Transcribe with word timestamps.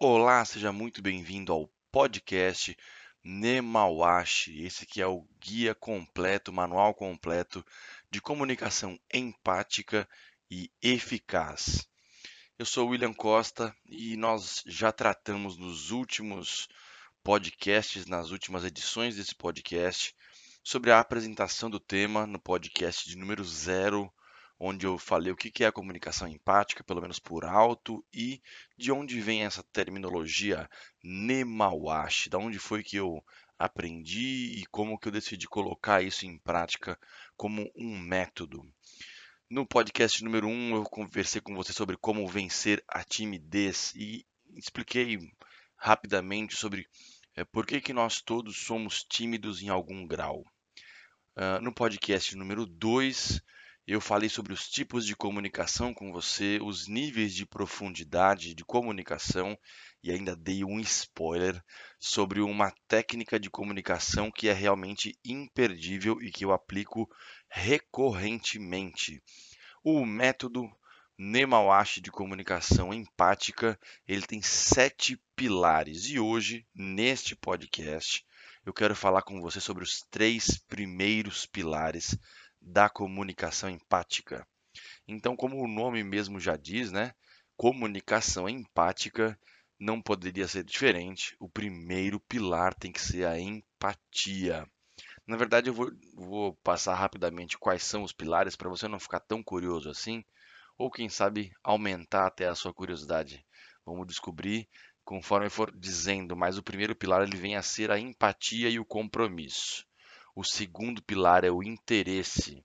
Olá, 0.00 0.44
seja 0.44 0.70
muito 0.70 1.02
bem-vindo 1.02 1.52
ao 1.52 1.68
podcast 1.90 2.76
Nemawashi. 3.24 4.62
Esse 4.62 4.86
que 4.86 5.02
é 5.02 5.06
o 5.08 5.26
guia 5.40 5.74
completo, 5.74 6.52
manual 6.52 6.94
completo 6.94 7.66
de 8.08 8.20
comunicação 8.20 8.96
empática 9.12 10.08
e 10.48 10.70
eficaz. 10.80 11.84
Eu 12.56 12.64
sou 12.64 12.86
William 12.90 13.12
Costa 13.12 13.74
e 13.86 14.16
nós 14.16 14.62
já 14.68 14.92
tratamos 14.92 15.58
nos 15.58 15.90
últimos 15.90 16.68
podcasts, 17.24 18.06
nas 18.06 18.30
últimas 18.30 18.64
edições 18.64 19.16
desse 19.16 19.34
podcast, 19.34 20.14
sobre 20.62 20.92
a 20.92 21.00
apresentação 21.00 21.68
do 21.68 21.80
tema 21.80 22.24
no 22.24 22.38
podcast 22.38 23.10
de 23.10 23.16
número 23.16 23.42
zero 23.42 24.08
onde 24.58 24.86
eu 24.86 24.98
falei 24.98 25.32
o 25.32 25.36
que 25.36 25.62
é 25.62 25.68
a 25.68 25.72
comunicação 25.72 26.26
empática, 26.26 26.82
pelo 26.82 27.00
menos 27.00 27.18
por 27.18 27.44
alto, 27.44 28.04
e 28.12 28.42
de 28.76 28.90
onde 28.90 29.20
vem 29.20 29.44
essa 29.44 29.62
terminologia 29.72 30.68
Nemawashi, 31.02 32.28
da 32.28 32.38
onde 32.38 32.58
foi 32.58 32.82
que 32.82 32.96
eu 32.96 33.22
aprendi 33.58 34.58
e 34.58 34.66
como 34.66 34.98
que 34.98 35.08
eu 35.08 35.12
decidi 35.12 35.46
colocar 35.48 36.02
isso 36.02 36.26
em 36.26 36.38
prática 36.38 36.98
como 37.36 37.70
um 37.76 37.98
método. 37.98 38.64
No 39.50 39.66
podcast 39.66 40.22
número 40.22 40.46
1, 40.46 40.50
um, 40.50 40.76
eu 40.76 40.84
conversei 40.84 41.40
com 41.40 41.54
você 41.54 41.72
sobre 41.72 41.96
como 41.96 42.26
vencer 42.28 42.84
a 42.86 43.02
timidez 43.02 43.92
e 43.96 44.26
expliquei 44.54 45.18
rapidamente 45.76 46.54
sobre 46.56 46.86
é, 47.34 47.44
por 47.44 47.64
que, 47.64 47.80
que 47.80 47.92
nós 47.92 48.20
todos 48.20 48.58
somos 48.58 49.04
tímidos 49.04 49.62
em 49.62 49.68
algum 49.68 50.06
grau. 50.06 50.44
Uh, 51.36 51.62
no 51.62 51.72
podcast 51.72 52.36
número 52.36 52.66
2, 52.66 53.40
eu 53.90 54.02
falei 54.02 54.28
sobre 54.28 54.52
os 54.52 54.68
tipos 54.68 55.06
de 55.06 55.16
comunicação 55.16 55.94
com 55.94 56.12
você, 56.12 56.58
os 56.62 56.86
níveis 56.86 57.34
de 57.34 57.46
profundidade 57.46 58.52
de 58.52 58.62
comunicação 58.62 59.58
e 60.02 60.10
ainda 60.10 60.36
dei 60.36 60.62
um 60.62 60.78
spoiler 60.80 61.58
sobre 61.98 62.42
uma 62.42 62.70
técnica 62.86 63.40
de 63.40 63.48
comunicação 63.48 64.30
que 64.30 64.46
é 64.46 64.52
realmente 64.52 65.18
imperdível 65.24 66.20
e 66.20 66.30
que 66.30 66.44
eu 66.44 66.52
aplico 66.52 67.08
recorrentemente. 67.48 69.22
O 69.82 70.04
método 70.04 70.70
Nemawashi 71.16 72.02
de 72.02 72.10
comunicação 72.10 72.92
empática, 72.92 73.80
ele 74.06 74.26
tem 74.26 74.42
sete 74.42 75.18
pilares 75.34 76.10
e 76.10 76.20
hoje, 76.20 76.66
neste 76.74 77.34
podcast, 77.34 78.22
eu 78.66 78.74
quero 78.74 78.94
falar 78.94 79.22
com 79.22 79.40
você 79.40 79.60
sobre 79.60 79.82
os 79.82 80.02
três 80.10 80.58
primeiros 80.68 81.46
pilares 81.46 82.14
da 82.60 82.88
comunicação 82.88 83.68
empática. 83.68 84.46
Então, 85.06 85.36
como 85.36 85.62
o 85.62 85.68
nome 85.68 86.02
mesmo 86.04 86.38
já 86.38 86.56
diz, 86.56 86.92
né? 86.92 87.12
Comunicação 87.56 88.48
empática 88.48 89.38
não 89.78 90.02
poderia 90.02 90.46
ser 90.46 90.64
diferente. 90.64 91.36
O 91.38 91.48
primeiro 91.48 92.20
pilar 92.20 92.74
tem 92.74 92.92
que 92.92 93.00
ser 93.00 93.26
a 93.26 93.38
empatia. 93.38 94.66
Na 95.26 95.36
verdade, 95.36 95.70
eu 95.70 95.74
vou, 95.74 95.90
vou 96.14 96.54
passar 96.56 96.94
rapidamente 96.94 97.58
quais 97.58 97.82
são 97.82 98.02
os 98.02 98.12
pilares 98.12 98.56
para 98.56 98.68
você 98.68 98.88
não 98.88 98.98
ficar 98.98 99.20
tão 99.20 99.42
curioso 99.42 99.90
assim, 99.90 100.24
ou 100.76 100.90
quem 100.90 101.08
sabe 101.08 101.52
aumentar 101.62 102.26
até 102.26 102.48
a 102.48 102.54
sua 102.54 102.72
curiosidade. 102.72 103.44
Vamos 103.84 104.06
descobrir 104.06 104.68
conforme 105.04 105.46
eu 105.46 105.50
for 105.50 105.74
dizendo, 105.74 106.36
mas 106.36 106.58
o 106.58 106.62
primeiro 106.62 106.94
pilar 106.94 107.22
ele 107.22 107.36
vem 107.36 107.56
a 107.56 107.62
ser 107.62 107.90
a 107.90 107.98
empatia 107.98 108.68
e 108.68 108.78
o 108.78 108.84
compromisso. 108.84 109.87
O 110.40 110.44
segundo 110.44 111.02
pilar 111.02 111.42
é 111.42 111.50
o 111.50 111.64
interesse. 111.64 112.64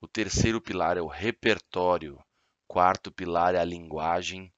O 0.00 0.08
terceiro 0.08 0.58
pilar 0.58 0.96
é 0.96 1.02
o 1.02 1.06
repertório. 1.06 2.18
Quarto 2.66 3.12
pilar 3.12 3.54
é 3.54 3.58
a 3.58 3.64
linguagem. 3.64 4.50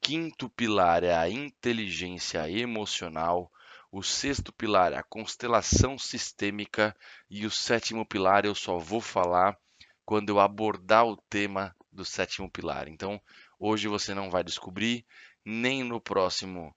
Quinto 0.00 0.50
pilar 0.50 1.04
é 1.04 1.14
a 1.14 1.30
inteligência 1.30 2.50
emocional. 2.50 3.48
O 3.92 4.02
sexto 4.02 4.52
pilar 4.52 4.92
é 4.92 4.96
a 4.96 5.02
constelação 5.04 5.96
sistêmica. 5.96 6.92
E 7.30 7.46
o 7.46 7.52
sétimo 7.52 8.04
pilar 8.04 8.44
eu 8.44 8.52
só 8.52 8.78
vou 8.78 9.00
falar 9.00 9.56
quando 10.04 10.30
eu 10.30 10.40
abordar 10.40 11.06
o 11.06 11.16
tema 11.30 11.72
do 11.92 12.04
sétimo 12.04 12.50
pilar. 12.50 12.88
Então, 12.88 13.22
hoje 13.60 13.86
você 13.86 14.12
não 14.12 14.28
vai 14.28 14.42
descobrir, 14.42 15.06
nem 15.44 15.84
no 15.84 16.00
próximo 16.00 16.74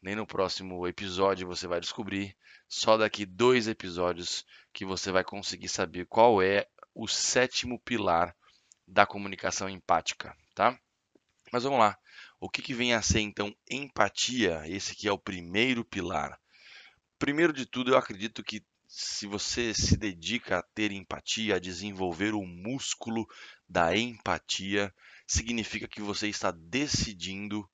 nem 0.00 0.14
no 0.14 0.26
próximo 0.26 0.86
episódio 0.86 1.46
você 1.46 1.66
vai 1.66 1.80
descobrir. 1.80 2.36
Só 2.68 2.96
daqui 2.96 3.26
dois 3.26 3.66
episódios 3.66 4.44
que 4.72 4.84
você 4.84 5.10
vai 5.10 5.24
conseguir 5.24 5.68
saber 5.68 6.06
qual 6.06 6.42
é 6.42 6.66
o 6.94 7.08
sétimo 7.08 7.78
pilar 7.80 8.34
da 8.86 9.06
comunicação 9.06 9.68
empática, 9.68 10.36
tá? 10.54 10.78
Mas 11.52 11.64
vamos 11.64 11.78
lá. 11.78 11.98
O 12.40 12.48
que, 12.48 12.62
que 12.62 12.74
vem 12.74 12.94
a 12.94 13.02
ser 13.02 13.20
então 13.20 13.54
empatia? 13.70 14.62
Esse 14.66 14.94
que 14.94 15.08
é 15.08 15.12
o 15.12 15.18
primeiro 15.18 15.84
pilar. 15.84 16.38
Primeiro 17.18 17.52
de 17.52 17.66
tudo, 17.66 17.92
eu 17.92 17.98
acredito 17.98 18.44
que 18.44 18.64
se 18.86 19.26
você 19.26 19.74
se 19.74 19.96
dedica 19.96 20.58
a 20.58 20.62
ter 20.62 20.92
empatia, 20.92 21.56
a 21.56 21.58
desenvolver 21.58 22.32
o 22.32 22.46
músculo 22.46 23.26
da 23.68 23.94
empatia, 23.96 24.94
significa 25.26 25.86
que 25.86 26.00
você 26.00 26.28
está 26.28 26.50
decidindo 26.50 27.68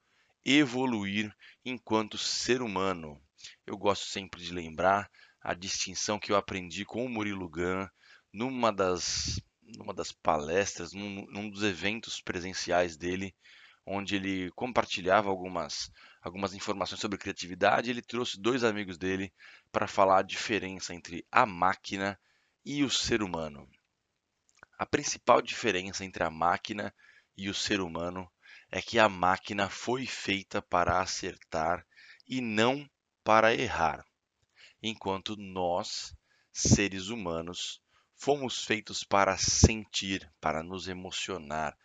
evoluir 0.45 1.35
enquanto 1.65 2.19
ser 2.19 2.61
humano. 2.61 3.21
Eu 3.67 3.77
gosto 3.77 4.07
sempre 4.07 4.43
de 4.43 4.53
lembrar 4.53 5.11
a 5.41 5.55
distinção 5.55 6.19
que 6.19 6.33
eu 6.33 6.37
aprendi 6.37 6.85
com 6.85 7.05
o 7.05 7.09
Murilo 7.09 7.49
Gun 7.49 7.87
numa 8.33 8.73
das, 8.73 9.41
numa 9.63 9.95
das 9.95 10.13
palestras, 10.13 10.93
num, 10.93 11.27
num 11.27 11.49
dos 11.49 11.63
eventos 11.63 12.21
presenciais 12.21 12.97
dele, 12.97 13.35
onde 13.87 14.17
ele 14.17 14.51
compartilhava 14.53 15.29
algumas, 15.29 15.91
algumas 16.21 16.55
informações 16.55 17.01
sobre 17.01 17.19
criatividade. 17.19 17.91
Ele 17.91 18.03
trouxe 18.03 18.41
dois 18.41 18.65
amigos 18.65 18.99
dele 18.99 19.33
para 19.71 19.87
falar 19.87 20.21
a 20.21 20.23
diferença 20.23 20.95
entre 20.95 21.27
a 21.31 21.47
máquina 21.47 22.19
e 22.65 22.83
o 22.83 22.91
ser 22.91 23.23
humano. 23.23 23.69
A 24.79 24.85
principal 24.85 25.41
diferença 25.41 26.05
entre 26.05 26.25
a 26.25 26.31
máquina 26.31 26.93
e 27.37 27.49
o 27.49 27.55
ser 27.55 27.81
humano 27.81 28.31
é 28.77 28.83
que 28.83 28.99
a 28.99 29.09
máquina 29.09 29.71
foi 29.71 30.05
feita 30.05 30.61
para 30.61 31.01
acertar 31.01 31.87
e 32.27 32.41
não 32.41 32.91
para 33.23 33.55
errar, 33.55 34.05
enquanto 34.83 35.37
nós, 35.37 36.13
seres 36.53 37.07
humanos, 37.07 37.81
fomos 38.17 38.65
feitos 38.65 39.05
para 39.05 39.39
sentir, 39.39 40.29
para 40.41 40.61
nos 40.61 40.89
emocionar 40.89 41.79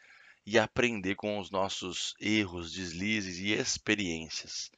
e 0.44 0.58
aprender 0.58 1.14
com 1.14 1.38
os 1.38 1.52
nossos 1.52 2.16
erros, 2.20 2.74
deslizes 2.74 3.38
e 3.38 3.54
experiências. 3.54 4.72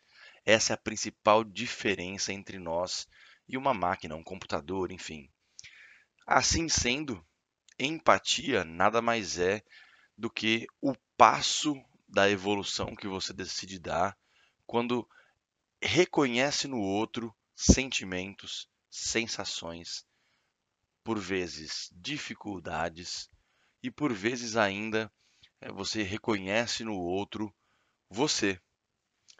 Essa 0.45 0.73
é 0.73 0.75
a 0.75 0.77
principal 0.77 1.45
diferença 1.45 2.33
entre 2.33 2.59
nós 2.59 3.07
e 3.47 3.55
uma 3.55 3.73
máquina, 3.73 4.17
um 4.17 4.23
computador, 4.23 4.91
enfim. 4.91 5.29
Assim 6.27 6.67
sendo, 6.67 7.25
empatia 7.79 8.65
nada 8.65 9.01
mais 9.01 9.39
é 9.39 9.63
do 10.17 10.29
que 10.29 10.67
o 10.81 10.93
passo 11.15 11.81
da 12.11 12.29
evolução 12.29 12.93
que 12.93 13.07
você 13.07 13.31
decide 13.31 13.79
dar 13.79 14.17
quando 14.67 15.07
reconhece 15.81 16.67
no 16.67 16.79
outro 16.79 17.33
sentimentos, 17.55 18.69
sensações, 18.89 20.05
por 21.03 21.17
vezes 21.17 21.89
dificuldades 21.93 23.29
e 23.81 23.89
por 23.89 24.11
vezes 24.11 24.57
ainda 24.57 25.11
eh, 25.61 25.71
você 25.71 26.03
reconhece 26.03 26.83
no 26.83 26.95
outro 26.95 27.53
você. 28.09 28.59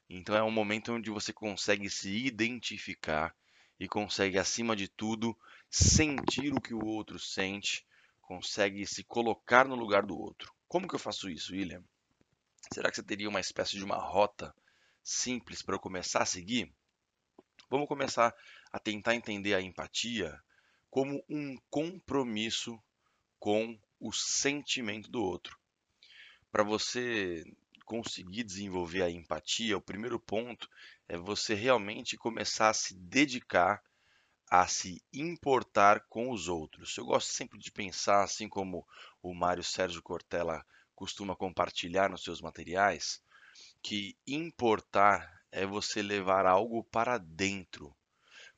Então 0.09 0.35
é 0.35 0.41
um 0.41 0.51
momento 0.51 0.93
onde 0.93 1.09
você 1.09 1.33
consegue 1.33 1.89
se 1.89 2.09
identificar 2.25 3.35
e 3.77 3.87
consegue, 3.87 4.37
acima 4.37 4.75
de 4.75 4.87
tudo, 4.87 5.37
sentir 5.69 6.53
o 6.53 6.61
que 6.61 6.73
o 6.73 6.85
outro 6.85 7.19
sente, 7.19 7.85
consegue 8.21 8.85
se 8.85 9.03
colocar 9.03 9.67
no 9.67 9.75
lugar 9.75 10.05
do 10.05 10.17
outro. 10.17 10.53
Como 10.67 10.87
que 10.87 10.95
eu 10.95 10.99
faço 10.99 11.29
isso, 11.29 11.53
William? 11.53 11.83
Será 12.73 12.89
que 12.89 12.95
você 12.95 13.03
teria 13.03 13.29
uma 13.29 13.39
espécie 13.39 13.77
de 13.77 13.83
uma 13.83 13.97
rota 13.97 14.55
simples 15.03 15.61
para 15.61 15.75
eu 15.75 15.79
começar 15.79 16.21
a 16.21 16.25
seguir? 16.25 16.71
Vamos 17.69 17.87
começar 17.87 18.35
a 18.71 18.79
tentar 18.79 19.15
entender 19.15 19.53
a 19.53 19.61
empatia 19.61 20.41
como 20.89 21.23
um 21.29 21.57
compromisso 21.69 22.81
com 23.39 23.79
o 23.99 24.11
sentimento 24.11 25.09
do 25.09 25.23
outro. 25.23 25.57
Para 26.51 26.63
você 26.63 27.45
conseguir 27.85 28.43
desenvolver 28.43 29.03
a 29.03 29.09
empatia, 29.09 29.77
o 29.77 29.81
primeiro 29.81 30.19
ponto 30.19 30.69
é 31.07 31.17
você 31.17 31.53
realmente 31.53 32.17
começar 32.17 32.69
a 32.69 32.73
se 32.73 32.93
dedicar 32.93 33.81
a 34.49 34.67
se 34.67 35.01
importar 35.13 36.01
com 36.09 36.29
os 36.29 36.49
outros. 36.49 36.97
Eu 36.97 37.05
gosto 37.05 37.31
sempre 37.31 37.57
de 37.57 37.71
pensar, 37.71 38.21
assim 38.21 38.49
como 38.49 38.85
o 39.23 39.33
Mário 39.33 39.63
Sérgio 39.63 40.01
Cortella 40.01 40.65
costuma 41.01 41.35
compartilhar 41.35 42.11
nos 42.11 42.23
seus 42.23 42.41
materiais, 42.41 43.19
que 43.81 44.15
importar 44.27 45.41
é 45.51 45.65
você 45.65 45.99
levar 45.99 46.45
algo 46.45 46.83
para 46.83 47.17
dentro. 47.17 47.91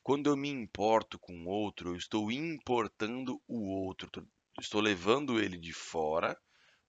Quando 0.03 0.29
eu 0.29 0.35
me 0.35 0.49
importo 0.49 1.17
com 1.17 1.45
o 1.45 1.47
outro, 1.47 1.91
eu 1.91 1.95
estou 1.95 2.29
importando 2.29 3.41
o 3.47 3.69
outro, 3.69 4.27
estou 4.59 4.81
levando 4.81 5.39
ele 5.39 5.57
de 5.57 5.71
fora 5.71 6.37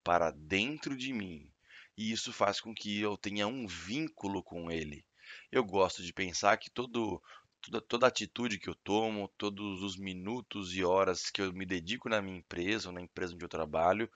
para 0.02 0.32
dentro 0.32 0.96
de 0.96 1.12
mim. 1.12 1.48
E 1.96 2.10
isso 2.10 2.32
faz 2.32 2.60
com 2.60 2.74
que 2.74 3.00
eu 3.00 3.16
tenha 3.16 3.46
um 3.46 3.68
vínculo 3.68 4.42
com 4.42 4.72
ele. 4.72 5.06
Eu 5.52 5.62
gosto 5.62 6.02
de 6.02 6.12
pensar 6.12 6.56
que 6.56 6.68
todo, 6.68 7.22
toda, 7.60 7.80
toda 7.80 8.06
atitude 8.08 8.58
que 8.58 8.68
eu 8.68 8.74
tomo, 8.74 9.32
todos 9.38 9.84
os 9.84 9.96
minutos 9.96 10.74
e 10.74 10.82
horas 10.82 11.30
que 11.30 11.40
eu 11.40 11.52
me 11.52 11.64
dedico 11.64 12.08
na 12.08 12.20
minha 12.20 12.38
empresa 12.38 12.88
ou 12.88 12.92
na 12.92 13.00
empresa 13.00 13.34
onde 13.36 13.44
eu 13.44 13.48
trabalho, 13.48 14.10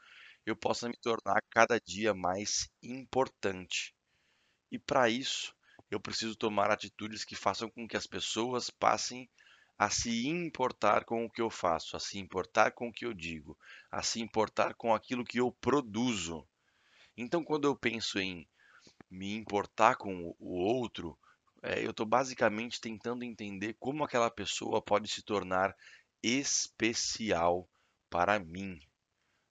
eu 0.50 0.56
possa 0.56 0.89
me 0.89 0.97
tornar 0.97 1.43
cada 1.50 1.79
dia 1.79 2.15
mais 2.15 2.69
importante. 2.83 3.95
E 4.71 4.79
para 4.79 5.09
isso, 5.09 5.55
eu 5.91 6.00
preciso 6.00 6.37
tomar 6.37 6.71
atitudes 6.71 7.25
que 7.25 7.35
façam 7.35 7.71
com 7.71 7.87
que 7.87 7.97
as 7.97 8.06
pessoas 8.06 8.71
passem 8.71 9.29
a 9.79 9.91
se 9.91 10.27
importar 10.27 11.05
com 11.05 11.25
o 11.25 11.31
que 11.31 11.41
eu 11.41 11.49
faço, 11.49 11.97
a 11.97 12.00
se 12.00 12.19
importar 12.19 12.73
com 12.73 12.89
o 12.89 12.93
que 12.93 13.06
eu 13.06 13.15
digo, 13.15 13.56
a 13.91 14.03
se 14.03 14.21
importar 14.21 14.75
com 14.75 14.95
aquilo 14.95 15.25
que 15.25 15.39
eu 15.39 15.53
produzo. 15.53 16.47
Então, 17.17 17.45
quando 17.45 17.67
eu 17.67 17.77
penso 17.77 18.19
em 18.19 18.47
me 19.11 19.35
importar 19.35 19.97
com 19.97 20.35
o 20.39 20.59
outro, 20.59 21.17
é, 21.62 21.85
eu 21.85 21.91
estou 21.91 22.06
basicamente 22.06 22.81
tentando 22.81 23.25
entender 23.25 23.77
como 23.79 24.05
aquela 24.05 24.31
pessoa 24.31 24.83
pode 24.83 25.09
se 25.09 25.23
tornar 25.23 25.75
especial 26.23 27.69
para 28.11 28.39
mim. 28.39 28.81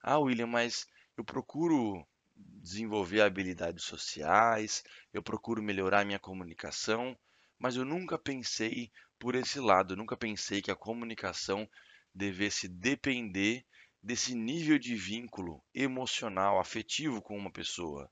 Ah, 0.10 0.20
William, 0.20 0.48
mas 0.48 0.88
eu 1.18 1.24
procuro 1.26 2.08
desenvolver 2.34 3.20
habilidades 3.20 3.84
sociais, 3.84 4.82
eu 5.12 5.22
procuro 5.22 5.62
melhorar 5.62 6.06
minha 6.06 6.18
comunicação, 6.18 7.14
mas 7.60 7.76
eu 7.76 7.84
nunca 7.84 8.18
pensei 8.18 8.90
por 9.20 9.36
esse 9.36 9.60
lado, 9.60 9.92
eu 9.92 9.98
nunca 9.98 10.16
pensei 10.16 10.62
que 10.62 10.72
a 10.72 10.78
comunicação 10.78 11.70
devesse 12.16 12.70
depender 12.70 13.66
desse 14.02 14.34
nível 14.34 14.80
de 14.80 14.96
vínculo 14.96 15.62
emocional, 15.74 16.58
afetivo 16.58 17.22
com 17.22 17.38
uma 17.38 17.52
pessoa. 17.52 18.10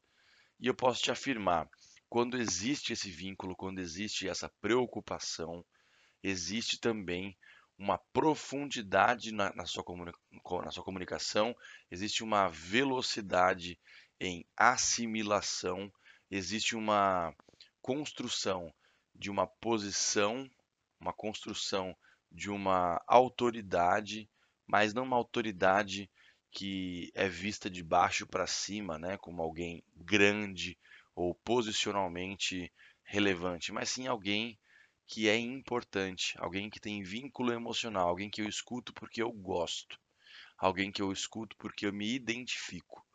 E 0.60 0.68
eu 0.68 0.76
posso 0.76 1.02
te 1.02 1.12
afirmar, 1.12 1.66
quando 2.10 2.36
existe 2.38 2.92
esse 2.92 3.10
vínculo, 3.10 3.56
quando 3.56 3.80
existe 3.80 4.28
essa 4.28 4.52
preocupação, 4.60 5.64
existe 6.22 6.78
também 6.78 7.38
uma 7.78 7.98
profundidade 7.98 9.32
na, 9.32 9.54
na, 9.54 9.66
sua, 9.66 9.84
na 10.64 10.72
sua 10.72 10.84
comunicação, 10.84 11.56
existe 11.92 12.24
uma 12.24 12.48
velocidade 12.48 13.80
em 14.20 14.46
assimilação, 14.56 15.92
existe 16.32 16.76
uma 16.76 17.36
construção 17.82 18.74
de 19.14 19.30
uma 19.30 19.46
posição, 19.46 20.50
uma 21.00 21.14
construção 21.14 21.96
de 22.32 22.50
uma 22.50 23.02
autoridade, 23.08 24.30
mas 24.66 24.94
não 24.94 25.04
uma 25.04 25.18
autoridade 25.18 26.10
que 26.52 27.12
é 27.14 27.28
vista 27.28 27.70
de 27.70 27.84
baixo 27.84 28.26
para 28.26 28.48
cima, 28.48 28.98
né, 28.98 29.18
como 29.18 29.42
alguém 29.42 29.84
grande 29.96 30.78
ou 31.14 31.36
posicionalmente 31.36 32.72
relevante, 33.04 33.72
mas 33.72 33.90
sim 33.90 34.08
alguém 34.08 34.58
que 35.08 35.30
é 35.30 35.38
importante, 35.38 36.36
alguém 36.40 36.70
que 36.70 36.80
tem 36.80 37.04
vínculo 37.04 37.54
emocional, 37.54 38.10
alguém 38.10 38.30
que 38.30 38.42
eu 38.42 38.50
escuto 38.50 38.94
porque 38.94 39.22
eu 39.22 39.32
gosto, 39.32 40.00
alguém 40.58 40.92
que 40.92 41.02
eu 41.02 41.12
escuto 41.12 41.56
porque 41.58 41.86
eu 41.86 41.94
me 41.94 42.14
identifico. 42.14 43.06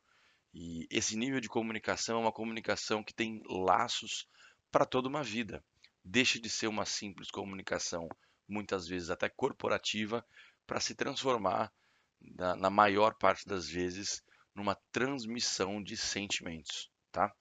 E 0.55 0.87
esse 0.91 1.17
nível 1.17 1.41
de 1.41 1.49
comunicação 1.49 2.19
é 2.19 2.21
uma 2.21 2.33
comunicação 2.33 3.03
que 3.03 3.15
tem 3.15 3.43
laços 3.47 4.29
para 4.71 4.87
toda 4.87 5.09
uma 5.09 5.23
vida. 5.23 5.65
Deixa 6.05 6.41
de 6.41 6.49
ser 6.49 6.67
uma 6.67 6.85
simples 6.85 7.31
comunicação, 7.31 8.09
muitas 8.49 8.87
vezes 8.87 9.11
até 9.11 9.29
corporativa, 9.29 10.25
para 10.67 10.81
se 10.81 10.95
transformar, 10.95 11.73
na, 12.21 12.55
na 12.57 12.71
maior 12.71 13.15
parte 13.15 13.47
das 13.47 13.69
vezes, 13.69 14.23
numa 14.55 14.77
transmissão 14.93 15.83
de 15.83 15.97
sentimentos, 15.97 16.91
tá? 17.11 17.33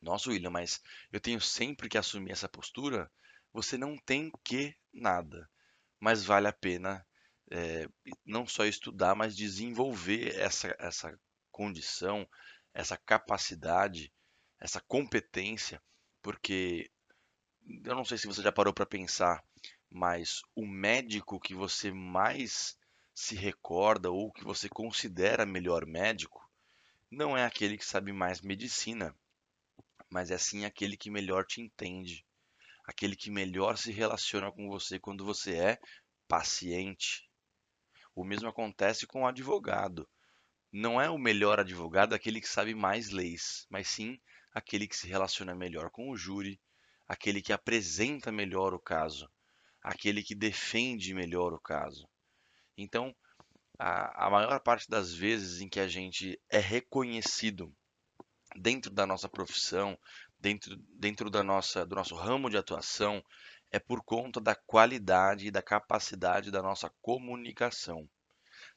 Nossa, 0.00 0.30
William, 0.30 0.50
mas 0.50 0.82
eu 1.12 1.20
tenho 1.20 1.40
sempre 1.40 1.88
que 1.88 1.96
assumir 1.96 2.32
essa 2.32 2.48
postura? 2.48 3.10
Você 3.54 3.78
não 3.78 3.96
tem 3.96 4.32
que 4.42 4.76
nada, 4.92 5.48
mas 6.00 6.24
vale 6.24 6.48
a 6.48 6.52
pena 6.52 7.06
é, 7.48 7.88
não 8.26 8.48
só 8.48 8.64
estudar, 8.64 9.14
mas 9.14 9.36
desenvolver 9.36 10.34
essa, 10.34 10.74
essa 10.76 11.16
condição, 11.52 12.28
essa 12.74 12.96
capacidade, 12.96 14.12
essa 14.58 14.80
competência, 14.80 15.80
porque 16.20 16.90
eu 17.84 17.94
não 17.94 18.04
sei 18.04 18.18
se 18.18 18.26
você 18.26 18.42
já 18.42 18.50
parou 18.50 18.74
para 18.74 18.84
pensar, 18.84 19.44
mas 19.88 20.42
o 20.56 20.66
médico 20.66 21.38
que 21.38 21.54
você 21.54 21.92
mais 21.92 22.76
se 23.14 23.36
recorda 23.36 24.10
ou 24.10 24.32
que 24.32 24.42
você 24.42 24.68
considera 24.68 25.46
melhor 25.46 25.86
médico 25.86 26.44
não 27.08 27.38
é 27.38 27.44
aquele 27.44 27.78
que 27.78 27.84
sabe 27.84 28.12
mais 28.12 28.40
medicina, 28.40 29.14
mas 30.10 30.32
é 30.32 30.38
sim 30.38 30.64
aquele 30.64 30.96
que 30.96 31.08
melhor 31.08 31.46
te 31.46 31.60
entende, 31.60 32.26
aquele 32.84 33.16
que 33.16 33.30
melhor 33.30 33.76
se 33.78 33.90
relaciona 33.90 34.52
com 34.52 34.68
você 34.68 34.98
quando 34.98 35.24
você 35.24 35.56
é 35.56 35.78
paciente. 36.28 37.28
O 38.14 38.24
mesmo 38.24 38.48
acontece 38.48 39.06
com 39.06 39.22
o 39.22 39.26
advogado. 39.26 40.08
Não 40.72 41.00
é 41.00 41.08
o 41.08 41.18
melhor 41.18 41.60
advogado 41.60 42.14
aquele 42.14 42.40
que 42.40 42.48
sabe 42.48 42.74
mais 42.74 43.10
leis, 43.10 43.66
mas 43.70 43.88
sim 43.88 44.20
aquele 44.52 44.86
que 44.86 44.96
se 44.96 45.08
relaciona 45.08 45.54
melhor 45.54 45.90
com 45.90 46.10
o 46.10 46.16
júri, 46.16 46.60
aquele 47.08 47.42
que 47.42 47.52
apresenta 47.52 48.30
melhor 48.30 48.72
o 48.72 48.78
caso, 48.78 49.28
aquele 49.82 50.22
que 50.22 50.34
defende 50.34 51.12
melhor 51.12 51.52
o 51.52 51.60
caso. 51.60 52.08
Então, 52.76 53.14
a, 53.78 54.26
a 54.26 54.30
maior 54.30 54.60
parte 54.60 54.88
das 54.88 55.12
vezes 55.12 55.60
em 55.60 55.68
que 55.68 55.80
a 55.80 55.88
gente 55.88 56.40
é 56.48 56.58
reconhecido 56.58 57.74
dentro 58.56 58.90
da 58.90 59.06
nossa 59.06 59.28
profissão, 59.28 59.98
dentro, 60.44 60.76
dentro 60.98 61.30
da 61.30 61.42
nossa, 61.42 61.86
do 61.86 61.94
nosso 61.94 62.14
ramo 62.14 62.50
de 62.50 62.58
atuação, 62.58 63.24
é 63.70 63.78
por 63.78 64.04
conta 64.04 64.38
da 64.42 64.54
qualidade 64.54 65.46
e 65.46 65.50
da 65.50 65.62
capacidade 65.62 66.50
da 66.50 66.60
nossa 66.60 66.92
comunicação. 67.00 68.06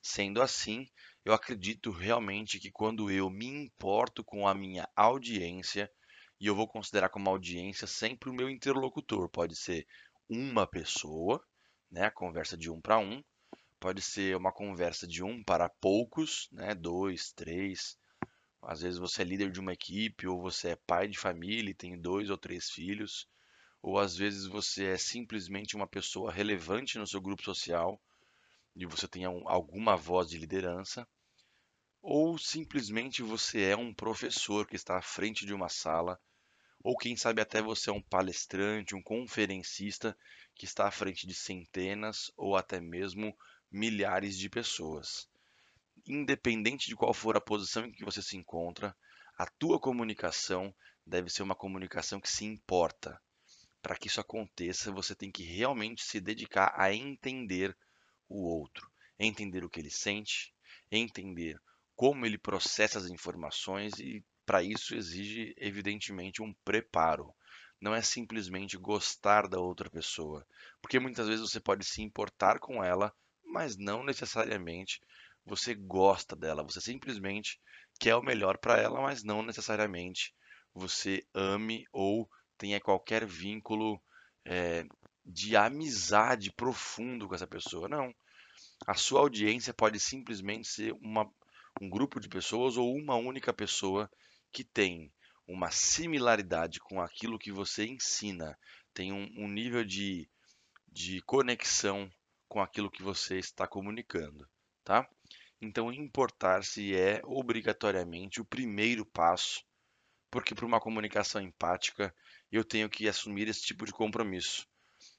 Sendo 0.01 0.41
assim, 0.41 0.87
eu 1.25 1.33
acredito 1.33 1.91
realmente 1.91 2.57
que 2.57 2.71
quando 2.71 3.11
eu 3.11 3.29
me 3.29 3.47
importo 3.47 4.23
com 4.23 4.47
a 4.47 4.53
minha 4.53 4.87
audiência, 4.95 5.91
e 6.39 6.47
eu 6.47 6.55
vou 6.55 6.69
considerar 6.69 7.09
como 7.09 7.29
audiência 7.29 7.85
sempre 7.85 8.29
o 8.29 8.33
meu 8.33 8.49
interlocutor, 8.49 9.27
pode 9.29 9.53
ser 9.53 9.85
uma 10.29 10.65
pessoa, 10.65 11.43
né, 11.91 12.05
a 12.05 12.11
conversa 12.11 12.57
de 12.57 12.71
um 12.71 12.79
para 12.79 12.97
um, 12.97 13.21
pode 13.77 14.01
ser 14.01 14.37
uma 14.37 14.53
conversa 14.53 15.05
de 15.05 15.21
um 15.21 15.43
para 15.43 15.67
poucos, 15.67 16.47
né, 16.49 16.73
dois, 16.73 17.33
três. 17.33 17.97
Às 18.69 18.81
vezes 18.81 18.99
você 18.99 19.21
é 19.21 19.25
líder 19.25 19.49
de 19.49 19.61
uma 19.61 19.71
equipe, 19.71 20.27
ou 20.27 20.41
você 20.41 20.71
é 20.71 20.75
pai 20.75 21.07
de 21.07 21.17
família 21.17 21.71
e 21.71 21.73
tem 21.73 21.97
dois 21.97 22.29
ou 22.29 22.37
três 22.37 22.69
filhos, 22.69 23.25
ou 23.81 23.97
às 23.97 24.13
vezes 24.13 24.45
você 24.45 24.87
é 24.87 24.97
simplesmente 24.97 25.73
uma 25.73 25.87
pessoa 25.87 26.33
relevante 26.33 26.97
no 26.97 27.07
seu 27.07 27.21
grupo 27.21 27.41
social 27.41 27.97
e 28.75 28.85
você 28.85 29.07
tem 29.07 29.23
alguma 29.23 29.95
voz 29.95 30.29
de 30.29 30.37
liderança, 30.37 31.07
ou 32.01 32.37
simplesmente 32.37 33.23
você 33.23 33.69
é 33.69 33.77
um 33.77 33.93
professor 33.93 34.67
que 34.67 34.75
está 34.75 34.97
à 34.97 35.01
frente 35.01 35.45
de 35.45 35.53
uma 35.53 35.69
sala, 35.69 36.19
ou 36.83 36.97
quem 36.97 37.15
sabe 37.15 37.41
até 37.41 37.61
você 37.61 37.89
é 37.89 37.93
um 37.93 38.01
palestrante, 38.01 38.93
um 38.93 39.01
conferencista 39.01 40.13
que 40.53 40.65
está 40.65 40.89
à 40.89 40.91
frente 40.91 41.25
de 41.25 41.33
centenas 41.33 42.33
ou 42.35 42.57
até 42.57 42.81
mesmo 42.81 43.33
milhares 43.71 44.37
de 44.37 44.49
pessoas. 44.49 45.29
Independente 46.07 46.87
de 46.87 46.95
qual 46.95 47.13
for 47.13 47.35
a 47.35 47.41
posição 47.41 47.85
em 47.85 47.91
que 47.91 48.05
você 48.05 48.21
se 48.21 48.37
encontra, 48.37 48.95
a 49.37 49.45
tua 49.45 49.77
comunicação 49.77 50.73
deve 51.05 51.29
ser 51.29 51.43
uma 51.43 51.55
comunicação 51.55 52.21
que 52.21 52.29
se 52.29 52.45
importa. 52.45 53.21
Para 53.81 53.97
que 53.97 54.07
isso 54.07 54.21
aconteça, 54.21 54.91
você 54.91 55.13
tem 55.13 55.29
que 55.29 55.43
realmente 55.43 56.03
se 56.03 56.21
dedicar 56.21 56.73
a 56.77 56.93
entender 56.93 57.77
o 58.29 58.47
outro, 58.47 58.89
entender 59.19 59.65
o 59.65 59.69
que 59.69 59.81
ele 59.81 59.91
sente, 59.91 60.53
entender 60.89 61.61
como 61.93 62.25
ele 62.25 62.37
processa 62.37 62.99
as 62.99 63.07
informações 63.07 63.99
e 63.99 64.23
para 64.45 64.63
isso 64.63 64.95
exige 64.95 65.53
evidentemente 65.57 66.41
um 66.41 66.53
preparo. 66.63 67.35
Não 67.81 67.93
é 67.93 68.01
simplesmente 68.01 68.77
gostar 68.77 69.47
da 69.47 69.59
outra 69.59 69.89
pessoa, 69.89 70.47
porque 70.81 70.99
muitas 70.99 71.27
vezes 71.27 71.41
você 71.41 71.59
pode 71.59 71.85
se 71.85 72.01
importar 72.01 72.59
com 72.59 72.81
ela, 72.83 73.13
mas 73.43 73.75
não 73.75 74.03
necessariamente 74.03 75.01
você 75.47 75.73
gosta 75.73 76.35
dela, 76.35 76.63
você 76.63 76.81
simplesmente 76.81 77.59
quer 77.99 78.15
o 78.15 78.21
melhor 78.21 78.57
para 78.57 78.77
ela, 78.77 79.01
mas 79.01 79.23
não 79.23 79.41
necessariamente 79.41 80.35
você 80.73 81.25
ame 81.33 81.85
ou 81.91 82.29
tenha 82.57 82.81
qualquer 82.81 83.25
vínculo 83.25 83.99
é, 84.45 84.85
de 85.25 85.55
amizade 85.55 86.51
profundo 86.51 87.27
com 87.27 87.35
essa 87.35 87.47
pessoa. 87.47 87.87
Não. 87.87 88.13
A 88.85 88.93
sua 88.93 89.21
audiência 89.21 89.73
pode 89.73 89.99
simplesmente 89.99 90.67
ser 90.67 90.93
uma, 91.01 91.29
um 91.81 91.89
grupo 91.89 92.19
de 92.19 92.27
pessoas 92.27 92.77
ou 92.77 92.93
uma 92.95 93.15
única 93.15 93.53
pessoa 93.53 94.09
que 94.51 94.63
tem 94.63 95.11
uma 95.47 95.71
similaridade 95.71 96.79
com 96.79 97.01
aquilo 97.01 97.39
que 97.39 97.51
você 97.51 97.85
ensina, 97.85 98.57
tem 98.93 99.13
um, 99.13 99.29
um 99.37 99.47
nível 99.47 99.85
de, 99.85 100.29
de 100.91 101.21
conexão 101.21 102.09
com 102.49 102.61
aquilo 102.61 102.91
que 102.91 103.01
você 103.01 103.37
está 103.37 103.65
comunicando, 103.65 104.47
tá? 104.83 105.07
Então, 105.61 105.91
importar-se 105.91 106.95
é 106.95 107.21
obrigatoriamente 107.25 108.39
o 108.39 108.45
primeiro 108.45 109.05
passo 109.05 109.67
porque 110.29 110.53
para 110.53 110.65
uma 110.65 110.79
comunicação 110.79 111.41
empática 111.41 112.13
eu 112.51 112.63
tenho 112.63 112.89
que 112.89 113.07
assumir 113.07 113.47
esse 113.47 113.61
tipo 113.61 113.85
de 113.85 113.91
compromisso. 113.91 114.67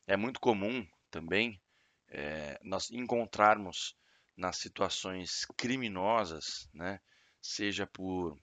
É 0.07 0.17
muito 0.17 0.41
comum 0.41 0.87
também 1.11 1.61
é, 2.09 2.59
nós 2.63 2.91
encontrarmos 2.91 3.97
nas 4.37 4.59
situações 4.59 5.45
criminosas, 5.57 6.69
né, 6.73 7.01
seja 7.41 7.87
por 7.87 8.39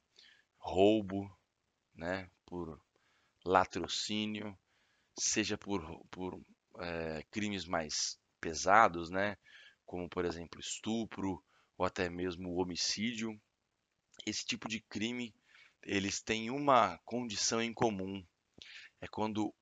roubo, 0.57 1.29
né, 1.93 2.29
por 2.45 2.79
latrocínio, 3.43 4.57
seja 5.17 5.57
por, 5.57 6.05
por 6.09 6.39
é, 6.79 7.23
crimes 7.31 7.65
mais 7.65 8.19
pesados, 8.41 9.09
né, 9.09 9.37
como 9.85 10.09
por 10.09 10.25
exemplo 10.25 10.59
estupro 10.59 11.43
ou 11.77 11.85
até 11.85 12.09
mesmo 12.09 12.55
homicídio. 12.55 13.39
Esse 14.25 14.45
tipo 14.45 14.67
de 14.67 14.79
crime 14.81 15.33
eles 15.85 16.19
têm 16.19 16.49
uma 16.49 16.97
condição 17.05 17.61
em 17.61 17.71
comum, 17.71 18.25
é 18.99 19.07
quando 19.07 19.53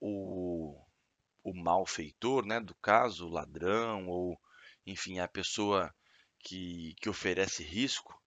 o, 0.00 0.80
o 1.44 1.54
malfeitor, 1.54 2.46
né, 2.46 2.58
do 2.58 2.74
caso, 2.76 3.26
o 3.26 3.30
ladrão 3.30 4.08
ou 4.08 4.40
enfim 4.86 5.18
a 5.18 5.28
pessoa 5.28 5.94
que, 6.38 6.94
que 7.00 7.08
oferece 7.08 7.62
risco, 7.62 8.18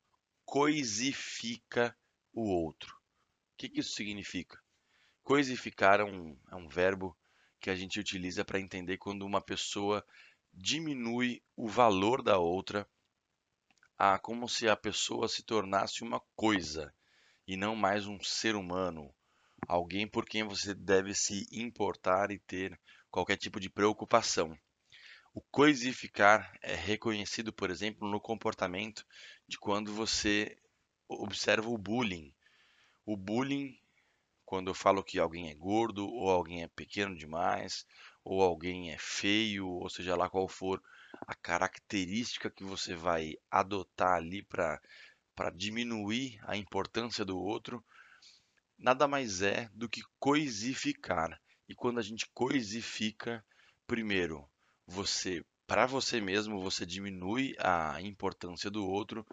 coisifica 0.46 1.98
o 2.32 2.44
outro. 2.44 2.96
O 3.54 3.58
que, 3.58 3.70
que 3.70 3.80
isso 3.80 3.94
significa? 3.94 4.62
Coisificar 5.24 6.00
é 6.00 6.04
um, 6.04 6.38
é 6.52 6.56
um 6.56 6.68
verbo 6.68 7.18
que 7.60 7.70
a 7.70 7.76
gente 7.76 8.00
utiliza 8.00 8.46
para 8.46 8.60
entender 8.60 8.98
quando 8.98 9.26
uma 9.26 9.42
pessoa 9.42 10.06
diminui 10.54 11.42
o 11.56 11.68
valor 11.68 12.22
da 12.22 12.38
outra 12.38 12.88
a 14.04 14.18
como 14.18 14.50
se 14.50 14.68
a 14.68 14.76
pessoa 14.76 15.28
se 15.28 15.44
tornasse 15.44 16.02
uma 16.02 16.20
coisa 16.36 16.92
e 17.48 17.56
não 17.56 17.76
mais 17.76 18.08
um 18.08 18.20
ser 18.24 18.56
humano, 18.56 19.14
alguém 19.68 20.08
por 20.08 20.26
quem 20.26 20.44
você 20.44 20.74
deve 20.74 21.14
se 21.14 21.46
importar 21.52 22.32
e 22.32 22.40
ter 22.40 22.82
qualquer 23.12 23.38
tipo 23.38 23.60
de 23.60 23.70
preocupação. 23.70 24.58
O 25.36 25.42
coisificar 25.52 26.52
é 26.64 26.74
reconhecido, 26.74 27.54
por 27.54 27.70
exemplo, 27.70 28.10
no 28.10 28.20
comportamento 28.20 29.06
de 29.48 29.60
quando 29.60 29.94
você 29.94 30.58
observa 31.08 31.70
o 31.70 31.78
bullying. 31.78 32.34
O 33.06 33.16
bullying, 33.16 33.78
quando 34.44 34.72
eu 34.72 34.74
falo 34.74 35.04
que 35.04 35.20
alguém 35.20 35.52
é 35.52 35.54
gordo, 35.54 36.08
ou 36.08 36.28
alguém 36.28 36.64
é 36.64 36.68
pequeno 36.70 37.16
demais, 37.16 37.86
ou 38.24 38.42
alguém 38.42 38.92
é 38.92 38.98
feio, 38.98 39.68
ou 39.68 39.92
seja 39.92 40.16
lá 40.16 40.28
qual 40.28 40.48
for 40.48 40.82
a 41.28 41.36
característica 41.36 42.50
que 42.50 42.64
você 42.64 42.96
vai 42.96 43.34
adotar 43.50 44.14
ali 44.14 44.44
para 44.44 44.80
diminuir 45.56 46.40
a 46.44 46.56
importância 46.58 47.26
do 47.26 47.38
outro, 47.38 47.84
nada 48.78 49.08
mais 49.08 49.42
é 49.42 49.70
do 49.74 49.90
que 49.90 50.02
coisificar. 50.20 51.40
E 51.68 51.76
quando 51.76 52.00
a 52.00 52.04
gente 52.04 52.28
coisifica, 52.34 53.46
primeiro, 53.88 54.50
você, 54.86 55.44
para 55.66 55.86
você 55.86 56.20
mesmo, 56.20 56.62
você 56.62 56.86
diminui 56.86 57.56
a 57.60 58.02
importância 58.02 58.70
do 58.70 58.86
outro, 58.86 59.26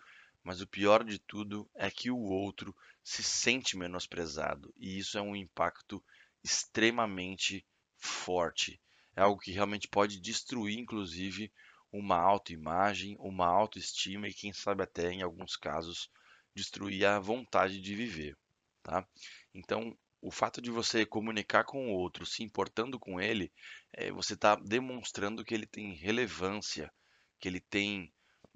mas 0.42 0.61
o 0.61 0.66
pior 0.66 1.02
de 1.02 1.18
tudo 1.18 1.68
é 1.75 1.90
que 1.90 2.11
o 2.11 2.18
outro 2.18 2.75
se 3.02 3.23
sente 3.23 3.76
menosprezado, 3.76 4.73
e 4.76 4.99
isso 4.99 5.18
é 5.18 5.23
um 5.23 5.35
impacto 5.35 6.02
extremamente 6.44 7.66
forte. 7.97 8.80
É 9.16 9.23
algo 9.23 9.40
que 9.40 9.50
realmente 9.50 9.88
pode 9.88 10.20
destruir, 10.20 10.78
inclusive, 10.78 11.50
uma 11.92 12.16
autoimagem, 12.16 13.16
uma 13.18 13.47
autoestima 13.47 14.28
e, 14.28 14.35
quem 14.35 14.52
sabe, 14.52 14.83
até 14.83 15.11
em 15.12 15.23
alguns 15.23 15.57
casos, 15.57 16.11
destruir 16.54 17.04
a 17.07 17.18
vontade 17.18 17.80
de 17.80 17.95
viver. 17.95 18.37
Tá? 18.83 19.07
Então, 19.54 19.97
o 20.21 20.30
fato 20.30 20.61
de 20.61 20.71
você 20.71 21.07
comunicar 21.07 21.64
com 21.64 21.88
o 21.88 21.92
outro, 21.92 22.26
se 22.26 22.42
importando 22.42 22.99
com 22.99 23.21
ele, 23.21 23.52
é, 23.92 24.11
você 24.11 24.35
está 24.35 24.57
demonstrando 24.57 25.45
que 25.45 25.54
ele 25.54 25.66
tem 25.66 25.95
relevância, 25.95 26.92
que 27.38 27.49
ele 27.49 27.61
tem 27.61 28.12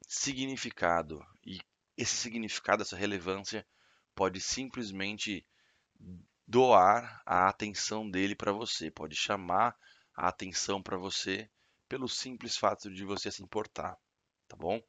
significado. 0.07 1.25
E 1.47 1.61
esse 1.97 2.17
significado, 2.17 2.83
essa 2.83 2.97
relevância, 2.97 3.67
pode 4.15 4.41
simplesmente 4.41 5.47
doar 6.47 7.23
a 7.25 7.49
atenção 7.49 8.11
dele 8.11 8.35
para 8.35 8.53
você, 8.53 8.91
pode 8.91 9.17
chamar 9.17 9.77
a 10.15 10.29
atenção 10.29 10.83
para 10.83 10.99
você 10.99 11.49
pelo 11.93 12.09
simples 12.09 12.57
fato 12.57 12.91
de 12.91 13.05
você 13.05 13.31
se 13.31 13.43
importar, 13.43 13.99
tá 14.49 14.57
bom? 14.57 14.81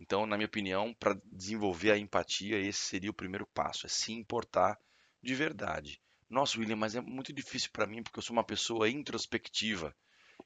Então, 0.00 0.24
na 0.24 0.38
minha 0.38 0.46
opinião, 0.46 0.94
para 0.94 1.20
desenvolver 1.30 1.90
a 1.90 1.98
empatia, 1.98 2.58
esse 2.58 2.80
seria 2.80 3.10
o 3.10 3.14
primeiro 3.14 3.46
passo, 3.48 3.84
é 3.84 3.90
se 3.90 4.14
importar 4.14 4.80
de 5.22 5.34
verdade. 5.34 6.00
Nossa, 6.30 6.58
William, 6.58 6.76
mas 6.76 6.94
é 6.94 7.00
muito 7.02 7.30
difícil 7.30 7.68
para 7.70 7.86
mim 7.86 8.02
porque 8.02 8.18
eu 8.18 8.22
sou 8.22 8.32
uma 8.32 8.42
pessoa 8.42 8.88
introspectiva. 8.88 9.94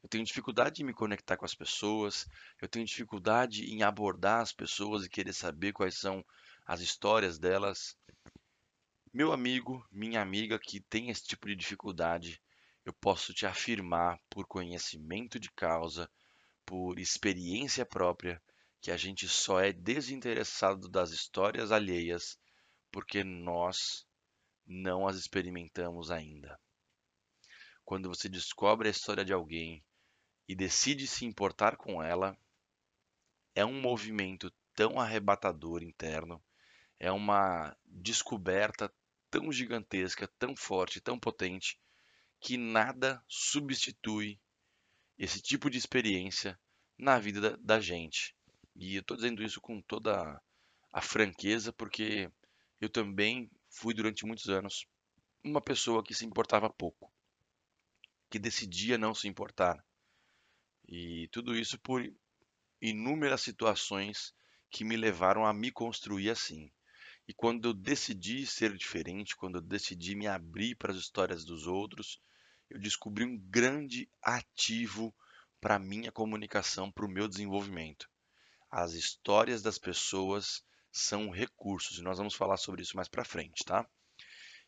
Eu 0.02 0.08
tenho 0.08 0.24
dificuldade 0.24 0.82
em 0.82 0.84
me 0.84 0.92
conectar 0.92 1.36
com 1.36 1.44
as 1.44 1.54
pessoas, 1.54 2.26
eu 2.60 2.66
tenho 2.68 2.84
dificuldade 2.84 3.64
em 3.72 3.84
abordar 3.84 4.40
as 4.40 4.52
pessoas 4.52 5.04
e 5.04 5.08
querer 5.08 5.32
saber 5.32 5.72
quais 5.72 5.96
são 5.96 6.24
as 6.66 6.80
histórias 6.80 7.38
delas. 7.38 7.96
Meu 9.12 9.32
amigo, 9.32 9.86
minha 9.92 10.20
amiga 10.20 10.58
que 10.58 10.80
tem 10.80 11.10
esse 11.10 11.24
tipo 11.24 11.46
de 11.46 11.54
dificuldade, 11.54 12.42
eu 12.84 12.92
posso 12.92 13.32
te 13.32 13.46
afirmar 13.46 14.20
por 14.28 14.46
conhecimento 14.46 15.38
de 15.38 15.50
causa, 15.50 16.10
por 16.66 16.98
experiência 16.98 17.84
própria, 17.86 18.42
que 18.80 18.90
a 18.90 18.96
gente 18.96 19.26
só 19.28 19.60
é 19.60 19.72
desinteressado 19.72 20.88
das 20.88 21.10
histórias 21.10 21.72
alheias 21.72 22.38
porque 22.90 23.24
nós 23.24 24.06
não 24.66 25.08
as 25.08 25.16
experimentamos 25.16 26.10
ainda. 26.10 26.60
Quando 27.84 28.08
você 28.08 28.28
descobre 28.28 28.86
a 28.86 28.90
história 28.90 29.24
de 29.24 29.32
alguém 29.32 29.84
e 30.46 30.54
decide 30.54 31.06
se 31.06 31.24
importar 31.24 31.76
com 31.76 32.02
ela, 32.02 32.36
é 33.54 33.64
um 33.64 33.80
movimento 33.80 34.52
tão 34.74 35.00
arrebatador 35.00 35.82
interno, 35.82 36.42
é 36.98 37.10
uma 37.10 37.76
descoberta 37.84 38.92
tão 39.30 39.50
gigantesca, 39.50 40.28
tão 40.38 40.54
forte, 40.54 41.00
tão 41.00 41.18
potente, 41.18 41.80
que 42.44 42.58
nada 42.58 43.24
substitui 43.26 44.38
esse 45.18 45.40
tipo 45.40 45.70
de 45.70 45.78
experiência 45.78 46.60
na 46.98 47.18
vida 47.18 47.40
da, 47.40 47.56
da 47.56 47.80
gente. 47.80 48.36
E 48.76 48.96
eu 48.96 49.00
estou 49.00 49.16
dizendo 49.16 49.42
isso 49.42 49.62
com 49.62 49.80
toda 49.80 50.38
a 50.92 51.00
franqueza, 51.00 51.72
porque 51.72 52.30
eu 52.78 52.90
também 52.90 53.50
fui 53.70 53.94
durante 53.94 54.26
muitos 54.26 54.50
anos 54.50 54.86
uma 55.42 55.58
pessoa 55.58 56.04
que 56.04 56.12
se 56.12 56.26
importava 56.26 56.68
pouco, 56.68 57.10
que 58.28 58.38
decidia 58.38 58.98
não 58.98 59.14
se 59.14 59.26
importar. 59.26 59.82
E 60.86 61.28
tudo 61.28 61.56
isso 61.56 61.78
por 61.78 62.06
inúmeras 62.78 63.40
situações 63.40 64.34
que 64.70 64.84
me 64.84 64.98
levaram 64.98 65.46
a 65.46 65.54
me 65.54 65.70
construir 65.70 66.28
assim. 66.28 66.70
E 67.26 67.32
quando 67.32 67.68
eu 67.70 67.72
decidi 67.72 68.46
ser 68.46 68.76
diferente, 68.76 69.34
quando 69.34 69.54
eu 69.54 69.62
decidi 69.62 70.14
me 70.14 70.26
abrir 70.26 70.74
para 70.74 70.92
as 70.92 70.98
histórias 70.98 71.42
dos 71.42 71.66
outros, 71.66 72.20
eu 72.74 72.80
descobri 72.80 73.24
um 73.24 73.38
grande 73.38 74.10
ativo 74.20 75.14
para 75.60 75.78
minha 75.78 76.10
comunicação, 76.10 76.90
para 76.90 77.06
o 77.06 77.08
meu 77.08 77.28
desenvolvimento. 77.28 78.10
As 78.68 78.94
histórias 78.94 79.62
das 79.62 79.78
pessoas 79.78 80.60
são 80.90 81.30
recursos, 81.30 81.98
e 81.98 82.02
nós 82.02 82.18
vamos 82.18 82.34
falar 82.34 82.56
sobre 82.56 82.82
isso 82.82 82.96
mais 82.96 83.08
para 83.08 83.24
frente, 83.24 83.64
tá? 83.64 83.88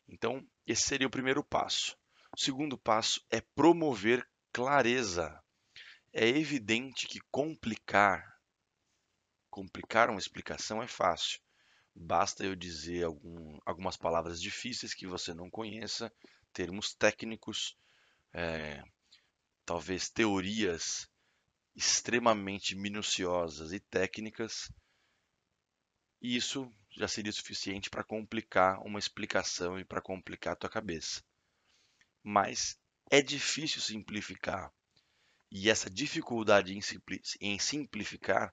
Então, 0.08 0.46
esse 0.64 0.82
seria 0.82 1.08
o 1.08 1.10
primeiro 1.10 1.42
passo. 1.42 1.98
O 2.32 2.40
segundo 2.40 2.78
passo 2.78 3.20
é 3.28 3.40
promover 3.40 4.24
clareza. 4.52 5.42
É 6.12 6.28
evidente 6.28 7.08
que 7.08 7.18
complicar 7.30 8.36
complicar 9.50 10.10
uma 10.10 10.18
explicação 10.18 10.82
é 10.82 10.86
fácil. 10.86 11.40
Basta 11.94 12.44
eu 12.44 12.54
dizer 12.54 13.04
algum, 13.04 13.58
algumas 13.64 13.96
palavras 13.96 14.38
difíceis 14.38 14.92
que 14.92 15.06
você 15.06 15.32
não 15.32 15.48
conheça, 15.48 16.12
termos 16.52 16.94
técnicos, 16.94 17.74
é, 18.36 18.84
talvez 19.64 20.10
teorias 20.10 21.08
extremamente 21.74 22.74
minuciosas 22.76 23.72
e 23.72 23.80
técnicas 23.80 24.70
e 26.20 26.36
isso 26.36 26.70
já 26.90 27.08
seria 27.08 27.32
suficiente 27.32 27.88
para 27.88 28.04
complicar 28.04 28.80
uma 28.82 28.98
explicação 28.98 29.78
e 29.78 29.84
para 29.84 30.02
complicar 30.02 30.52
a 30.52 30.56
tua 30.56 30.68
cabeça. 30.68 31.22
Mas 32.22 32.78
é 33.10 33.22
difícil 33.22 33.80
simplificar. 33.80 34.72
E 35.50 35.70
essa 35.70 35.88
dificuldade 35.88 36.76
em 37.40 37.58
simplificar 37.58 38.52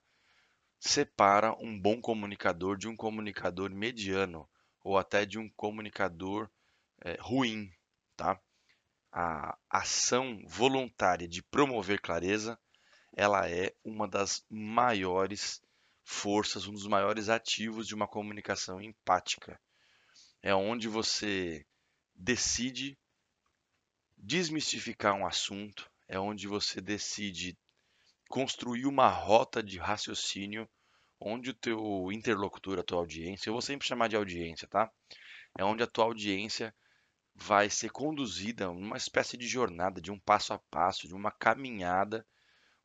separa 0.80 1.54
um 1.60 1.80
bom 1.80 2.00
comunicador 2.00 2.78
de 2.78 2.88
um 2.88 2.96
comunicador 2.96 3.70
mediano 3.72 4.48
ou 4.84 4.98
até 4.98 5.26
de 5.26 5.40
um 5.40 5.50
comunicador 5.50 6.50
é, 7.02 7.18
ruim, 7.20 7.74
tá? 8.16 8.40
A 9.16 9.56
ação 9.70 10.44
voluntária 10.48 11.28
de 11.28 11.44
promover 11.44 12.02
clareza, 12.02 12.60
ela 13.16 13.48
é 13.48 13.72
uma 13.84 14.08
das 14.08 14.44
maiores 14.50 15.62
forças, 16.04 16.68
um 16.68 16.74
dos 16.74 16.88
maiores 16.88 17.30
ativos 17.30 17.88
de 17.88 17.94
uma 17.94 18.08
comunicação 18.08 18.82
empática. 18.82 19.60
é 20.42 20.54
onde 20.54 20.88
você 20.88 21.66
decide 22.16 22.98
desmistificar 24.18 25.14
um 25.14 25.28
assunto, 25.28 25.90
é 26.08 26.20
onde 26.20 26.48
você 26.48 26.82
decide 26.82 27.58
construir 28.28 28.88
uma 28.88 29.08
rota 29.08 29.62
de 29.62 29.78
raciocínio 29.78 30.68
onde 31.20 31.52
o 31.52 31.54
teu 31.54 32.12
interlocutor, 32.12 32.80
a 32.80 32.84
tua 32.84 32.98
audiência, 32.98 33.48
eu 33.48 33.54
vou 33.54 33.62
sempre 33.62 33.88
chamar 33.88 34.10
de 34.10 34.16
audiência, 34.16 34.68
tá? 34.68 34.92
É 35.58 35.64
onde 35.64 35.84
a 35.84 35.88
tua 35.88 36.06
audiência 36.06 36.76
vai 37.36 37.70
ser 37.70 37.90
conduzida 37.90 38.68
numa 38.68 38.98
espécie 38.98 39.38
de 39.38 39.48
jornada, 39.48 40.00
de 40.00 40.12
um 40.12 40.20
passo 40.20 40.54
a 40.54 40.60
passo, 40.60 41.08
de 41.08 41.16
uma 41.16 41.32
caminhada, 41.32 42.26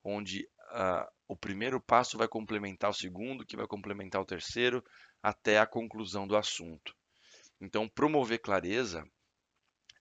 onde 0.02 0.48
uh, 0.70 1.10
o 1.26 1.36
primeiro 1.36 1.80
passo 1.80 2.16
vai 2.16 2.26
complementar 2.26 2.90
o 2.90 2.94
segundo, 2.94 3.44
que 3.44 3.56
vai 3.56 3.66
complementar 3.66 4.20
o 4.20 4.26
terceiro, 4.26 4.84
até 5.22 5.58
a 5.58 5.66
conclusão 5.66 6.26
do 6.26 6.36
assunto. 6.36 6.96
Então, 7.60 7.88
promover 7.88 8.40
clareza 8.40 9.04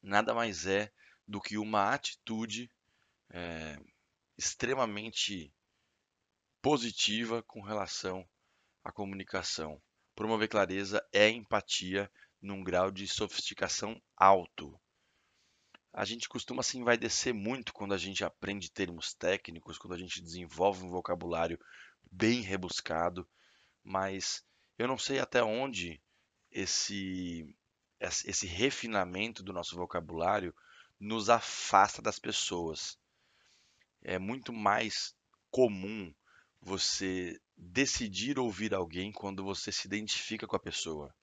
nada 0.02 0.34
mais 0.34 0.66
é 0.66 0.92
do 1.28 1.42
que 1.42 1.58
uma 1.58 1.94
atitude 1.94 2.72
é, 3.30 3.78
extremamente 4.38 5.52
positiva 6.62 7.44
com 7.44 7.62
relação 7.62 8.28
à 8.84 8.92
comunicação. 8.92 9.82
Promover 10.16 10.48
clareza 10.48 11.06
é 11.12 11.30
empatia 11.30 12.10
num 12.42 12.64
grau 12.64 12.92
de 12.92 13.08
sofisticação 13.08 14.02
alto. 14.16 14.80
A 15.94 16.06
gente 16.06 16.30
costuma 16.30 16.62
assim 16.62 16.84
vai 16.84 16.98
descer 16.98 17.34
muito 17.34 17.74
quando 17.74 17.94
a 17.94 17.98
gente 17.98 18.24
aprende 18.24 18.72
termos 18.72 19.14
técnicos, 19.14 19.78
quando 19.78 19.94
a 19.94 19.98
gente 19.98 20.22
desenvolve 20.22 20.84
um 20.84 20.92
vocabulário 20.92 21.60
bem 22.12 22.42
rebuscado, 22.42 23.28
mas 23.84 24.46
eu 24.78 24.88
não 24.88 24.98
sei 24.98 25.20
até 25.20 25.44
onde 25.44 26.02
esse 26.52 27.56
esse 28.00 28.46
refinamento 28.46 29.42
do 29.42 29.52
nosso 29.52 29.76
vocabulário 29.76 30.54
nos 31.00 31.30
afasta 31.30 32.00
das 32.00 32.20
pessoas. 32.20 32.98
É 34.04 34.20
muito 34.20 34.54
mais 34.54 35.16
comum 35.50 36.14
você 36.62 37.40
decidir 37.56 38.38
ouvir 38.38 38.74
alguém 38.74 39.12
quando 39.12 39.44
você 39.44 39.72
se 39.72 39.88
identifica 39.88 40.46
com 40.46 40.56
a 40.56 40.60
pessoa. 40.60 41.14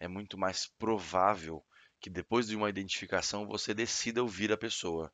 É 0.00 0.08
muito 0.08 0.36
mais 0.36 0.66
provável 0.66 1.64
que 2.00 2.08
depois 2.10 2.48
de 2.48 2.56
uma 2.56 2.70
identificação 2.70 3.46
você 3.46 3.74
decida 3.74 4.22
ouvir 4.22 4.50
a 4.50 4.56
pessoa. 4.56 5.12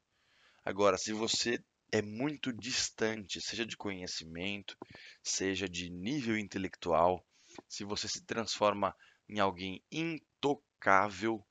Agora, 0.65 0.97
se 0.97 1.13
você 1.13 1.63
é 1.93 2.01
muito 2.01 2.53
distante, 2.53 3.41
seja 3.41 3.67
de 3.67 3.77
conhecimento, 3.77 4.77
seja 5.23 5.69
de 5.69 5.91
nível 5.91 6.39
intelectual, 6.39 7.27
se 7.69 7.85
você 7.85 8.09
se 8.09 8.25
transforma 8.25 8.95
em 9.29 9.41
alguém 9.41 9.83
intocável, 9.91 11.45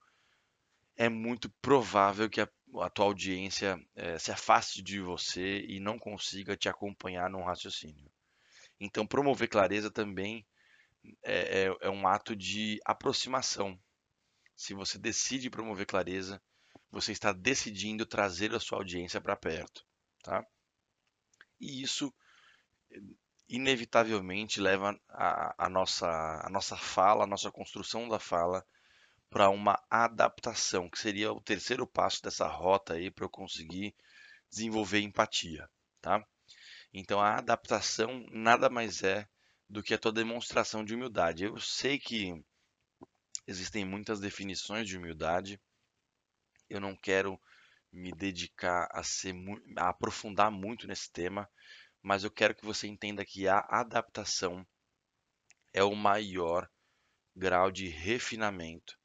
é 0.96 1.10
muito 1.10 1.50
provável 1.62 2.30
que 2.30 2.40
a, 2.40 2.50
a 2.82 2.90
tua 2.90 3.06
audiência 3.06 3.78
é, 3.96 4.18
se 4.18 4.32
afaste 4.32 4.82
de 4.82 5.02
você 5.02 5.60
e 5.68 5.80
não 5.80 6.00
consiga 6.00 6.56
te 6.56 6.70
acompanhar 6.70 7.30
num 7.30 7.44
raciocínio. 7.44 8.10
Então, 8.80 9.06
promover 9.06 9.50
clareza 9.50 9.92
também 9.92 10.46
é, 11.24 11.64
é, 11.64 11.78
é 11.82 11.90
um 11.90 12.08
ato 12.08 12.36
de 12.36 12.80
aproximação. 12.86 13.80
Se 14.56 14.74
você 14.74 14.98
decide 14.98 15.50
promover 15.50 15.86
clareza, 15.86 16.42
você 16.92 17.12
está 17.12 17.34
decidindo 17.34 18.06
trazer 18.06 18.54
a 18.56 18.60
sua 18.60 18.78
audiência 18.78 19.20
para 19.20 19.36
perto, 19.36 19.86
tá? 20.24 20.46
E 21.60 21.82
isso 21.82 22.14
inevitavelmente 23.48 24.60
leva 24.60 24.98
a, 25.10 25.66
a, 25.66 25.70
nossa, 25.70 26.08
a 26.08 26.50
nossa 26.50 26.76
fala, 26.78 27.24
a 27.24 27.28
nossa 27.28 27.52
construção 27.52 28.08
da 28.08 28.20
fala 28.20 28.66
para 29.30 29.50
uma 29.50 29.78
adaptação, 29.90 30.90
que 30.90 30.98
seria 30.98 31.32
o 31.32 31.42
terceiro 31.42 31.86
passo 31.86 32.22
dessa 32.24 32.48
rota 32.48 32.94
aí 32.94 33.12
para 33.12 33.26
eu 33.26 33.30
conseguir 33.30 33.94
desenvolver 34.50 35.02
empatia, 35.02 35.70
tá? 36.02 36.26
Então 36.94 37.20
a 37.20 37.36
adaptação 37.36 38.26
nada 38.32 38.70
mais 38.70 39.04
é 39.04 39.28
do 39.70 39.84
que 39.84 39.94
a 39.94 39.98
tua 39.98 40.12
demonstração 40.12 40.84
de 40.84 40.94
humildade. 40.94 41.44
Eu 41.44 41.60
sei 41.60 42.00
que 42.00 42.34
existem 43.48 43.86
muitas 43.86 44.20
definições 44.20 44.88
de 44.88 44.98
humildade. 44.98 45.60
Eu 46.70 46.80
não 46.80 46.96
quero 46.96 47.40
me 47.92 48.12
dedicar 48.12 48.88
a 48.92 49.04
ser 49.04 49.34
a 49.78 49.90
aprofundar 49.90 50.52
muito 50.52 50.88
nesse 50.88 51.12
tema, 51.12 51.50
mas 52.02 52.24
eu 52.24 52.32
quero 52.32 52.56
que 52.56 52.66
você 52.66 52.88
entenda 52.88 53.26
que 53.26 53.48
a 53.48 53.60
adaptação 53.70 54.66
é 55.74 55.84
o 55.84 55.96
maior 55.96 56.70
grau 57.36 57.72
de 57.72 57.88
refinamento 57.88 58.98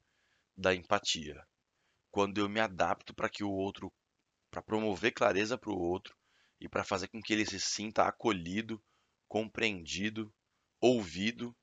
da 0.55 0.73
empatia. 0.73 1.45
Quando 2.11 2.39
eu 2.39 2.49
me 2.49 2.59
adapto 2.59 3.13
para 3.13 3.29
que 3.29 3.43
o 3.43 3.49
outro, 3.49 3.91
para 4.49 4.61
promover 4.61 5.13
clareza 5.13 5.57
para 5.57 5.71
o 5.71 5.79
outro 5.79 6.15
e 6.59 6.67
para 6.67 6.83
fazer 6.83 7.07
com 7.07 7.21
que 7.21 7.33
ele 7.33 7.45
se 7.45 7.59
sinta 7.59 8.03
acolhido, 8.03 8.81
compreendido, 9.27 10.33
ouvido, 10.81 11.55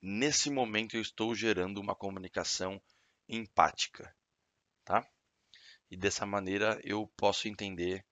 nesse 0.00 0.48
momento 0.48 0.94
eu 0.94 1.02
estou 1.02 1.34
gerando 1.34 1.78
uma 1.78 1.94
comunicação 1.94 2.80
empática, 3.28 4.16
tá? 4.84 5.04
E 5.90 5.96
dessa 5.96 6.24
maneira 6.24 6.80
eu 6.84 7.08
posso 7.16 7.48
entender 7.48 8.06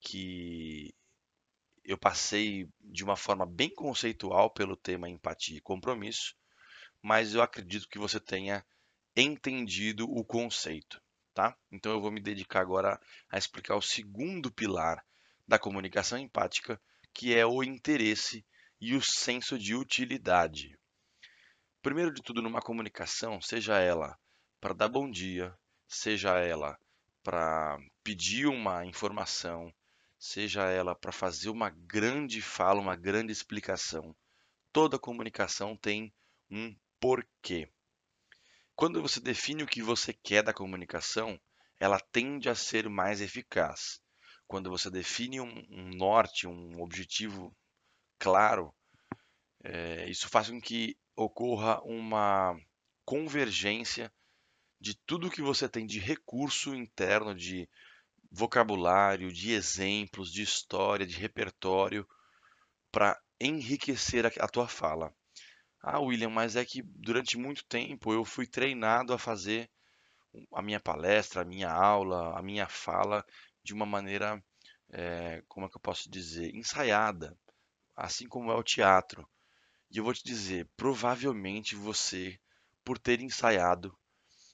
que 0.00 0.94
eu 1.84 1.98
passei 1.98 2.66
de 2.80 3.04
uma 3.04 3.16
forma 3.16 3.44
bem 3.44 3.68
conceitual 3.68 4.50
pelo 4.50 4.76
tema 4.76 5.08
empatia 5.08 5.58
e 5.58 5.60
compromisso, 5.60 6.34
mas 7.02 7.34
eu 7.34 7.42
acredito 7.42 7.88
que 7.88 7.98
você 7.98 8.18
tenha 8.18 8.64
entendido 9.14 10.10
o 10.10 10.24
conceito, 10.24 11.02
tá? 11.34 11.56
Então 11.70 11.92
eu 11.92 12.00
vou 12.00 12.10
me 12.10 12.20
dedicar 12.20 12.60
agora 12.60 12.98
a 13.28 13.36
explicar 13.36 13.76
o 13.76 13.82
segundo 13.82 14.50
pilar 14.50 15.04
da 15.46 15.58
comunicação 15.58 16.16
empática, 16.16 16.80
que 17.12 17.34
é 17.34 17.44
o 17.44 17.62
interesse 17.62 18.46
e 18.80 18.94
o 18.94 19.02
senso 19.02 19.58
de 19.58 19.74
utilidade. 19.74 20.78
Primeiro 21.82 22.12
de 22.12 22.22
tudo, 22.22 22.40
numa 22.40 22.62
comunicação, 22.62 23.40
seja 23.40 23.78
ela 23.78 24.18
para 24.60 24.74
dar 24.74 24.88
bom 24.88 25.10
dia, 25.10 25.54
seja 25.86 26.38
ela 26.38 26.78
para 27.22 27.78
pedir 28.02 28.46
uma 28.46 28.84
informação, 28.86 29.72
seja 30.18 30.62
ela 30.70 30.94
para 30.94 31.12
fazer 31.12 31.50
uma 31.50 31.70
grande 31.70 32.40
fala, 32.40 32.80
uma 32.80 32.96
grande 32.96 33.32
explicação, 33.32 34.14
toda 34.72 34.98
comunicação 34.98 35.76
tem 35.76 36.12
um 36.50 36.74
porquê. 36.98 37.68
Quando 38.74 39.02
você 39.02 39.20
define 39.20 39.62
o 39.62 39.66
que 39.66 39.82
você 39.82 40.12
quer 40.12 40.42
da 40.42 40.54
comunicação, 40.54 41.38
ela 41.78 42.00
tende 42.00 42.48
a 42.48 42.54
ser 42.54 42.88
mais 42.88 43.20
eficaz. 43.20 44.00
Quando 44.46 44.70
você 44.70 44.90
define 44.90 45.40
um, 45.40 45.66
um 45.70 45.90
norte, 45.94 46.46
um 46.46 46.80
objetivo 46.80 47.54
claro, 48.20 48.72
é, 49.64 50.08
isso 50.08 50.28
faz 50.28 50.50
com 50.50 50.60
que 50.60 50.96
ocorra 51.16 51.80
uma 51.82 52.56
convergência 53.04 54.12
de 54.80 54.94
tudo 55.06 55.30
que 55.30 55.42
você 55.42 55.68
tem 55.68 55.86
de 55.86 55.98
recurso 55.98 56.74
interno, 56.74 57.34
de 57.34 57.68
vocabulário, 58.30 59.32
de 59.32 59.52
exemplos, 59.52 60.32
de 60.32 60.42
história, 60.42 61.06
de 61.06 61.16
repertório, 61.16 62.06
para 62.92 63.18
enriquecer 63.40 64.26
a, 64.26 64.48
tua 64.48 64.68
fala. 64.68 65.12
Ah, 65.82 65.98
William, 65.98 66.30
mas 66.30 66.56
é 66.56 66.64
que 66.64 66.82
durante 66.82 67.38
muito 67.38 67.64
tempo 67.64 68.12
eu 68.12 68.24
fui 68.24 68.46
treinado 68.46 69.12
a 69.12 69.18
fazer 69.18 69.68
a 70.52 70.62
minha 70.62 70.78
palestra, 70.78 71.42
a 71.42 71.44
minha 71.44 71.70
aula, 71.70 72.38
a 72.38 72.42
minha 72.42 72.68
fala 72.68 73.24
de 73.62 73.74
uma 73.74 73.86
maneira, 73.86 74.42
é, 74.90 75.42
como 75.48 75.66
é 75.66 75.68
que 75.68 75.76
eu 75.76 75.80
posso 75.80 76.10
dizer, 76.10 76.54
ensaiada, 76.54 77.36
assim 78.00 78.26
como 78.26 78.50
é 78.50 78.54
o 78.54 78.62
teatro. 78.62 79.28
E 79.90 79.98
eu 79.98 80.04
vou 80.04 80.14
te 80.14 80.24
dizer, 80.24 80.68
provavelmente 80.76 81.74
você, 81.74 82.38
por 82.84 82.98
ter 82.98 83.20
ensaiado, 83.20 83.96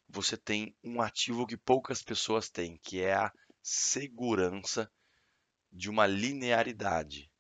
você 0.09 0.37
tem 0.37 0.75
um 0.83 1.01
ativo 1.01 1.47
que 1.47 1.57
poucas 1.57 2.03
pessoas 2.03 2.49
têm, 2.49 2.79
que 2.83 3.01
é 3.01 3.15
a 3.15 3.33
segurança 3.63 4.91
de 5.71 5.91
uma 5.91 6.07
linearidade. 6.07 7.31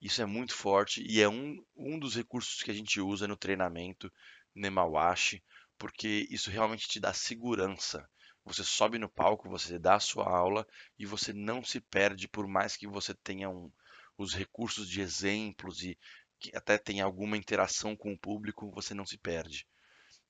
Isso 0.00 0.22
é 0.22 0.26
muito 0.26 0.54
forte 0.54 1.04
e 1.08 1.20
é 1.20 1.28
um, 1.28 1.56
um 1.76 1.98
dos 1.98 2.14
recursos 2.16 2.62
que 2.62 2.70
a 2.70 2.74
gente 2.74 3.00
usa 3.00 3.28
no 3.28 3.36
treinamento 3.36 4.12
Nemawashi, 4.54 5.42
porque 5.78 6.26
isso 6.30 6.50
realmente 6.50 6.88
te 6.88 6.98
dá 6.98 7.12
segurança. 7.12 8.08
Você 8.44 8.64
sobe 8.64 8.98
no 8.98 9.08
palco, 9.08 9.48
você 9.48 9.78
dá 9.78 9.96
a 9.96 10.00
sua 10.00 10.28
aula 10.28 10.66
e 10.98 11.06
você 11.06 11.32
não 11.32 11.62
se 11.62 11.80
perde, 11.80 12.26
por 12.26 12.48
mais 12.48 12.76
que 12.76 12.86
você 12.86 13.14
tenha 13.14 13.48
um, 13.48 13.70
os 14.16 14.34
recursos 14.34 14.88
de 14.88 15.00
exemplos 15.00 15.82
e 15.82 15.98
que 16.38 16.54
até 16.56 16.76
tenha 16.76 17.04
alguma 17.04 17.36
interação 17.36 17.96
com 17.96 18.12
o 18.12 18.18
público, 18.18 18.70
você 18.70 18.94
não 18.94 19.06
se 19.06 19.16
perde. 19.16 19.66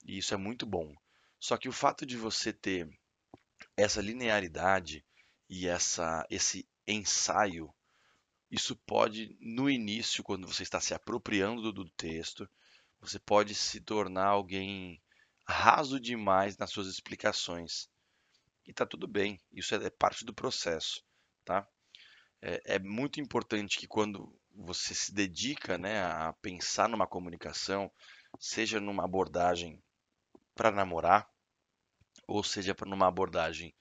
E 0.04 0.18
isso 0.18 0.34
é 0.34 0.36
muito 0.36 0.66
bom. 0.66 0.94
Só 1.38 1.56
que 1.56 1.68
o 1.68 1.72
fato 1.72 2.04
de 2.04 2.16
você 2.16 2.52
ter 2.52 2.88
essa 3.76 4.00
linearidade 4.00 5.04
e 5.48 5.66
essa, 5.66 6.26
esse 6.30 6.68
ensaio 6.86 7.72
isso 8.52 8.76
pode, 8.76 9.34
no 9.40 9.70
início, 9.70 10.22
quando 10.22 10.46
você 10.46 10.62
está 10.62 10.78
se 10.78 10.92
apropriando 10.92 11.72
do 11.72 11.88
texto, 11.88 12.46
você 13.00 13.18
pode 13.18 13.54
se 13.54 13.80
tornar 13.80 14.26
alguém 14.26 15.00
raso 15.46 15.98
demais 15.98 16.58
nas 16.58 16.70
suas 16.70 16.86
explicações. 16.86 17.88
E 18.66 18.72
tá 18.74 18.84
tudo 18.84 19.08
bem, 19.08 19.40
isso 19.50 19.74
é 19.74 19.88
parte 19.88 20.22
do 20.22 20.34
processo, 20.34 21.02
tá? 21.46 21.66
É, 22.42 22.74
é 22.74 22.78
muito 22.78 23.20
importante 23.20 23.78
que 23.78 23.86
quando 23.86 24.36
você 24.54 24.94
se 24.94 25.14
dedica, 25.14 25.78
né, 25.78 26.02
a 26.02 26.32
pensar 26.42 26.88
numa 26.88 27.06
comunicação, 27.06 27.90
seja 28.38 28.80
numa 28.80 29.04
abordagem 29.04 29.80
para 30.54 30.72
namorar, 30.72 31.30
ou 32.26 32.42
seja, 32.42 32.74
numa 32.84 33.06
abordagem 33.06 33.74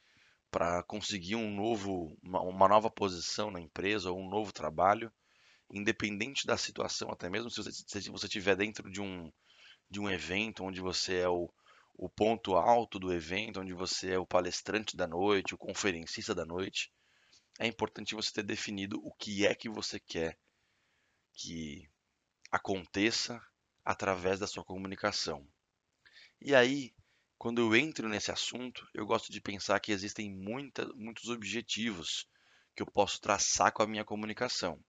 para 0.52 0.84
conseguir 0.84 1.36
um 1.36 1.54
novo, 1.54 2.16
uma, 2.22 2.42
uma, 2.42 2.68
nova 2.68 2.90
posição 2.90 3.50
na 3.50 3.60
empresa 3.60 4.12
ou 4.12 4.20
um 4.20 4.30
novo 4.30 4.52
trabalho, 4.52 5.12
independente 5.72 6.46
da 6.46 6.58
situação, 6.58 7.10
até 7.10 7.30
mesmo 7.30 7.50
se 7.50 7.64
você, 7.64 7.72
se 7.72 8.10
você 8.12 8.26
estiver 8.28 8.56
dentro 8.56 8.92
de 8.92 9.02
um, 9.02 9.32
de 9.90 10.00
um 10.00 10.10
evento 10.10 10.64
onde 10.64 10.82
você 10.82 11.20
é 11.20 11.30
o, 11.30 11.50
o 11.96 12.10
ponto 12.10 12.56
alto 12.56 13.00
do 13.00 13.14
evento, 13.14 13.62
onde 13.62 13.74
você 13.74 14.12
é 14.12 14.20
o 14.20 14.26
palestrante 14.26 14.96
da 14.96 15.08
noite, 15.08 15.56
o 15.56 15.58
conferencista 15.58 16.36
da 16.36 16.46
noite, 16.46 16.92
é 17.60 17.68
importante 17.68 18.16
você 18.16 18.32
ter 18.34 18.44
definido 18.44 19.00
o 19.04 19.14
que 19.14 19.46
é 19.46 19.54
que 19.54 19.70
você 19.70 20.00
quer 20.00 20.38
que 21.34 21.90
aconteça 22.52 23.42
através 23.84 24.40
da 24.40 24.48
sua 24.48 24.64
comunicação. 24.64 25.48
E 26.40 26.54
aí, 26.56 26.94
quando 27.38 27.62
eu 27.62 27.76
entro 27.76 28.08
nesse 28.10 28.32
assunto, 28.32 28.88
eu 28.94 29.06
gosto 29.06 29.32
de 29.32 29.42
pensar 29.42 29.80
que 29.80 29.92
existem 29.92 30.30
muita, 30.32 30.86
muitos 30.96 31.30
objetivos 31.30 32.28
que 32.76 32.82
eu 32.82 32.88
posso 32.88 33.20
traçar 33.20 33.72
com 33.72 33.82
a 33.84 33.88
minha 33.88 34.06
comunicação. 34.06 34.80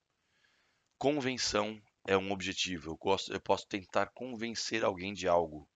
Convenção 0.97 1.81
é 2.07 2.17
um 2.17 2.31
objetivo. 2.31 2.91
Eu, 2.91 2.97
gosto, 2.97 3.33
eu 3.33 3.41
posso 3.41 3.67
tentar 3.67 4.07
convencer 4.13 4.83
alguém 4.83 5.13
de 5.13 5.27
algo 5.27 5.67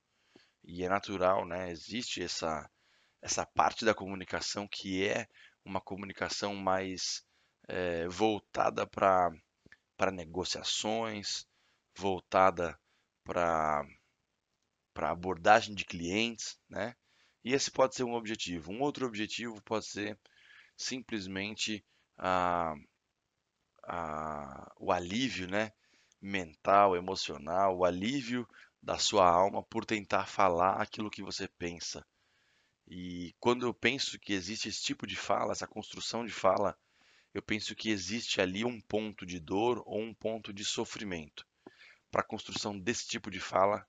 e 0.64 0.84
é 0.84 0.90
natural, 0.90 1.46
né? 1.46 1.72
Existe 1.72 2.22
essa, 2.22 2.70
essa 3.22 3.46
parte 3.46 3.86
da 3.86 3.94
comunicação 3.94 4.68
que 4.68 5.06
é 5.06 5.28
uma 5.68 5.82
comunicação 5.82 6.56
mais 6.56 7.24
é, 7.68 8.08
voltada 8.08 8.88
para 8.88 10.12
negociações, 10.12 11.46
voltada 11.96 12.80
para 13.24 13.86
abordagem 14.96 15.76
de 15.76 15.86
clientes, 15.86 16.58
né? 16.70 16.96
E 17.44 17.54
esse 17.54 17.72
pode 17.72 17.96
ser 17.96 18.04
um 18.04 18.14
objetivo. 18.14 18.72
Um 18.72 18.82
outro 18.82 19.06
objetivo 19.06 19.62
pode 19.64 19.86
ser 19.86 20.20
simplesmente 20.76 21.84
a, 22.18 22.74
a, 23.84 24.74
o 24.80 24.92
alívio, 24.92 25.48
né? 25.48 25.72
mental, 26.22 26.96
emocional, 26.96 27.78
o 27.78 27.86
alívio 27.86 28.48
da 28.82 28.98
sua 28.98 29.30
alma 29.30 29.64
por 29.64 29.86
tentar 29.86 30.26
falar 30.26 30.82
aquilo 30.82 31.10
que 31.10 31.24
você 31.24 31.48
pensa. 31.48 32.06
E 32.88 33.36
quando 33.40 33.66
eu 33.66 33.74
penso 33.74 34.18
que 34.18 34.34
existe 34.34 34.70
esse 34.70 34.82
tipo 34.82 35.06
de 35.06 35.16
fala, 35.16 35.52
essa 35.52 35.68
construção 35.68 36.26
de 36.26 36.32
fala, 36.32 36.78
eu 37.34 37.42
penso 37.42 37.76
que 37.76 37.90
existe 37.90 38.40
ali 38.40 38.64
um 38.64 38.80
ponto 38.80 39.26
de 39.26 39.40
dor 39.40 39.84
ou 39.86 40.02
um 40.02 40.14
ponto 40.14 40.54
de 40.54 40.64
sofrimento. 40.64 41.46
Para 42.10 42.22
a 42.22 42.28
construção 42.28 42.80
desse 42.80 43.06
tipo 43.06 43.30
de 43.30 43.40
fala, 43.40 43.86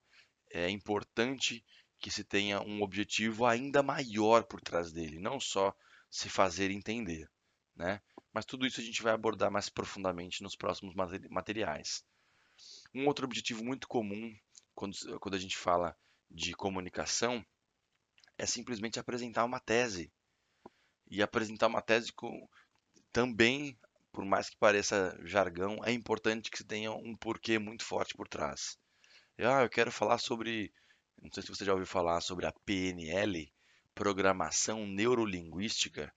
é 0.51 0.69
importante 0.69 1.65
que 2.01 2.11
se 2.11 2.25
tenha 2.25 2.61
um 2.61 2.83
objetivo 2.83 3.47
ainda 3.47 3.83
maior 3.83 4.45
por 4.45 4.61
trás 4.61 4.93
dele, 4.93 5.21
não 5.21 5.39
só 5.39 5.75
se 6.11 6.29
fazer 6.29 6.71
entender, 6.71 7.31
né? 7.77 8.01
Mas 8.33 8.45
tudo 8.45 8.67
isso 8.67 8.81
a 8.81 8.85
gente 8.85 9.03
vai 9.03 9.13
abordar 9.13 9.51
mais 9.51 9.69
profundamente 9.69 10.43
nos 10.43 10.57
próximos 10.57 10.95
materiais. 11.31 12.05
Um 12.95 13.07
outro 13.07 13.25
objetivo 13.25 13.65
muito 13.65 13.87
comum 13.87 14.37
quando, 14.75 14.97
quando 15.21 15.35
a 15.35 15.39
gente 15.39 15.57
fala 15.57 15.97
de 16.31 16.53
comunicação, 16.55 17.45
é 18.39 18.47
simplesmente 18.47 19.01
apresentar 19.01 19.45
uma 19.45 19.61
tese. 19.61 20.11
E 21.11 21.21
apresentar 21.23 21.67
uma 21.67 21.83
tese 21.83 22.13
com, 22.13 22.49
também, 23.13 23.77
por 24.13 24.25
mais 24.25 24.49
que 24.49 24.57
pareça 24.57 25.19
jargão, 25.25 25.81
é 25.85 25.93
importante 25.93 26.51
que 26.51 26.59
se 26.59 26.65
tenha 26.65 26.93
um 26.93 27.17
porquê 27.17 27.59
muito 27.59 27.85
forte 27.85 28.15
por 28.15 28.29
trás. 28.29 28.79
Ah, 29.39 29.63
eu 29.63 29.69
quero 29.69 29.91
falar 29.91 30.19
sobre, 30.19 30.73
não 31.21 31.31
sei 31.33 31.43
se 31.43 31.49
você 31.49 31.65
já 31.65 31.73
ouviu 31.73 31.87
falar 31.87 32.21
sobre 32.21 32.47
a 32.47 32.53
PNL, 32.65 33.53
Programação 33.95 34.87
Neurolinguística. 34.87 36.13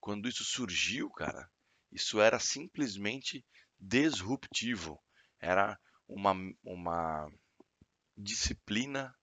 Quando 0.00 0.28
isso 0.28 0.44
surgiu, 0.44 1.10
cara, 1.10 1.50
isso 1.90 2.20
era 2.20 2.38
simplesmente 2.38 3.44
disruptivo. 3.80 5.00
Era 5.40 5.78
uma, 6.06 6.34
uma 6.62 7.28
disciplina 8.16 9.14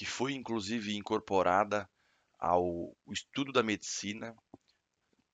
que 0.00 0.06
foi 0.06 0.32
inclusive 0.32 0.96
incorporada 0.96 1.86
ao 2.38 2.96
estudo 3.10 3.52
da 3.52 3.62
medicina. 3.62 4.34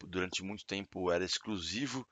Durante 0.05 0.43
muito 0.43 0.67
tempo 0.67 1.09
era 1.09 1.25
exclusivo, 1.25 2.05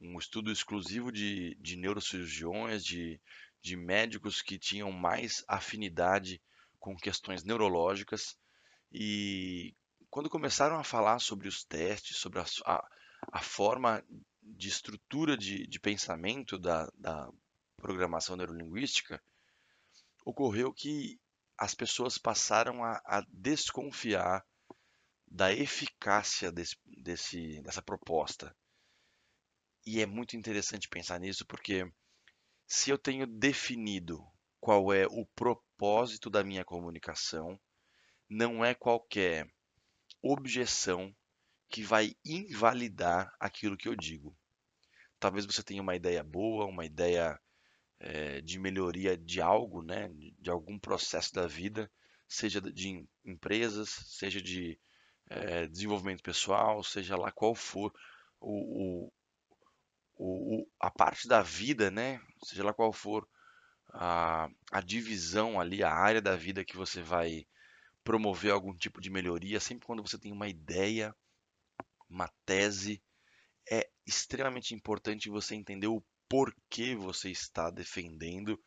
um 0.00 0.16
estudo 0.16 0.52
exclusivo 0.52 1.10
de, 1.10 1.56
de 1.56 1.74
neurocirurgiões, 1.74 2.84
de, 2.84 3.20
de 3.60 3.74
médicos 3.74 4.40
que 4.40 4.60
tinham 4.60 4.92
mais 4.92 5.42
afinidade 5.48 6.40
com 6.78 6.96
questões 6.96 7.42
neurológicas. 7.42 8.38
E 8.92 9.74
quando 10.08 10.30
começaram 10.30 10.78
a 10.78 10.84
falar 10.84 11.18
sobre 11.18 11.48
os 11.48 11.64
testes, 11.64 12.16
sobre 12.18 12.38
a, 12.38 12.44
a, 12.64 12.88
a 13.32 13.40
forma 13.40 14.04
de 14.40 14.68
estrutura 14.68 15.36
de, 15.36 15.66
de 15.66 15.80
pensamento 15.80 16.60
da, 16.60 16.88
da 16.96 17.28
programação 17.76 18.36
neurolinguística, 18.36 19.20
ocorreu 20.24 20.72
que 20.72 21.18
as 21.58 21.74
pessoas 21.74 22.16
passaram 22.16 22.84
a, 22.84 23.02
a 23.04 23.22
desconfiar 23.28 24.46
da 25.26 25.52
eficácia 25.52 26.52
desse, 26.52 26.76
desse, 27.02 27.60
dessa 27.62 27.82
proposta. 27.82 28.56
E 29.84 30.00
é 30.00 30.06
muito 30.06 30.36
interessante 30.36 30.88
pensar 30.88 31.18
nisso, 31.18 31.44
porque 31.46 31.84
se 32.66 32.90
eu 32.90 32.96
tenho 32.96 33.26
definido 33.26 34.24
qual 34.60 34.92
é 34.92 35.06
o 35.06 35.26
propósito 35.34 36.30
da 36.30 36.44
minha 36.44 36.64
comunicação, 36.64 37.58
não 38.28 38.64
é 38.64 38.74
qualquer 38.74 39.50
objeção 40.22 41.14
que 41.68 41.82
vai 41.82 42.14
invalidar 42.24 43.34
aquilo 43.40 43.76
que 43.76 43.88
eu 43.88 43.96
digo. 43.96 44.36
Talvez 45.18 45.44
você 45.44 45.62
tenha 45.62 45.82
uma 45.82 45.96
ideia 45.96 46.22
boa, 46.22 46.66
uma 46.66 46.84
ideia 46.84 47.38
é, 48.00 48.40
de 48.40 48.58
melhoria 48.58 49.16
de 49.16 49.40
algo, 49.40 49.82
né, 49.82 50.10
de 50.38 50.50
algum 50.50 50.78
processo 50.78 51.32
da 51.34 51.46
vida, 51.46 51.90
seja 52.28 52.60
de 52.60 53.06
empresas, 53.24 53.88
seja 53.88 54.40
de 54.40 54.78
é, 55.28 55.66
desenvolvimento 55.66 56.22
pessoal, 56.22 56.82
seja 56.82 57.16
lá 57.16 57.32
qual 57.32 57.54
for 57.54 57.92
o, 58.40 59.08
o, 60.16 60.60
o, 60.60 60.68
a 60.80 60.90
parte 60.90 61.26
da 61.26 61.42
vida, 61.42 61.90
né, 61.90 62.20
seja 62.44 62.64
lá 62.64 62.72
qual 62.72 62.92
for 62.92 63.26
a, 63.92 64.48
a 64.70 64.80
divisão 64.80 65.60
ali, 65.60 65.82
a 65.82 65.92
área 65.92 66.20
da 66.20 66.36
vida 66.36 66.64
que 66.64 66.76
você 66.76 67.02
vai 67.02 67.46
promover 68.04 68.52
algum 68.52 68.74
tipo 68.74 69.00
de 69.00 69.10
melhoria, 69.10 69.60
sempre 69.60 69.86
quando 69.86 70.02
você 70.02 70.18
tem 70.18 70.32
uma 70.32 70.48
ideia, 70.48 71.14
uma 72.08 72.28
tese, 72.46 73.02
é 73.70 73.88
extremamente 74.06 74.74
importante 74.74 75.28
você 75.28 75.54
entender 75.54 75.88
o 75.88 76.02
por 76.28 76.54
que 76.68 76.94
você 76.94 77.30
está 77.30 77.70
defendendo 77.70 78.60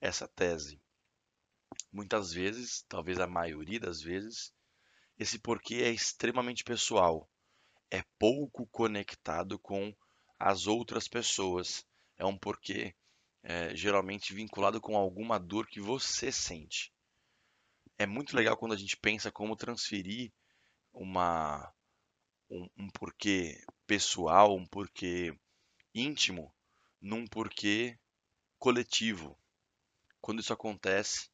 essa 0.00 0.26
tese. 0.28 0.80
Muitas 1.92 2.32
vezes, 2.32 2.84
talvez 2.88 3.18
a 3.20 3.26
maioria 3.26 3.80
das 3.80 4.00
vezes, 4.02 4.52
esse 5.18 5.38
porquê 5.38 5.76
é 5.76 5.90
extremamente 5.90 6.64
pessoal, 6.64 7.30
é 7.90 8.02
pouco 8.18 8.66
conectado 8.66 9.58
com 9.58 9.94
as 10.38 10.66
outras 10.66 11.08
pessoas, 11.08 11.86
é 12.18 12.24
um 12.24 12.36
porquê 12.36 12.94
é, 13.42 13.74
geralmente 13.76 14.34
vinculado 14.34 14.80
com 14.80 14.96
alguma 14.96 15.38
dor 15.38 15.66
que 15.66 15.80
você 15.80 16.32
sente. 16.32 16.92
É 17.96 18.06
muito 18.06 18.34
legal 18.34 18.56
quando 18.56 18.72
a 18.72 18.76
gente 18.76 18.96
pensa 18.96 19.30
como 19.30 19.56
transferir 19.56 20.32
uma, 20.92 21.72
um, 22.50 22.68
um 22.76 22.90
porquê 22.90 23.62
pessoal, 23.86 24.56
um 24.56 24.66
porquê 24.66 25.32
íntimo 25.94 26.52
num 27.04 27.26
porquê 27.26 27.98
coletivo. 28.58 29.38
Quando 30.22 30.40
isso 30.40 30.54
acontece, 30.54 31.28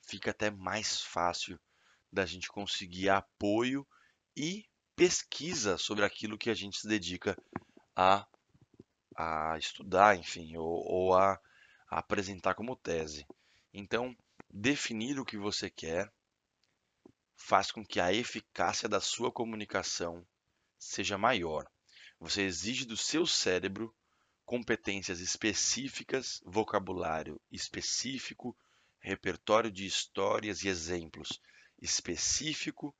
fica 0.00 0.30
até 0.30 0.52
mais 0.52 1.02
fácil 1.02 1.58
da 2.12 2.24
gente 2.24 2.48
conseguir 2.48 3.08
apoio 3.08 3.84
e 4.36 4.64
pesquisa 4.94 5.76
sobre 5.78 6.04
aquilo 6.04 6.38
que 6.38 6.48
a 6.48 6.54
gente 6.54 6.78
se 6.78 6.86
dedica 6.86 7.36
a, 7.96 8.24
a 9.16 9.58
estudar, 9.58 10.16
enfim, 10.16 10.56
ou, 10.56 10.86
ou 10.86 11.14
a, 11.14 11.32
a 11.90 11.98
apresentar 11.98 12.54
como 12.54 12.76
tese. 12.76 13.26
Então, 13.74 14.16
definir 14.48 15.18
o 15.18 15.24
que 15.24 15.36
você 15.36 15.68
quer 15.68 16.08
faz 17.34 17.72
com 17.72 17.84
que 17.84 17.98
a 17.98 18.12
eficácia 18.12 18.88
da 18.88 19.00
sua 19.00 19.32
comunicação 19.32 20.24
seja 20.78 21.18
maior. 21.18 21.68
Você 22.20 22.42
exige 22.42 22.84
do 22.84 22.96
seu 22.96 23.26
cérebro 23.26 23.92
competências 24.46 25.18
específicas, 25.18 26.40
vocabulário 26.46 27.40
específico, 27.50 28.56
repertório 29.00 29.70
de 29.70 29.84
histórias 29.84 30.62
e 30.62 30.68
exemplos 30.68 31.40
específico, 31.82 32.94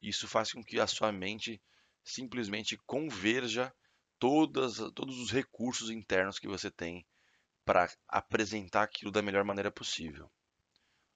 isso 0.00 0.28
faz 0.28 0.52
com 0.52 0.62
que 0.62 0.78
a 0.78 0.86
sua 0.86 1.10
mente 1.10 1.60
simplesmente 2.04 2.76
converja 2.86 3.74
todas, 4.18 4.76
todos 4.94 5.18
os 5.18 5.32
recursos 5.32 5.90
internos 5.90 6.38
que 6.38 6.46
você 6.46 6.70
tem 6.70 7.04
para 7.64 7.90
apresentar 8.06 8.82
aquilo 8.82 9.10
da 9.10 9.22
melhor 9.22 9.44
maneira 9.44 9.70
possível. 9.70 10.30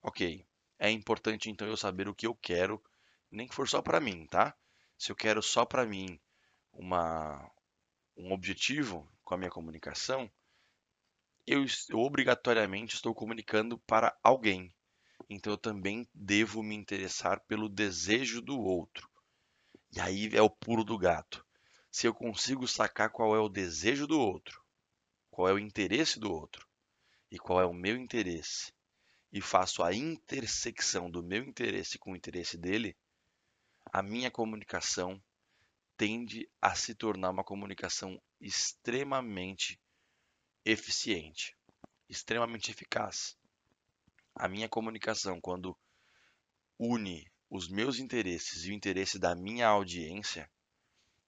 Ok, 0.03 0.47
é 0.79 0.91
importante 0.91 1.51
então 1.51 1.69
eu 1.69 1.77
saber 1.77 2.09
o 2.09 2.15
que 2.15 2.27
eu 2.27 2.35
quero, 2.35 2.83
nem 3.31 3.47
que 3.47 3.55
for 3.55 3.69
só 3.69 3.83
para 3.83 4.01
mim, 4.01 4.27
tá? 4.27 4.57
Se 4.99 5.13
eu 5.13 5.17
quero 5.17 5.43
só 5.43 5.65
para 5.65 5.87
mim 5.87 6.19
uma, 6.73 7.51
um 8.17 8.33
objetivo 8.33 9.09
com 9.25 9.35
a 9.35 9.39
minha 9.39 9.51
comunicação, 9.51 10.31
eu, 11.47 11.65
eu 11.89 11.99
obrigatoriamente 11.99 12.95
estou 12.95 13.15
comunicando 13.15 13.79
para 13.79 14.17
alguém. 14.23 14.75
Então 15.29 15.53
eu 15.53 15.59
também 15.59 16.09
devo 16.15 16.63
me 16.63 16.75
interessar 16.75 17.41
pelo 17.47 17.69
desejo 17.69 18.41
do 18.41 18.59
outro. 18.61 19.09
E 19.93 20.01
aí 20.01 20.31
é 20.35 20.43
o 20.43 20.51
pulo 20.51 20.85
do 20.85 20.99
gato. 20.99 21.45
Se 21.91 22.07
eu 22.07 22.15
consigo 22.15 22.67
sacar 22.67 23.11
qual 23.11 23.35
é 23.35 23.39
o 23.39 23.49
desejo 23.49 24.07
do 24.07 24.19
outro, 24.19 24.63
qual 25.31 25.49
é 25.49 25.53
o 25.53 25.59
interesse 25.59 26.19
do 26.19 26.33
outro 26.33 26.67
e 27.31 27.39
qual 27.39 27.61
é 27.61 27.67
o 27.67 27.73
meu 27.73 27.97
interesse, 27.97 28.73
e 29.33 29.41
faço 29.41 29.83
a 29.83 29.93
intersecção 29.93 31.11
do 31.11 31.23
meu 31.23 31.43
interesse 31.43 31.99
com 31.99 32.13
o 32.13 32.17
interesse 32.17 32.57
dele, 32.57 32.97
a 33.93 34.01
minha 34.03 34.31
comunicação 34.31 35.21
tende 35.97 36.49
a 36.61 36.75
se 36.75 36.95
tornar 36.95 37.31
uma 37.31 37.45
comunicação 37.45 38.21
extremamente 38.41 39.81
eficiente, 40.65 41.57
extremamente 42.09 42.71
eficaz. 42.71 43.37
A 44.35 44.49
minha 44.49 44.69
comunicação, 44.69 45.41
quando 45.41 45.77
une 46.79 47.31
os 47.49 47.69
meus 47.69 47.99
interesses 47.99 48.65
e 48.65 48.71
o 48.71 48.73
interesse 48.73 49.19
da 49.19 49.35
minha 49.35 49.69
audiência, 49.69 50.51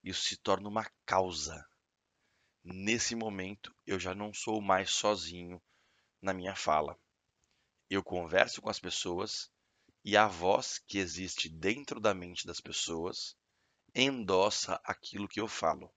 isso 0.02 0.22
se 0.22 0.36
torna 0.36 0.68
uma 0.68 0.84
causa. 1.04 1.64
Nesse 2.64 3.14
momento, 3.14 3.74
eu 3.86 3.98
já 4.00 4.14
não 4.14 4.34
sou 4.34 4.60
mais 4.60 4.90
sozinho 4.90 5.62
na 6.20 6.34
minha 6.34 6.56
fala. 6.56 6.98
Eu 7.88 8.02
converso 8.02 8.60
com 8.60 8.68
as 8.68 8.80
pessoas 8.80 9.48
e 10.04 10.16
a 10.16 10.26
voz 10.26 10.78
que 10.78 10.98
existe 10.98 11.48
dentro 11.48 12.00
da 12.00 12.12
mente 12.12 12.44
das 12.44 12.60
pessoas 12.60 13.36
endossa 13.96 14.78
aquilo 14.84 15.26
que 15.26 15.40
eu 15.40 15.48
falo. 15.48 15.90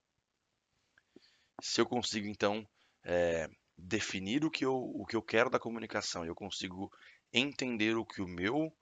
Se 1.61 1.81
eu 1.81 1.85
consigo, 1.85 2.27
então, 2.27 2.65
é, 3.03 3.49
definir 3.77 4.45
o 4.45 4.49
que, 4.49 4.63
eu, 4.63 4.75
o 4.75 5.05
que 5.05 5.15
eu 5.15 5.21
quero 5.21 5.49
da 5.49 5.59
comunicação, 5.59 6.25
eu 6.25 6.33
consigo 6.33 6.89
entender 7.33 7.97
o 7.97 8.05
que 8.05 8.21
o 8.21 8.27
meu 8.27 8.73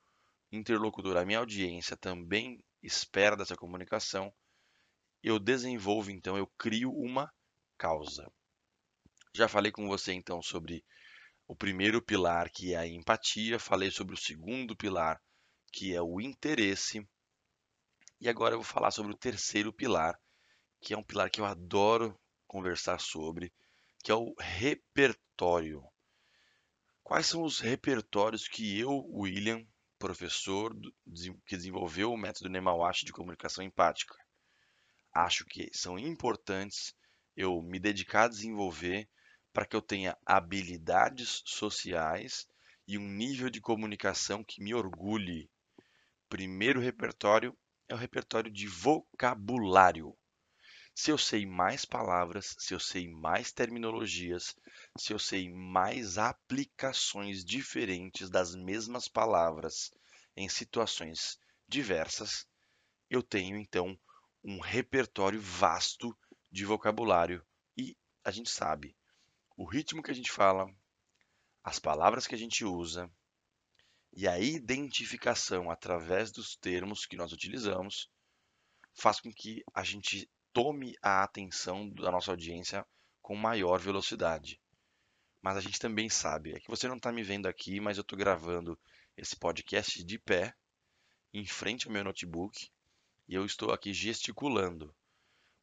interlocutor, 0.51 1.17
a 1.17 1.25
minha 1.25 1.39
audiência 1.39 1.97
também 1.97 2.63
espera 2.81 3.35
dessa 3.35 3.55
comunicação, 3.55 4.31
eu 5.23 5.39
desenvolvo, 5.39 6.11
então, 6.11 6.37
eu 6.37 6.47
crio 6.57 6.91
uma 6.91 7.33
causa. 7.77 8.31
Já 9.35 9.47
falei 9.47 9.71
com 9.71 9.87
você, 9.87 10.13
então, 10.13 10.41
sobre 10.41 10.85
o 11.47 11.55
primeiro 11.55 12.01
pilar, 12.01 12.51
que 12.51 12.73
é 12.73 12.77
a 12.77 12.87
empatia, 12.87 13.57
falei 13.57 13.89
sobre 13.89 14.13
o 14.13 14.17
segundo 14.17 14.75
pilar, 14.75 15.19
que 15.73 15.93
é 15.93 16.01
o 16.01 16.21
interesse, 16.21 17.07
e 18.19 18.27
agora 18.27 18.55
eu 18.55 18.59
vou 18.59 18.65
falar 18.65 18.91
sobre 18.91 19.11
o 19.11 19.17
terceiro 19.17 19.71
pilar, 19.71 20.19
que 20.81 20.93
é 20.93 20.97
um 20.97 21.03
pilar 21.03 21.29
que 21.29 21.39
eu 21.39 21.45
adoro 21.45 22.19
conversar 22.47 22.99
sobre, 22.99 23.53
que 24.03 24.11
é 24.11 24.15
o 24.15 24.33
repertório. 24.39 25.83
Quais 27.03 27.27
são 27.27 27.43
os 27.43 27.59
repertórios 27.59 28.47
que 28.47 28.79
eu, 28.79 29.05
William, 29.11 29.65
professor 29.97 30.75
que 31.45 31.57
desenvolveu 31.57 32.11
o 32.11 32.17
método 32.17 32.49
Nemawashi 32.49 33.05
de 33.05 33.11
comunicação 33.11 33.63
empática, 33.63 34.15
acho 35.13 35.45
que 35.45 35.69
são 35.73 35.97
importantes 35.97 36.93
eu 37.35 37.61
me 37.61 37.79
dedicar 37.79 38.25
a 38.25 38.29
desenvolver 38.29 39.09
para 39.53 39.65
que 39.65 39.75
eu 39.75 39.81
tenha 39.81 40.17
habilidades 40.25 41.41
sociais 41.45 42.47
e 42.87 42.97
um 42.97 43.07
nível 43.07 43.49
de 43.49 43.61
comunicação 43.61 44.43
que 44.43 44.61
me 44.61 44.73
orgulhe. 44.73 45.49
Primeiro 46.29 46.79
repertório 46.79 47.57
é 47.87 47.93
o 47.93 47.97
repertório 47.97 48.51
de 48.51 48.67
vocabulário. 48.67 50.17
Se 50.93 51.11
eu 51.11 51.17
sei 51.17 51.45
mais 51.45 51.85
palavras, 51.85 52.55
se 52.57 52.73
eu 52.73 52.79
sei 52.79 53.07
mais 53.07 53.51
terminologias, 53.51 54.55
se 54.97 55.13
eu 55.13 55.19
sei 55.19 55.49
mais 55.49 56.17
aplicações 56.17 57.45
diferentes 57.45 58.29
das 58.29 58.55
mesmas 58.55 59.07
palavras 59.07 59.91
em 60.35 60.49
situações 60.49 61.39
diversas, 61.67 62.47
eu 63.09 63.21
tenho 63.21 63.57
então 63.57 63.97
um 64.43 64.59
repertório 64.59 65.39
vasto 65.41 66.17
de 66.51 66.65
vocabulário 66.65 67.45
e 67.77 67.95
a 68.23 68.31
gente 68.31 68.49
sabe 68.49 68.95
o 69.57 69.65
ritmo 69.65 70.03
que 70.03 70.11
a 70.11 70.13
gente 70.13 70.31
fala, 70.31 70.69
as 71.63 71.79
palavras 71.79 72.27
que 72.27 72.35
a 72.35 72.37
gente 72.37 72.63
usa, 72.63 73.11
e 74.17 74.27
a 74.27 74.39
identificação 74.39 75.69
através 75.69 76.31
dos 76.31 76.55
termos 76.55 77.05
que 77.05 77.15
nós 77.15 77.31
utilizamos 77.31 78.09
faz 78.91 79.19
com 79.19 79.31
que 79.31 79.63
a 79.71 79.83
gente 79.83 80.27
tome 80.51 80.95
a 81.03 81.21
atenção 81.21 81.87
da 81.87 82.09
nossa 82.09 82.31
audiência 82.31 82.83
com 83.21 83.35
maior 83.35 83.79
velocidade. 83.79 84.59
Mas 85.39 85.55
a 85.55 85.61
gente 85.61 85.77
também 85.77 86.09
sabe, 86.09 86.51
é 86.51 86.59
que 86.59 86.67
você 86.67 86.87
não 86.87 86.97
está 86.97 87.11
me 87.11 87.21
vendo 87.21 87.45
aqui, 87.45 87.79
mas 87.79 87.97
eu 87.97 88.01
estou 88.01 88.17
gravando 88.17 88.75
esse 89.15 89.35
podcast 89.35 90.03
de 90.03 90.17
pé, 90.17 90.55
em 91.31 91.45
frente 91.45 91.85
ao 91.85 91.93
meu 91.93 92.03
notebook, 92.03 92.71
e 93.29 93.35
eu 93.35 93.45
estou 93.45 93.71
aqui 93.71 93.93
gesticulando 93.93 94.91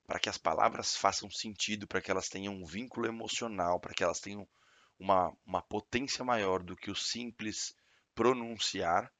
para 0.06 0.20
que 0.20 0.28
as 0.28 0.38
palavras 0.38 0.94
façam 0.94 1.28
sentido, 1.28 1.88
para 1.88 2.00
que 2.00 2.08
elas 2.08 2.28
tenham 2.28 2.54
um 2.54 2.64
vínculo 2.64 3.08
emocional, 3.08 3.80
para 3.80 3.92
que 3.92 4.04
elas 4.04 4.20
tenham 4.20 4.46
uma, 4.96 5.36
uma 5.44 5.60
potência 5.60 6.24
maior 6.24 6.62
do 6.62 6.76
que 6.76 6.88
o 6.88 6.94
simples 6.94 7.74
pronunciar, 8.14 9.12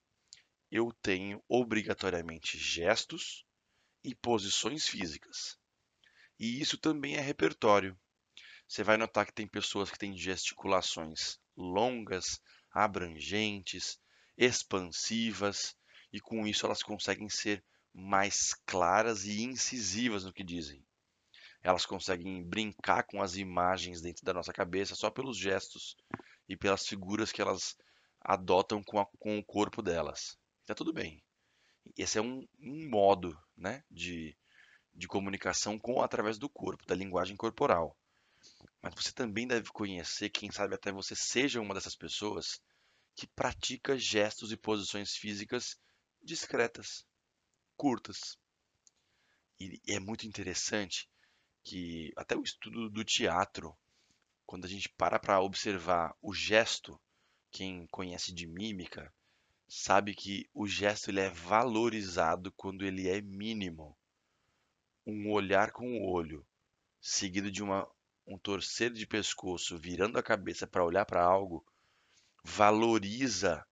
eu 0.71 0.93
tenho 1.03 1.43
obrigatoriamente 1.49 2.59
gestos 2.59 3.45
e 4.03 4.15
posições 4.15 4.87
físicas. 4.87 5.59
E 6.39 6.61
isso 6.61 6.77
também 6.77 7.17
é 7.17 7.21
repertório. 7.21 7.99
Você 8.67 8.83
vai 8.83 8.97
notar 8.97 9.27
que 9.27 9.33
tem 9.33 9.47
pessoas 9.47 9.91
que 9.91 9.99
têm 9.99 10.17
gesticulações 10.17 11.39
longas, 11.57 12.41
abrangentes, 12.73 14.01
expansivas, 14.37 15.77
e 16.13 16.21
com 16.21 16.47
isso 16.47 16.67
elas 16.67 16.83
conseguem 16.83 17.29
ser 17.29 17.65
mais 17.93 18.55
claras 18.67 19.25
e 19.25 19.43
incisivas 19.43 20.25
no 20.25 20.33
que 20.33 20.43
dizem. 20.43 20.85
Elas 21.63 21.87
conseguem 21.87 22.43
brincar 22.43 23.05
com 23.05 23.23
as 23.23 23.37
imagens 23.37 24.01
dentro 24.01 24.25
da 24.25 24.35
nossa 24.35 24.53
cabeça 24.53 24.95
só 24.95 25.11
pelos 25.11 25.39
gestos 25.39 25.97
e 26.49 26.57
pelas 26.57 26.87
figuras 26.87 27.33
que 27.33 27.41
elas 27.41 27.77
adotam 28.25 28.83
com, 28.83 28.99
a, 28.99 29.07
com 29.19 29.39
o 29.39 29.45
corpo 29.45 29.83
delas. 29.83 30.39
Está 30.63 30.75
tudo 30.75 30.93
bem. 30.93 31.23
Esse 31.97 32.19
é 32.19 32.23
um, 32.23 32.49
um 32.59 32.89
modo 32.89 33.39
né, 33.55 33.85
de, 33.91 34.35
de 34.95 35.07
comunicação 35.07 35.79
com 35.79 36.01
através 36.01 36.39
do 36.39 36.49
corpo, 36.49 36.87
da 36.87 36.95
linguagem 36.95 37.37
corporal. 37.37 37.95
Mas 38.81 38.95
você 38.95 39.13
também 39.13 39.47
deve 39.47 39.69
conhecer, 39.69 40.31
quem 40.31 40.51
sabe 40.51 40.75
até 40.75 40.91
você 40.91 41.15
seja 41.15 41.61
uma 41.61 41.75
dessas 41.75 41.95
pessoas 41.95 42.61
que 43.15 43.27
pratica 43.27 43.99
gestos 43.99 44.51
e 44.51 44.57
posições 44.57 45.15
físicas 45.15 45.77
discretas, 46.23 47.07
curtas. 47.77 48.39
E 49.61 49.81
é 49.87 50.01
muito 50.01 50.27
interessante 50.27 51.09
que 51.63 52.13
até 52.17 52.37
o 52.37 52.43
estudo 52.43 52.91
do 52.91 53.05
teatro, 53.05 53.77
quando 54.47 54.65
a 54.65 54.69
gente 54.69 54.89
para 54.89 55.19
para 55.19 55.41
observar 55.41 56.15
o 56.21 56.35
gesto 56.35 57.01
quem 57.55 57.87
conhece 57.87 58.35
de 58.35 58.49
mímica 58.49 59.15
sabe 59.69 60.13
que 60.13 60.51
o 60.53 60.67
gesto 60.67 61.09
ele 61.09 61.21
é 61.21 61.31
valorizado 61.31 62.53
quando 62.57 62.85
ele 62.85 63.09
é 63.09 63.23
mínimo. 63.23 63.97
Um 65.07 65.31
olhar 65.31 65.71
com 65.71 65.87
o 65.87 66.11
olho, 66.11 66.45
seguido 67.01 67.53
de 67.53 67.63
uma, 67.63 67.89
um 68.27 68.37
torcer 68.37 68.93
de 68.93 69.07
pescoço, 69.07 69.79
virando 69.79 70.19
a 70.19 70.23
cabeça 70.23 70.67
para 70.67 70.85
olhar 70.85 71.07
para 71.07 71.25
algo, 71.25 71.65
valoriza 72.43 73.65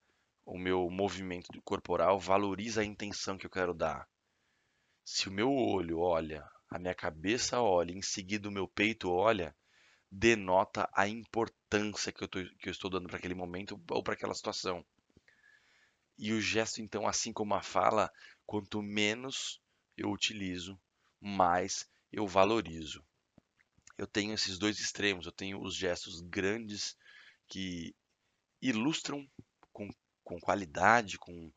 o 0.45 0.57
meu 0.57 0.89
movimento 0.89 1.49
corporal, 1.61 2.17
valoriza 2.17 2.81
a 2.81 2.85
intenção 2.85 3.37
que 3.37 3.45
eu 3.45 3.51
quero 3.51 3.73
dar. 3.73 4.07
Se 5.03 5.27
o 5.27 5.31
meu 5.31 5.51
olho 5.51 5.99
olha, 5.99 6.49
a 6.69 6.79
minha 6.79 6.95
cabeça 6.95 7.61
olha, 7.61 7.91
em 7.91 8.01
seguida 8.01 8.47
o 8.47 8.51
meu 8.51 8.65
peito 8.65 9.11
olha, 9.11 9.53
denota 10.15 10.87
a 10.93 11.07
importância 11.07 12.11
que 12.11 12.23
eu, 12.23 12.27
tô, 12.27 12.39
que 12.59 12.69
eu 12.69 12.71
estou 12.71 12.87
dando 12.87 13.07
para 13.07 13.17
aquele 13.17 13.33
momento 13.33 13.81
ou 13.89 14.03
para 14.03 14.13
aquela 14.13 14.35
situação. 14.35 14.85
E 16.15 16.31
o 16.31 16.39
gesto, 16.39 16.81
então, 16.81 17.07
assim 17.07 17.33
como 17.33 17.55
a 17.55 17.63
fala, 17.63 18.11
quanto 18.45 18.81
menos 18.83 19.59
eu 19.97 20.11
utilizo, 20.11 20.79
mais 21.19 21.89
eu 22.11 22.27
valorizo. 22.27 23.03
Eu 23.97 24.05
tenho 24.05 24.33
esses 24.33 24.59
dois 24.59 24.79
extremos. 24.79 25.25
Eu 25.25 25.31
tenho 25.31 25.59
os 25.59 25.75
gestos 25.75 26.21
grandes 26.21 26.95
que 27.47 27.95
ilustram 28.61 29.27
com 30.23 30.39
qualidade, 30.39 31.17
com, 31.17 31.51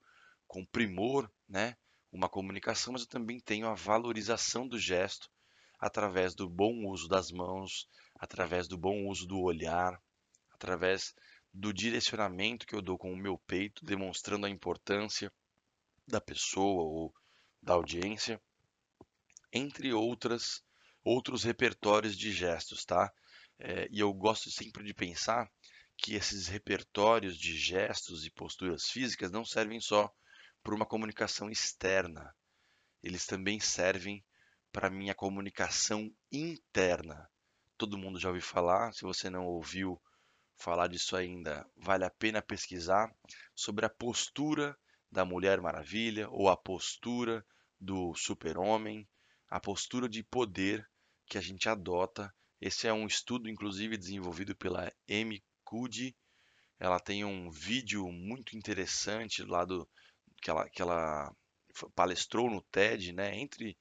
com 0.46 0.64
primor, 0.64 1.30
né? 1.46 1.76
Uma 2.10 2.28
comunicação, 2.28 2.94
mas 2.94 3.02
eu 3.02 3.08
também 3.08 3.38
tenho 3.38 3.68
a 3.68 3.74
valorização 3.74 4.66
do 4.66 4.78
gesto 4.78 5.30
através 5.78 6.34
do 6.34 6.48
bom 6.48 6.86
uso 6.86 7.06
das 7.06 7.30
mãos, 7.30 7.86
através 8.18 8.68
do 8.68 8.76
bom 8.78 9.06
uso 9.06 9.26
do 9.26 9.40
olhar, 9.40 10.00
através 10.50 11.14
do 11.52 11.72
direcionamento 11.72 12.66
que 12.66 12.74
eu 12.74 12.82
dou 12.82 12.98
com 12.98 13.12
o 13.12 13.16
meu 13.16 13.38
peito, 13.38 13.84
demonstrando 13.84 14.46
a 14.46 14.50
importância 14.50 15.32
da 16.06 16.20
pessoa 16.20 16.82
ou 16.82 17.14
da 17.62 17.74
audiência, 17.74 18.40
entre 19.52 19.92
outras 19.92 20.62
outros 21.02 21.44
repertórios 21.44 22.16
de 22.16 22.32
gestos, 22.32 22.84
tá? 22.84 23.12
É, 23.60 23.88
e 23.92 24.00
eu 24.00 24.12
gosto 24.12 24.50
sempre 24.50 24.82
de 24.82 24.92
pensar 24.92 25.48
que 25.96 26.14
esses 26.14 26.48
repertórios 26.48 27.38
de 27.38 27.56
gestos 27.56 28.26
e 28.26 28.30
posturas 28.30 28.90
físicas 28.90 29.30
não 29.30 29.44
servem 29.44 29.80
só 29.80 30.12
para 30.62 30.74
uma 30.74 30.84
comunicação 30.84 31.48
externa, 31.48 32.34
eles 33.02 33.24
também 33.24 33.60
servem 33.60 34.24
para 34.72 34.90
minha 34.90 35.14
comunicação 35.14 36.12
interna. 36.30 37.30
Todo 37.76 37.98
mundo 37.98 38.18
já 38.18 38.28
ouviu 38.28 38.42
falar, 38.42 38.92
se 38.92 39.02
você 39.02 39.28
não 39.28 39.46
ouviu 39.46 40.00
falar 40.56 40.88
disso 40.88 41.16
ainda, 41.16 41.68
vale 41.76 42.04
a 42.04 42.10
pena 42.10 42.40
pesquisar 42.40 43.14
sobre 43.54 43.84
a 43.84 43.90
postura 43.90 44.76
da 45.10 45.24
Mulher 45.24 45.60
Maravilha 45.60 46.28
ou 46.30 46.48
a 46.48 46.56
postura 46.56 47.44
do 47.78 48.14
Super-Homem, 48.14 49.06
a 49.48 49.60
postura 49.60 50.08
de 50.08 50.22
poder 50.22 50.88
que 51.26 51.36
a 51.36 51.40
gente 51.40 51.68
adota. 51.68 52.34
Esse 52.60 52.88
é 52.88 52.92
um 52.92 53.06
estudo, 53.06 53.48
inclusive, 53.48 53.96
desenvolvido 53.96 54.56
pela 54.56 54.90
M. 55.06 55.42
Cudi. 55.62 56.16
Ela 56.78 56.98
tem 56.98 57.24
um 57.24 57.50
vídeo 57.50 58.10
muito 58.10 58.56
interessante 58.56 59.42
lá 59.42 59.64
do 59.64 59.88
que 60.40 60.50
ela, 60.50 60.68
que 60.70 60.80
ela 60.80 61.34
palestrou 61.94 62.50
no 62.50 62.62
TED, 62.62 63.12
né? 63.12 63.36
Entre 63.36 63.76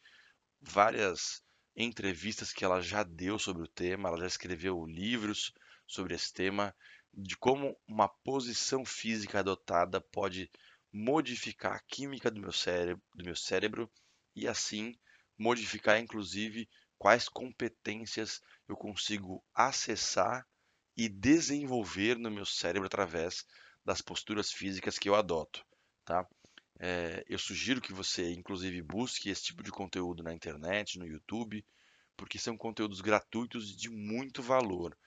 várias 0.60 1.42
entrevistas 1.76 2.54
que 2.54 2.64
ela 2.64 2.82
já 2.82 3.04
deu 3.04 3.38
sobre 3.38 3.64
o 3.64 3.68
tema, 3.68 4.10
ela 4.10 4.18
já 4.18 4.28
escreveu 4.28 4.86
livros 4.86 5.54
sobre 5.88 6.16
esse 6.16 6.34
tema, 6.34 6.76
de 7.14 7.38
como 7.38 7.78
uma 7.88 8.08
posição 8.08 8.86
física 8.86 9.40
adotada 9.40 10.02
pode 10.02 10.50
modificar 10.92 11.74
a 11.74 11.80
química 11.80 12.32
do 12.32 12.40
meu 12.40 12.52
cérebro, 12.52 13.04
do 13.16 13.24
meu 13.24 13.36
cérebro 13.36 13.92
e 14.36 14.48
assim 14.48 14.98
modificar 15.38 16.00
inclusive 16.00 16.70
quais 16.98 17.28
competências 17.28 18.42
eu 18.68 18.76
consigo 18.76 19.44
acessar 19.54 20.48
e 20.96 21.10
desenvolver 21.10 22.18
no 22.18 22.32
meu 22.32 22.46
cérebro 22.46 22.88
através 22.88 23.46
das 23.84 24.02
posturas 24.02 24.52
físicas 24.52 24.98
que 24.98 25.10
eu 25.10 25.16
adoto, 25.16 25.66
tá? 26.06 26.28
É, 26.80 27.24
eu 27.28 27.40
sugiro 27.40 27.82
que 27.82 27.94
você, 27.94 28.34
inclusive, 28.34 28.82
busque 28.82 29.30
esse 29.30 29.44
tipo 29.44 29.64
de 29.64 29.72
conteúdo 29.72 30.24
na 30.24 30.34
internet, 30.34 31.00
no 31.00 31.08
YouTube, 31.08 31.66
porque 32.18 32.38
são 32.38 32.58
conteúdos 32.58 33.02
gratuitos 33.02 33.76
de 33.76 33.90
muito 33.90 34.42
valor. 34.42 34.98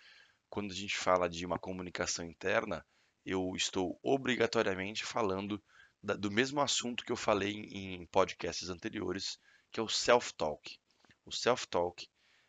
Quando 0.49 0.73
a 0.73 0.75
gente 0.75 0.97
fala 0.97 1.29
de 1.29 1.45
uma 1.45 1.59
comunicação 1.59 2.25
interna, 2.25 2.85
eu 3.25 3.53
estou 3.55 3.99
obrigatoriamente 4.03 5.05
falando 5.05 5.63
da, 6.03 6.15
do 6.15 6.31
mesmo 6.31 6.61
assunto 6.61 7.05
que 7.05 7.13
eu 7.13 7.17
falei 7.17 7.53
em, 7.53 7.95
em 7.95 8.07
podcasts 8.07 8.71
anteriores, 8.71 9.39
que 9.71 9.79
é 9.79 9.83
o 9.83 9.89
self-talk. 9.89 10.79
O 11.25 11.33
self-talk 11.33 12.09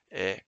é 0.09 0.43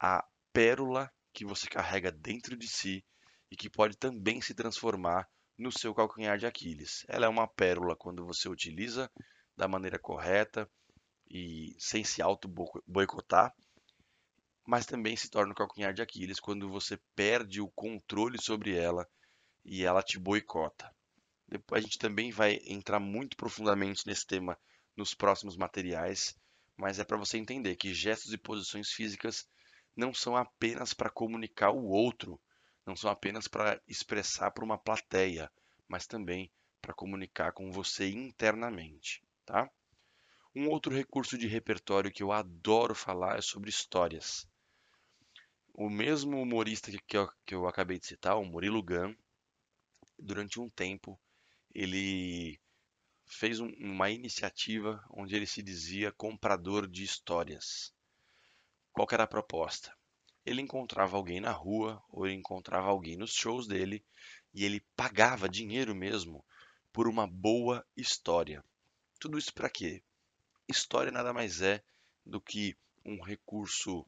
a 0.00 0.26
pérola 0.52 1.10
que 1.32 1.44
você 1.44 1.68
carrega 1.68 2.10
dentro 2.10 2.56
de 2.56 2.66
si 2.66 3.04
e 3.50 3.56
que 3.56 3.70
pode 3.70 3.96
também 3.96 4.40
se 4.40 4.54
transformar 4.54 5.28
no 5.58 5.72
seu 5.72 5.94
calcanhar 5.94 6.38
de 6.38 6.46
Aquiles. 6.46 7.04
Ela 7.08 7.26
é 7.26 7.28
uma 7.28 7.48
pérola 7.48 7.96
quando 7.96 8.24
você 8.24 8.48
utiliza 8.48 9.10
da 9.56 9.66
maneira 9.66 9.98
correta 9.98 10.70
e 11.28 11.74
sem 11.78 12.04
se 12.04 12.20
auto 12.20 12.48
boicotar, 12.86 13.54
mas 14.66 14.84
também 14.84 15.16
se 15.16 15.30
torna 15.30 15.52
o 15.52 15.56
calcanhar 15.56 15.94
de 15.94 16.02
Aquiles 16.02 16.40
quando 16.40 16.68
você 16.68 16.98
perde 17.14 17.60
o 17.60 17.70
controle 17.70 18.40
sobre 18.40 18.76
ela 18.76 19.08
e 19.64 19.84
ela 19.84 20.02
te 20.02 20.18
boicota. 20.18 20.94
Depois 21.48 21.82
a 21.82 21.86
gente 21.86 21.98
também 21.98 22.30
vai 22.30 22.60
entrar 22.64 22.98
muito 22.98 23.36
profundamente 23.36 24.06
nesse 24.06 24.26
tema 24.26 24.58
nos 24.96 25.14
próximos 25.14 25.56
materiais, 25.56 26.36
mas 26.76 26.98
é 26.98 27.04
para 27.04 27.16
você 27.16 27.38
entender 27.38 27.76
que 27.76 27.94
gestos 27.94 28.32
e 28.32 28.38
posições 28.38 28.90
físicas 28.90 29.46
não 29.96 30.12
são 30.12 30.36
apenas 30.36 30.92
para 30.92 31.10
comunicar 31.10 31.70
o 31.70 31.86
outro, 31.86 32.40
não 32.86 32.94
são 32.94 33.10
apenas 33.10 33.48
para 33.48 33.80
expressar 33.88 34.52
para 34.52 34.64
uma 34.64 34.78
plateia, 34.78 35.50
mas 35.88 36.06
também 36.06 36.50
para 36.80 36.94
comunicar 36.94 37.52
com 37.52 37.72
você 37.72 38.08
internamente, 38.08 39.22
tá? 39.44 39.68
Um 40.54 40.68
outro 40.68 40.94
recurso 40.94 41.36
de 41.36 41.48
repertório 41.48 42.12
que 42.12 42.22
eu 42.22 42.30
adoro 42.30 42.94
falar 42.94 43.38
é 43.38 43.42
sobre 43.42 43.68
histórias. 43.68 44.48
O 45.74 45.90
mesmo 45.90 46.40
humorista 46.40 46.90
que 47.06 47.16
eu, 47.16 47.28
que 47.44 47.54
eu 47.54 47.66
acabei 47.66 47.98
de 47.98 48.06
citar, 48.06 48.38
o 48.38 48.44
Murilo 48.44 48.82
Gun, 48.82 49.14
durante 50.18 50.60
um 50.60 50.70
tempo, 50.70 51.18
ele 51.74 52.58
fez 53.26 53.58
um, 53.58 53.68
uma 53.80 54.10
iniciativa 54.10 55.04
onde 55.10 55.34
ele 55.34 55.46
se 55.46 55.62
dizia 55.62 56.12
comprador 56.12 56.86
de 56.86 57.02
histórias. 57.02 57.92
Qual 58.92 59.08
era 59.10 59.24
a 59.24 59.28
proposta? 59.28 59.95
Ele 60.46 60.62
encontrava 60.62 61.16
alguém 61.16 61.40
na 61.40 61.50
rua 61.50 62.00
ou 62.08 62.24
ele 62.24 62.36
encontrava 62.36 62.86
alguém 62.86 63.16
nos 63.16 63.34
shows 63.34 63.66
dele 63.66 64.02
e 64.54 64.64
ele 64.64 64.80
pagava 64.96 65.48
dinheiro 65.48 65.92
mesmo 65.92 66.44
por 66.92 67.08
uma 67.08 67.26
boa 67.26 67.84
história. 67.96 68.64
Tudo 69.18 69.36
isso 69.36 69.52
para 69.52 69.68
quê? 69.68 70.02
História 70.68 71.10
nada 71.10 71.32
mais 71.32 71.60
é 71.60 71.82
do 72.24 72.40
que 72.40 72.76
um 73.04 73.20
recurso 73.20 74.06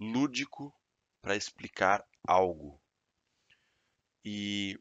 lúdico 0.00 0.74
para 1.20 1.36
explicar 1.36 2.04
algo. 2.26 2.80
E 4.24 4.80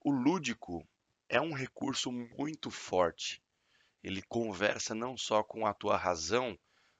o 0.00 0.10
lúdico 0.10 0.86
é 1.28 1.40
um 1.40 1.52
recurso 1.52 2.12
muito 2.12 2.70
forte. 2.70 3.42
Ele 4.02 4.22
conversa 4.22 4.94
não 4.94 5.16
só 5.16 5.42
com 5.42 5.66
a 5.66 5.74
tua 5.74 5.96
razão, 5.96 6.56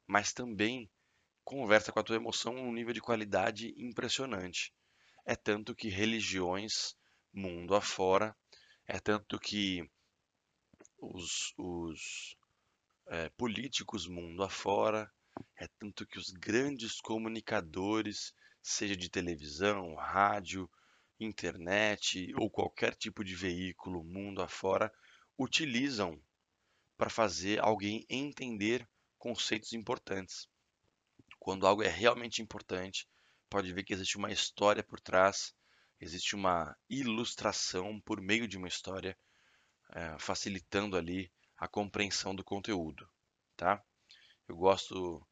mas 0.07 0.33
também 0.33 0.91
conversa 1.49 1.91
com 1.91 1.99
a 1.99 2.03
tua 2.03 2.17
emoção 2.17 2.53
num 2.53 2.71
nível 2.71 2.93
de 2.93 3.01
qualidade 3.01 3.73
impressionante. 3.79 4.71
É 5.25 5.35
tanto 5.35 5.75
que 5.75 5.89
religiões, 5.89 6.95
mundo 7.33 7.75
afora, 7.75 8.37
é 8.87 9.01
tanto 9.01 9.41
que 9.41 9.83
os, 10.99 11.55
os 11.57 12.37
é, 13.07 13.31
políticos, 13.31 14.07
mundo 14.07 14.43
afora, 14.43 15.11
é 15.59 15.67
tanto 15.79 16.07
que 16.07 16.19
os 16.19 16.29
grandes 16.29 17.01
comunicadores, 17.01 18.35
seja 18.61 18.95
de 18.95 19.09
televisão, 19.09 19.95
rádio, 19.95 20.71
internet 21.19 22.31
ou 22.37 22.51
qualquer 22.51 22.95
tipo 22.95 23.25
de 23.25 23.35
veículo, 23.35 24.05
mundo 24.05 24.43
afora, 24.43 24.93
utilizam 25.39 26.23
para 26.99 27.09
fazer 27.09 27.59
alguém 27.59 28.05
entender 28.11 28.87
conceitos 29.17 29.73
importantes 29.73 30.47
quando 31.39 31.67
algo 31.67 31.83
é 31.83 31.89
realmente 31.89 32.43
importante, 32.43 33.07
pode 33.49 33.73
ver 33.73 33.85
que 33.85 33.93
existe 33.93 34.17
uma 34.17 34.31
história 34.31 34.83
por 34.83 35.01
trás, 35.01 35.55
existe 36.01 36.35
uma 36.35 36.77
ilustração 36.89 38.01
por 38.01 38.21
meio 38.21 38.47
de 38.47 38.57
uma 38.57 38.69
história, 38.69 39.17
é, 39.95 40.19
facilitando 40.19 40.97
ali 40.97 41.31
a 41.57 41.67
compreensão 41.67 42.35
do 42.35 42.45
conteúdo, 42.45 43.09
tá? 43.57 43.83
Eu 44.47 44.57
gosto 44.57 45.27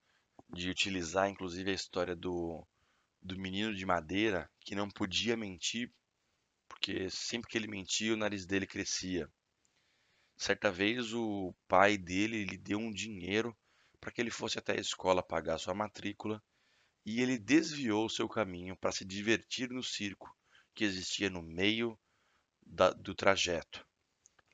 de 0.50 0.70
utilizar, 0.70 1.28
inclusive, 1.28 1.70
a 1.70 1.74
história 1.74 2.16
do, 2.16 2.66
do 3.20 3.38
menino 3.38 3.74
de 3.74 3.84
madeira 3.86 4.50
que 4.60 4.74
não 4.74 4.90
podia 4.90 5.36
mentir, 5.36 5.92
porque 6.68 7.08
sempre 7.10 7.50
que 7.50 7.58
ele 7.58 7.68
mentia, 7.68 8.14
o 8.14 8.16
nariz 8.16 8.46
dele 8.46 8.66
crescia. 8.66 9.30
Certa 10.36 10.70
vez, 10.70 11.12
o 11.14 11.54
pai 11.66 11.96
dele 11.96 12.44
lhe 12.44 12.58
deu 12.58 12.78
um 12.78 12.92
dinheiro 12.92 13.56
para 14.00 14.12
que 14.12 14.20
ele 14.20 14.30
fosse 14.30 14.58
até 14.58 14.72
a 14.72 14.80
escola 14.80 15.22
pagar 15.22 15.58
sua 15.58 15.74
matrícula, 15.74 16.42
e 17.04 17.20
ele 17.20 17.38
desviou 17.38 18.08
seu 18.08 18.28
caminho 18.28 18.76
para 18.76 18.92
se 18.92 19.04
divertir 19.04 19.70
no 19.70 19.82
circo 19.82 20.36
que 20.74 20.84
existia 20.84 21.30
no 21.30 21.40
meio 21.40 21.98
da, 22.60 22.90
do 22.90 23.14
trajeto. 23.14 23.86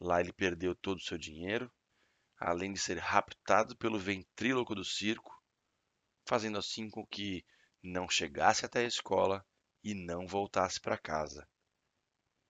Lá 0.01 0.21
ele 0.21 0.33
perdeu 0.33 0.75
todo 0.75 0.99
o 0.99 1.03
seu 1.03 1.17
dinheiro, 1.17 1.73
além 2.39 2.73
de 2.73 2.79
ser 2.79 2.99
raptado 2.99 3.77
pelo 3.77 3.99
ventríloco 3.99 4.75
do 4.75 4.85
circo, 4.85 5.33
fazendo 6.27 6.59
assim 6.59 6.91
com 6.91 7.07
que 7.07 7.45
não 7.83 8.09
chegasse 8.09 8.65
até 8.65 8.81
a 8.81 8.89
escola 8.89 9.45
e 9.83 9.95
não 9.95 10.27
voltasse 10.27 10.81
para 10.81 10.99
casa. 10.99 11.49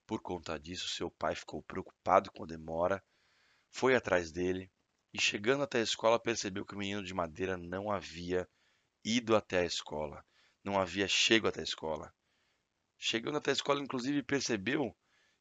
Por 0.06 0.20
conta 0.20 0.58
disso, 0.58 0.88
seu 0.88 1.10
pai 1.10 1.34
ficou 1.34 1.62
preocupado 1.62 2.30
com 2.32 2.44
a 2.44 2.46
demora, 2.46 3.02
foi 3.70 3.94
atrás 3.94 4.30
dele 4.30 4.70
e 5.12 5.20
chegando 5.20 5.62
até 5.62 5.78
a 5.78 5.82
escola 5.82 6.18
percebeu 6.18 6.64
que 6.64 6.74
o 6.74 6.78
menino 6.78 7.02
de 7.02 7.12
madeira 7.12 7.56
não 7.56 7.90
havia 7.90 8.48
ido 9.04 9.36
até 9.36 9.60
a 9.60 9.64
escola, 9.64 10.24
não 10.64 10.80
havia 10.80 11.06
chego 11.06 11.46
até 11.46 11.60
a 11.60 11.64
escola. 11.64 12.14
Chegando 12.96 13.38
até 13.38 13.50
a 13.50 13.54
escola, 13.54 13.80
inclusive, 13.82 14.22
percebeu 14.22 14.96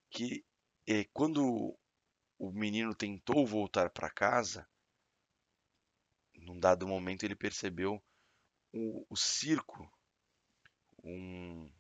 que 0.10 0.44
E 0.86 1.06
quando 1.14 1.78
o 2.38 2.52
menino 2.52 2.96
tentou 2.96 3.46
voltar 3.46 3.92
para 3.92 4.10
casa, 4.10 4.68
num 6.34 6.60
dado 6.60 6.88
momento 6.88 7.24
ele 7.24 7.36
percebeu 7.36 8.04
o, 8.74 9.06
o 9.10 9.16
circo, 9.16 9.90
um, 11.04 11.72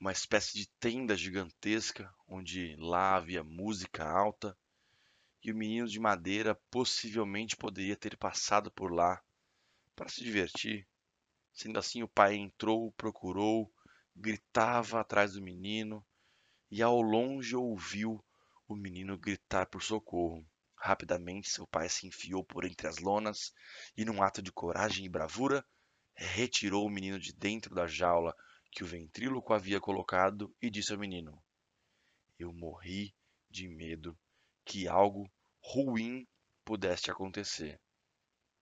uma 0.00 0.10
espécie 0.12 0.54
de 0.58 0.68
tenda 0.80 1.16
gigantesca, 1.16 2.12
onde 2.26 2.74
lá 2.76 3.16
havia 3.16 3.44
música 3.44 4.04
alta, 4.04 4.58
e 5.42 5.52
o 5.52 5.56
menino 5.56 5.86
de 5.86 6.00
madeira 6.00 6.54
possivelmente 6.70 7.56
poderia 7.56 7.96
ter 7.96 8.16
passado 8.16 8.70
por 8.70 8.92
lá 8.92 9.22
para 9.94 10.08
se 10.08 10.22
divertir. 10.22 10.86
Sendo 11.52 11.78
assim, 11.78 12.02
o 12.02 12.08
pai 12.08 12.36
entrou, 12.36 12.92
procurou, 12.92 13.72
gritava 14.14 15.00
atrás 15.00 15.32
do 15.32 15.42
menino, 15.42 16.04
e 16.70 16.82
ao 16.82 17.00
longe 17.00 17.56
ouviu 17.56 18.22
o 18.68 18.76
menino 18.76 19.16
gritar 19.16 19.66
por 19.66 19.82
socorro. 19.82 20.46
Rapidamente, 20.76 21.50
seu 21.50 21.66
pai 21.66 21.88
se 21.88 22.06
enfiou 22.06 22.44
por 22.44 22.64
entre 22.64 22.86
as 22.86 22.98
lonas 22.98 23.52
e, 23.96 24.04
num 24.04 24.22
ato 24.22 24.40
de 24.40 24.52
coragem 24.52 25.06
e 25.06 25.08
bravura, 25.08 25.64
retirou 26.14 26.86
o 26.86 26.90
menino 26.90 27.18
de 27.18 27.32
dentro 27.32 27.74
da 27.74 27.86
jaula 27.86 28.36
que 28.70 28.84
o 28.84 28.86
ventríloco 28.86 29.52
havia 29.52 29.80
colocado 29.80 30.54
e 30.60 30.70
disse 30.70 30.92
ao 30.92 30.98
menino: 30.98 31.42
Eu 32.38 32.52
morri 32.52 33.14
de 33.50 33.66
medo 33.66 34.16
que 34.68 34.86
algo 34.86 35.26
ruim 35.62 36.28
pudesse 36.62 37.10
acontecer. 37.10 37.80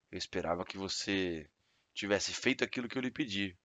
Eu 0.08 0.16
esperava 0.16 0.64
que 0.64 0.78
você 0.78 1.50
tivesse 1.92 2.32
feito 2.32 2.62
aquilo 2.62 2.88
que 2.88 2.96
eu 2.96 3.02
lhe 3.02 3.10
pedi, 3.10 3.58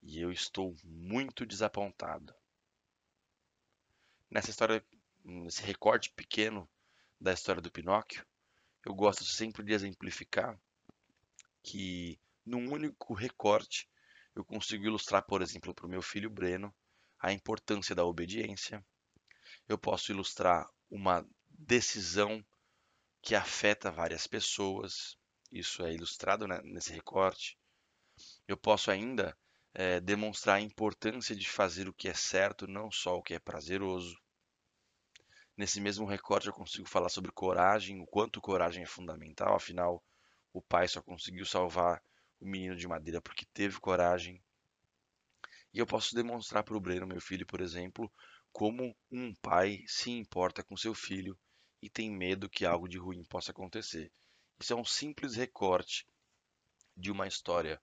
e 0.00 0.20
eu 0.20 0.30
estou 0.30 0.76
muito 0.84 1.44
desapontado. 1.44 2.32
Nessa 4.30 4.50
história, 4.50 4.84
nesse 5.24 5.60
recorte 5.62 6.12
pequeno 6.12 6.70
da 7.20 7.32
história 7.32 7.60
do 7.60 7.72
Pinóquio, 7.72 8.24
eu 8.84 8.94
gosto 8.94 9.24
sempre 9.24 9.64
de 9.64 9.72
exemplificar 9.72 10.56
que 11.64 12.16
num 12.44 12.72
único 12.72 13.12
recorte 13.12 13.90
eu 14.36 14.44
consigo 14.44 14.84
ilustrar, 14.84 15.26
por 15.26 15.42
exemplo, 15.42 15.74
para 15.74 15.86
o 15.86 15.90
meu 15.90 16.00
filho 16.00 16.30
Breno, 16.30 16.72
a 17.18 17.32
importância 17.32 17.92
da 17.92 18.04
obediência. 18.04 18.86
Eu 19.68 19.76
posso 19.76 20.12
ilustrar 20.12 20.64
uma 20.88 21.26
decisão 21.58 22.44
que 23.22 23.34
afeta 23.34 23.90
várias 23.90 24.26
pessoas. 24.26 25.18
Isso 25.50 25.84
é 25.84 25.92
ilustrado 25.92 26.46
né, 26.46 26.60
nesse 26.64 26.92
recorte. 26.92 27.58
Eu 28.46 28.56
posso 28.56 28.90
ainda 28.90 29.36
é, 29.74 30.00
demonstrar 30.00 30.56
a 30.56 30.60
importância 30.60 31.34
de 31.34 31.48
fazer 31.48 31.88
o 31.88 31.92
que 31.92 32.08
é 32.08 32.14
certo, 32.14 32.66
não 32.66 32.90
só 32.90 33.16
o 33.16 33.22
que 33.22 33.34
é 33.34 33.38
prazeroso. 33.38 34.16
Nesse 35.56 35.80
mesmo 35.80 36.06
recorte, 36.06 36.46
eu 36.46 36.52
consigo 36.52 36.88
falar 36.88 37.08
sobre 37.08 37.32
coragem, 37.32 38.00
o 38.00 38.06
quanto 38.06 38.40
coragem 38.40 38.82
é 38.82 38.86
fundamental, 38.86 39.54
afinal, 39.56 40.04
o 40.52 40.60
pai 40.60 40.86
só 40.86 41.00
conseguiu 41.02 41.46
salvar 41.46 42.02
o 42.38 42.46
menino 42.46 42.76
de 42.76 42.86
madeira 42.86 43.20
porque 43.20 43.46
teve 43.52 43.80
coragem. 43.80 44.42
E 45.72 45.78
eu 45.78 45.86
posso 45.86 46.14
demonstrar 46.14 46.62
para 46.62 46.76
o 46.76 46.80
Breno, 46.80 47.06
meu 47.06 47.20
filho, 47.20 47.46
por 47.46 47.60
exemplo, 47.60 48.10
como 48.52 48.96
um 49.10 49.34
pai 49.34 49.82
se 49.86 50.10
importa 50.10 50.62
com 50.62 50.76
seu 50.76 50.94
filho 50.94 51.38
e 51.86 51.88
tem 51.88 52.10
medo 52.10 52.50
que 52.50 52.66
algo 52.66 52.88
de 52.88 52.98
ruim 52.98 53.22
possa 53.24 53.52
acontecer. 53.52 54.12
Isso 54.58 54.72
é 54.72 54.76
um 54.76 54.84
simples 54.84 55.36
recorte 55.36 56.04
de 56.96 57.12
uma 57.12 57.28
história 57.28 57.80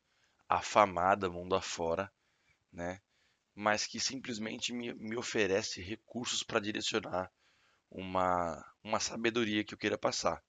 afamada 0.49 1.29
mundo 1.29 1.55
afora, 1.55 2.11
né? 2.69 3.01
mas 3.55 3.87
que 3.87 4.01
simplesmente 4.01 4.73
me, 4.73 4.93
me 4.95 5.15
oferece 5.15 5.81
recursos 5.81 6.43
para 6.43 6.59
direcionar 6.59 7.31
uma, 7.89 8.61
uma 8.83 8.99
sabedoria 8.99 9.63
que 9.63 9.73
eu 9.73 9.77
queira 9.77 9.97
passar, 9.97 10.43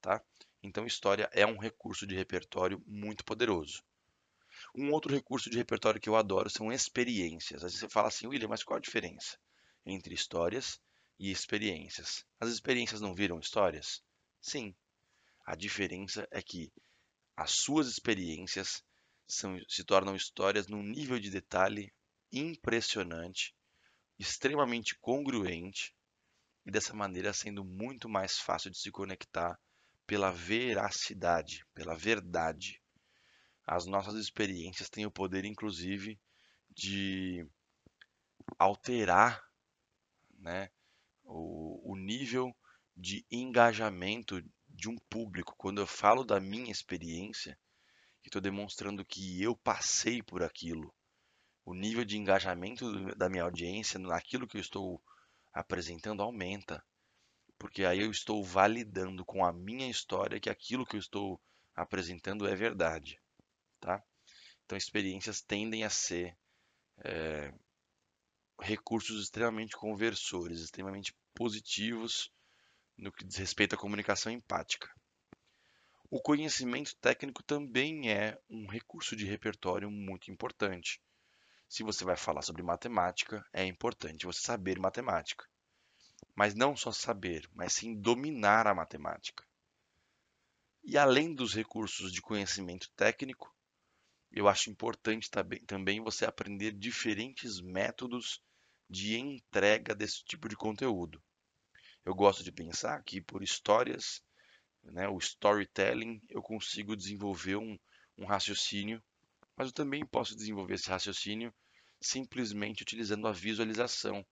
tá? 0.00 0.22
Então, 0.62 0.86
história 0.86 1.28
é 1.32 1.46
um 1.46 1.58
recurso 1.58 2.06
de 2.06 2.16
repertório 2.16 2.82
muito 2.86 3.26
poderoso. 3.26 3.84
Um 4.74 4.90
outro 4.90 5.12
recurso 5.12 5.50
de 5.50 5.58
repertório 5.58 6.00
que 6.00 6.08
eu 6.08 6.16
adoro 6.16 6.48
são 6.48 6.72
experiências. 6.72 7.62
Às 7.62 7.72
vezes 7.72 7.80
você 7.80 7.88
fala 7.90 8.08
assim, 8.08 8.26
William, 8.26 8.48
mas 8.48 8.64
qual 8.64 8.78
a 8.78 8.80
diferença 8.80 9.36
entre 9.84 10.14
histórias 10.14 10.80
e 11.18 11.30
experiências? 11.30 12.24
As 12.40 12.50
experiências 12.50 13.00
não 13.00 13.14
viram 13.14 13.38
histórias? 13.38 14.02
Sim. 14.40 14.74
A 15.46 15.54
diferença 15.54 16.26
é 16.30 16.42
que 16.42 16.72
as 17.36 17.52
suas 17.52 17.88
experiências 17.88 18.82
são, 19.28 19.58
se 19.68 19.84
tornam 19.84 20.16
histórias 20.16 20.66
num 20.66 20.82
nível 20.82 21.18
de 21.18 21.30
detalhe 21.30 21.92
impressionante, 22.32 23.54
extremamente 24.18 24.96
congruente 25.00 25.94
e 26.64 26.70
dessa 26.70 26.94
maneira 26.94 27.32
sendo 27.32 27.64
muito 27.64 28.08
mais 28.08 28.38
fácil 28.38 28.70
de 28.70 28.78
se 28.78 28.90
conectar 28.90 29.58
pela 30.06 30.30
veracidade, 30.32 31.64
pela 31.74 31.96
verdade. 31.96 32.82
As 33.66 33.86
nossas 33.86 34.14
experiências 34.14 34.88
têm 34.88 35.06
o 35.06 35.10
poder, 35.10 35.44
inclusive, 35.44 36.18
de 36.70 37.46
alterar 38.58 39.42
né, 40.38 40.70
o, 41.26 41.92
o 41.92 41.96
nível 41.96 42.54
de 42.96 43.26
engajamento 43.30 44.42
de 44.68 44.88
um 44.88 44.96
público. 45.10 45.54
Quando 45.56 45.80
eu 45.80 45.86
falo 45.86 46.24
da 46.24 46.40
minha 46.40 46.70
experiência, 46.70 47.58
estou 48.24 48.40
demonstrando 48.40 49.04
que 49.04 49.42
eu 49.42 49.56
passei 49.56 50.22
por 50.22 50.42
aquilo. 50.42 50.94
O 51.64 51.74
nível 51.74 52.04
de 52.04 52.16
engajamento 52.16 53.14
da 53.16 53.28
minha 53.28 53.42
audiência 53.42 53.98
naquilo 53.98 54.46
que 54.46 54.56
eu 54.56 54.60
estou 54.60 55.02
apresentando 55.52 56.22
aumenta, 56.22 56.84
porque 57.58 57.84
aí 57.84 58.00
eu 58.00 58.10
estou 58.10 58.44
validando 58.44 59.24
com 59.24 59.44
a 59.44 59.52
minha 59.52 59.88
história 59.88 60.38
que 60.38 60.50
aquilo 60.50 60.86
que 60.86 60.96
eu 60.96 61.00
estou 61.00 61.40
apresentando 61.74 62.46
é 62.46 62.54
verdade, 62.54 63.18
tá? 63.80 64.02
Então, 64.64 64.76
experiências 64.76 65.40
tendem 65.40 65.84
a 65.84 65.90
ser 65.90 66.36
é, 67.04 67.52
recursos 68.60 69.22
extremamente 69.22 69.76
conversores, 69.76 70.60
extremamente 70.60 71.14
positivos 71.34 72.30
no 72.96 73.12
que 73.12 73.24
diz 73.24 73.36
respeito 73.36 73.74
à 73.74 73.78
comunicação 73.78 74.32
empática. 74.32 74.90
O 76.10 76.20
conhecimento 76.20 76.96
técnico 76.96 77.42
também 77.42 78.10
é 78.10 78.38
um 78.48 78.66
recurso 78.66 79.16
de 79.16 79.26
repertório 79.26 79.90
muito 79.90 80.30
importante. 80.30 81.00
Se 81.68 81.82
você 81.82 82.04
vai 82.04 82.16
falar 82.16 82.42
sobre 82.42 82.62
matemática, 82.62 83.44
é 83.52 83.64
importante 83.64 84.24
você 84.24 84.40
saber 84.40 84.78
matemática. 84.78 85.44
Mas 86.34 86.54
não 86.54 86.76
só 86.76 86.92
saber, 86.92 87.48
mas 87.52 87.72
sim 87.72 87.94
dominar 87.94 88.66
a 88.66 88.74
matemática. 88.74 89.44
E 90.84 90.96
além 90.96 91.34
dos 91.34 91.52
recursos 91.54 92.12
de 92.12 92.22
conhecimento 92.22 92.88
técnico, 92.94 93.52
eu 94.30 94.46
acho 94.46 94.70
importante 94.70 95.28
também 95.66 96.00
você 96.00 96.24
aprender 96.24 96.70
diferentes 96.72 97.60
métodos 97.60 98.40
de 98.88 99.18
entrega 99.18 99.94
desse 99.94 100.24
tipo 100.24 100.48
de 100.48 100.56
conteúdo. 100.56 101.22
Eu 102.04 102.14
gosto 102.14 102.44
de 102.44 102.52
pensar 102.52 103.02
que 103.02 103.20
por 103.20 103.42
histórias, 103.42 104.22
né, 104.82 105.08
o 105.08 105.18
storytelling, 105.18 106.20
eu 106.28 106.42
consigo 106.42 106.96
desenvolver 106.96 107.56
um, 107.56 107.78
um 108.16 108.24
raciocínio 108.24 109.02
mas 109.56 109.68
eu 109.68 109.74
também 109.74 110.04
posso 110.04 110.36
desenvolver 110.36 110.74
esse 110.74 110.90
raciocínio 110.90 111.52
simplesmente 112.00 112.82
utilizando 112.82 113.26
a 113.26 113.32
visualização 113.32 114.24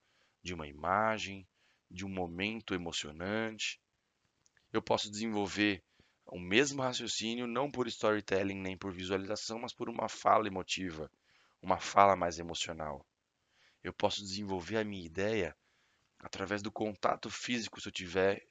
de 0.42 0.52
uma 0.52 0.66
imagem, 0.66 1.48
de 1.90 2.04
um 2.04 2.10
momento 2.10 2.74
emocionante. 2.74 3.80
Eu 4.70 4.82
posso 4.82 5.10
desenvolver 5.10 5.82
o 6.26 6.38
mesmo 6.38 6.82
raciocínio 6.82 7.46
não 7.46 7.70
por 7.70 7.86
storytelling 7.86 8.60
nem 8.60 8.76
por 8.76 8.92
visualização, 8.92 9.58
mas 9.58 9.72
por 9.72 9.88
uma 9.88 10.08
fala 10.08 10.46
emotiva, 10.46 11.10
uma 11.62 11.80
fala 11.80 12.14
mais 12.14 12.38
emocional. 12.38 13.04
Eu 13.84 13.92
posso 13.92 14.22
desenvolver 14.22 14.78
a 14.78 14.84
minha 14.84 15.04
ideia 15.04 15.54
através 16.18 16.62
do 16.62 16.72
contato 16.72 17.28
físico 17.30 17.80
se 17.80 17.86
eu 17.86 17.92
tiver 17.92 18.42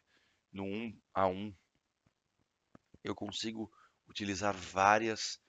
no 0.52 0.64
um 0.64 1.02
a 1.12 1.28
um. 1.28 1.52
Eu 3.04 3.16
consigo 3.16 3.72
utilizar 4.08 4.56
várias 4.56 5.42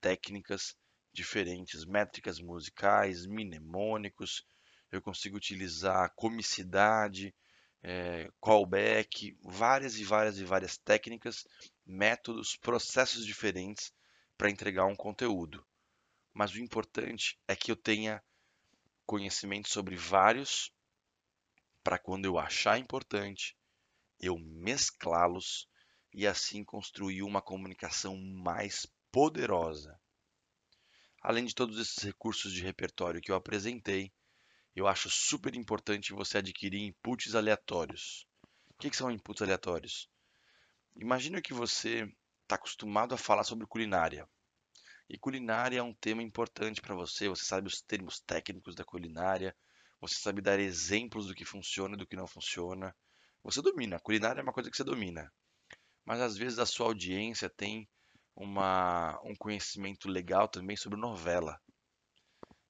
técnicas 0.00 0.76
diferentes, 1.12 1.84
métricas 1.84 2.38
musicais, 2.40 3.26
mnemônicos, 3.26 4.46
eu 4.92 5.02
consigo 5.02 5.36
utilizar 5.36 6.14
comicidade, 6.14 7.34
é, 7.82 8.30
callback, 8.40 9.36
várias 9.42 9.98
e 9.98 10.04
várias 10.04 10.38
e 10.38 10.44
várias 10.44 10.76
técnicas, 10.76 11.44
métodos, 11.84 12.56
processos 12.56 13.26
diferentes 13.26 13.92
para 14.38 14.50
entregar 14.50 14.86
um 14.86 14.94
conteúdo. 14.94 15.66
Mas 16.32 16.52
o 16.52 16.60
importante 16.60 17.38
é 17.48 17.56
que 17.56 17.72
eu 17.72 17.76
tenha 17.76 18.22
conhecimento 19.06 19.68
sobre 19.68 19.96
vários 19.96 20.72
para 21.82 21.98
quando 21.98 22.24
eu 22.26 22.38
achar 22.38 22.78
importante, 22.78 23.56
eu 24.20 24.38
mesclá-los 24.38 25.68
e 26.14 26.26
assim 26.26 26.64
construir 26.64 27.22
uma 27.22 27.42
comunicação 27.42 28.16
mais 28.16 28.86
poderosa. 29.10 29.98
Além 31.20 31.44
de 31.44 31.54
todos 31.54 31.78
esses 31.78 32.02
recursos 32.02 32.52
de 32.52 32.62
repertório 32.62 33.20
que 33.20 33.30
eu 33.30 33.36
apresentei, 33.36 34.12
eu 34.74 34.86
acho 34.86 35.10
super 35.10 35.54
importante 35.54 36.12
você 36.12 36.38
adquirir 36.38 36.80
inputs 36.80 37.34
aleatórios. 37.34 38.26
O 38.70 38.74
que, 38.78 38.90
que 38.90 38.96
são 38.96 39.10
inputs 39.10 39.42
aleatórios? 39.42 40.08
Imagina 40.96 41.42
que 41.42 41.54
você 41.54 42.10
está 42.42 42.56
acostumado 42.56 43.14
a 43.14 43.18
falar 43.18 43.44
sobre 43.44 43.66
culinária. 43.66 44.28
E 45.12 45.18
culinária 45.18 45.78
é 45.78 45.82
um 45.82 45.92
tema 45.92 46.22
importante 46.22 46.80
para 46.80 46.94
você, 46.94 47.28
você 47.28 47.44
sabe 47.44 47.68
os 47.68 47.82
termos 47.82 48.18
técnicos 48.18 48.74
da 48.74 48.82
culinária, 48.82 49.54
você 50.00 50.14
sabe 50.14 50.40
dar 50.40 50.58
exemplos 50.58 51.26
do 51.26 51.34
que 51.34 51.44
funciona 51.44 51.94
e 51.94 51.98
do 51.98 52.06
que 52.06 52.16
não 52.16 52.26
funciona. 52.26 52.96
Você 53.44 53.60
domina, 53.60 54.00
culinária 54.00 54.40
é 54.40 54.42
uma 54.42 54.54
coisa 54.54 54.70
que 54.70 54.76
você 54.76 54.82
domina. 54.82 55.30
Mas 56.02 56.18
às 56.18 56.38
vezes 56.38 56.58
a 56.58 56.64
sua 56.64 56.86
audiência 56.86 57.50
tem 57.50 57.86
uma, 58.34 59.20
um 59.22 59.36
conhecimento 59.36 60.08
legal 60.08 60.48
também 60.48 60.78
sobre 60.78 60.98
novela. 60.98 61.60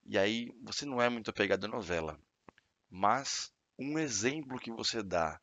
E 0.04 0.18
aí 0.18 0.52
você 0.64 0.84
não 0.84 1.00
é 1.00 1.08
muito 1.08 1.30
apegado 1.30 1.66
à 1.66 1.68
novela. 1.68 2.20
Mas 2.90 3.52
um 3.78 3.96
exemplo 4.00 4.58
que 4.58 4.72
você 4.72 5.00
dá 5.00 5.40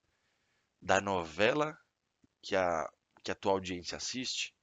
da 0.81 0.99
novela 0.99 1.79
que 2.41 2.57
a, 2.57 2.91
que 3.23 3.31
a 3.31 3.35
tua 3.35 3.53
audiência 3.53 3.95
assiste 3.95 4.53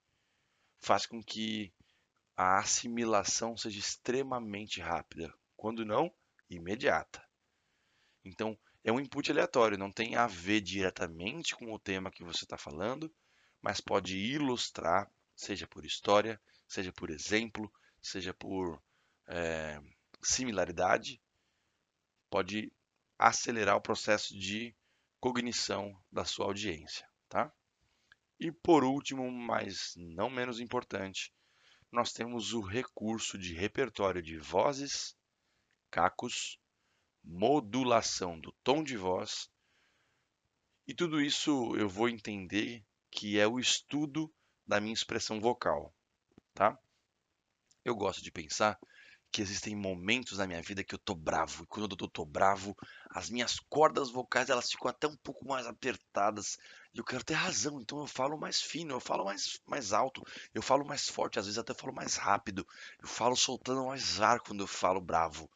faz 0.79 1.07
com 1.07 1.23
que 1.23 1.73
a 2.37 2.59
assimilação 2.59 3.57
seja 3.57 3.79
extremamente 3.79 4.81
rápida, 4.81 5.33
quando 5.57 5.85
não, 5.85 6.13
imediata. 6.51 7.25
Então, 8.25 8.59
é 8.85 8.93
um 8.93 9.01
input 9.01 9.31
aleatório, 9.31 9.79
não 9.79 9.91
tem 9.91 10.17
a 10.17 10.27
ver 10.27 10.61
diretamente 10.61 11.57
com 11.57 11.73
o 11.73 11.79
tema 11.79 12.11
que 12.11 12.23
você 12.23 12.45
está 12.45 12.59
falando, 12.59 13.13
mas 13.63 13.81
pode 13.81 14.17
ilustrar, 14.17 15.11
seja 15.35 15.67
por 15.67 15.85
história, 15.85 16.41
seja 16.69 16.93
por 16.93 17.11
exemplo, 17.11 17.73
seja 18.03 18.35
por 18.35 18.81
é, 19.27 19.81
similaridade, 20.23 21.21
pode 22.31 22.73
acelerar 23.19 23.77
o 23.77 23.81
processo 23.81 24.39
de 24.39 24.75
cognição 25.19 25.99
da 26.13 26.25
sua 26.25 26.47
audiência, 26.47 27.09
tá? 27.29 27.53
E 28.39 28.53
por 28.53 28.85
último, 28.85 29.31
mas 29.33 29.95
não 29.97 30.29
menos 30.29 30.61
importante, 30.61 31.33
nós 31.91 32.13
temos 32.13 32.53
o 32.53 32.61
recurso 32.61 33.39
de 33.39 33.55
repertório 33.55 34.23
de 34.23 34.39
vozes, 34.39 35.17
cacos, 35.91 36.59
modulação 37.23 38.39
do 38.39 38.53
tom 38.63 38.83
de 38.83 38.97
voz. 38.97 39.51
E 40.87 40.95
tudo 40.95 41.21
isso 41.21 41.75
eu 41.77 41.89
vou 41.89 42.09
entender 42.09 42.85
que 43.11 43.39
é 43.39 43.47
o 43.47 43.59
estudo 43.59 44.33
da 44.67 44.81
minha 44.81 44.95
expressão 44.95 45.41
vocal, 45.41 45.95
tá? 46.55 46.79
Eu 47.85 47.95
gosto 47.95 48.23
de 48.23 48.31
pensar 48.31 48.79
que 49.37 49.43
existem 49.43 49.77
momentos 49.77 50.39
na 50.39 50.47
minha 50.47 50.63
vida 50.63 50.83
que 50.83 50.95
eu 50.95 50.99
tô 50.99 51.15
bravo. 51.15 51.63
E 51.63 51.67
quando 51.67 51.95
eu 52.01 52.09
tô, 52.09 52.25
bravo, 52.25 52.75
as 53.11 53.29
minhas 53.29 53.61
cordas 53.69 54.11
vocais 54.11 54.49
elas 54.49 54.71
ficam 54.71 54.89
até 54.89 55.07
um 55.07 55.17
pouco 55.19 55.47
mais 55.47 55.67
apertadas. 55.67 56.57
E 56.95 56.99
eu 56.99 57.05
quero 57.05 57.23
ter 57.23 57.35
razão, 57.35 57.79
então 57.79 57.99
eu 58.01 58.07
falo 58.07 58.39
mais 58.39 58.63
fino, 58.63 58.95
eu 58.95 59.01
falo 59.01 59.27
mais, 59.27 59.61
mais 59.67 59.93
alto, 59.93 60.23
eu 60.55 60.63
falo 60.63 60.87
mais 60.87 61.07
forte, 61.07 61.39
às 61.39 61.45
vezes 61.45 61.59
até 61.59 61.75
falo 61.75 61.93
mais 61.93 62.17
rápido. 62.17 62.67
Eu 62.99 63.07
falo 63.07 63.37
soltando 63.37 63.85
mais 63.85 64.23
ar 64.23 64.41
quando 64.41 64.61
eu 64.61 64.67
falo 64.67 65.03
bravo. 65.03 65.51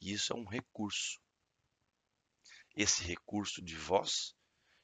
E 0.00 0.14
isso 0.14 0.32
é 0.32 0.36
um 0.36 0.46
recurso. 0.46 1.20
Esse 2.74 3.04
recurso 3.04 3.60
de 3.60 3.76
voz 3.76 4.34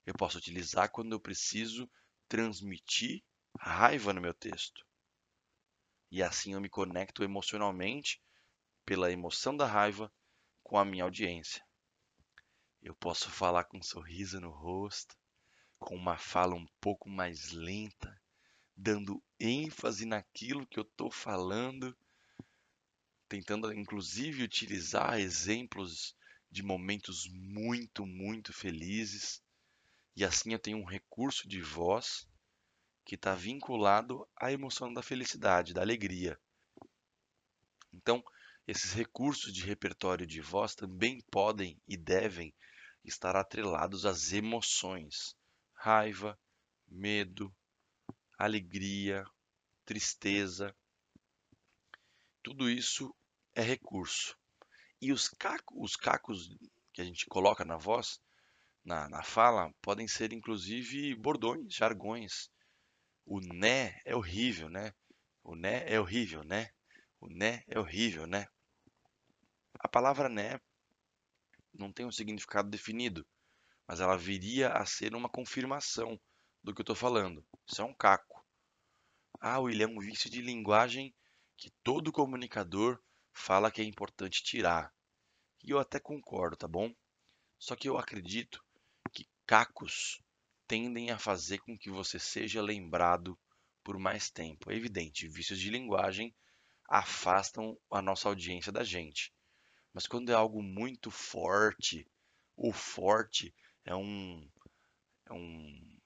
eu 0.05 0.13
posso 0.13 0.37
utilizar 0.37 0.91
quando 0.91 1.13
eu 1.13 1.21
preciso 1.21 1.91
transmitir 2.29 3.25
raiva 3.59 4.13
no 4.13 4.21
meu 4.21 4.35
texto. 4.35 4.85
E 6.11 6.23
assim 6.23 6.53
eu 6.53 6.61
me 6.61 6.69
conecto 6.69 7.25
emocionalmente 7.25 8.21
pela 8.85 9.11
emoção 9.11 9.57
da 9.57 9.67
raiva 9.67 10.13
com 10.63 10.79
a 10.79 10.85
minha 10.85 11.05
audiência. 11.05 11.65
Eu 12.83 12.95
posso 12.95 13.31
falar 13.31 13.65
com 13.65 13.79
um 13.79 13.83
sorriso 13.83 14.41
no 14.41 14.51
rosto, 14.51 15.17
com 15.79 15.97
uma 15.97 16.17
fala 16.17 16.55
um 16.55 16.67
pouco 16.81 17.09
mais 17.09 17.53
lenta, 17.53 18.21
dando 18.77 19.23
ênfase 19.39 20.05
naquilo 20.05 20.67
que 20.67 20.79
eu 20.79 20.83
estou 20.83 21.11
falando, 21.11 21.97
tentando 23.29 23.73
inclusive 23.73 24.43
utilizar 24.43 25.19
exemplos 25.21 26.17
de 26.51 26.63
momentos 26.63 27.29
muito, 27.29 28.05
muito 28.05 28.53
felizes. 28.53 29.43
E 30.15 30.25
assim 30.25 30.53
eu 30.53 30.59
tenho 30.59 30.79
um 30.79 30.85
recurso 30.85 31.49
de 31.49 31.63
voz 31.63 32.29
que 33.05 33.15
está 33.15 33.35
vinculado 33.35 34.29
à 34.37 34.53
emoção 34.53 34.93
da 34.93 35.03
felicidade, 35.03 35.73
da 35.73 35.81
alegria. 35.81 36.39
Então, 37.93 38.23
esses 38.67 38.93
recursos 38.93 39.53
de 39.53 39.65
repertório 39.65 40.27
de 40.27 40.41
voz 40.41 40.75
também 40.75 41.21
podem 41.31 41.81
e 41.87 41.97
devem 41.97 42.55
estar 43.05 43.35
atrelados 43.35 44.07
às 44.07 44.33
emoções: 44.33 45.37
raiva, 45.75 46.39
medo, 46.87 47.55
alegria, 48.39 49.25
tristeza. 49.85 50.75
Tudo 52.43 52.71
isso 52.71 53.15
é 53.55 53.63
recurso. 53.63 54.37
E 55.01 55.13
os, 55.13 55.29
cacos, 55.29 55.77
os 55.81 55.97
cacos 55.97 56.57
que 56.93 57.01
a 57.01 57.05
gente 57.05 57.27
coloca 57.27 57.65
na 57.65 57.77
voz, 57.77 58.21
na, 58.85 59.09
na 59.09 59.23
fala, 59.23 59.73
podem 59.81 60.07
ser 60.07 60.33
inclusive 60.33 61.15
bordões, 61.17 61.75
jargões. 61.75 62.49
O 63.25 63.41
né 63.41 64.01
é 64.05 64.15
horrível, 64.15 64.69
né? 64.69 64.93
O 65.43 65.57
né 65.57 65.85
é 65.93 66.01
horrível, 66.01 66.45
né? 66.45 66.71
O 67.23 67.29
né 67.29 67.63
é 67.69 67.79
horrível, 67.79 68.27
né? 68.27 68.49
A 69.79 69.87
palavra 69.87 70.29
né 70.29 70.61
não 71.73 71.93
tem 71.93 72.05
um 72.05 72.11
significado 72.11 72.69
definido, 72.69 73.25
mas 73.87 74.01
ela 74.01 74.19
viria 74.19 74.73
a 74.73 74.85
ser 74.85 75.15
uma 75.15 75.29
confirmação 75.29 76.21
do 76.65 76.75
que 76.75 76.81
eu 76.81 76.83
estou 76.83 76.97
falando. 76.97 77.47
Isso 77.65 77.81
é 77.81 77.85
um 77.85 77.95
caco. 77.95 78.45
Ah, 79.41 79.61
William, 79.61 79.85
é 79.85 79.89
um 79.89 80.01
vício 80.01 80.29
de 80.29 80.43
linguagem 80.43 81.15
que 81.57 81.71
todo 81.85 82.11
comunicador 82.11 83.01
fala 83.33 83.71
que 83.71 83.81
é 83.81 83.85
importante 83.85 84.43
tirar. 84.43 84.93
E 85.63 85.71
eu 85.71 85.79
até 85.79 86.01
concordo, 86.01 86.57
tá 86.57 86.67
bom? 86.67 86.93
Só 87.57 87.77
que 87.77 87.89
eu 87.89 87.99
acredito 87.99 88.61
que 89.13 89.29
cacos 89.47 90.21
tendem 90.67 91.13
a 91.13 91.21
fazer 91.21 91.59
com 91.59 91.79
que 91.79 91.89
você 91.89 92.19
seja 92.19 92.61
lembrado 92.61 93.39
por 93.85 93.97
mais 93.97 94.29
tempo. 94.29 94.73
É 94.73 94.75
evidente, 94.75 95.29
vícios 95.29 95.61
de 95.61 95.71
linguagem 95.71 96.35
afastam 96.93 97.75
a 97.91 98.03
nossa 98.03 98.29
audiência 98.29 98.71
da 98.71 98.85
gente. 98.85 99.33
Mas 99.95 100.07
quando 100.07 100.31
é 100.31 100.35
algo 100.35 100.63
muito 100.63 101.11
forte, 101.11 102.07
o 102.55 102.71
forte 102.71 103.55
é 103.83 103.97
um, 103.97 104.47
é 105.25 105.33
um, 105.33 105.99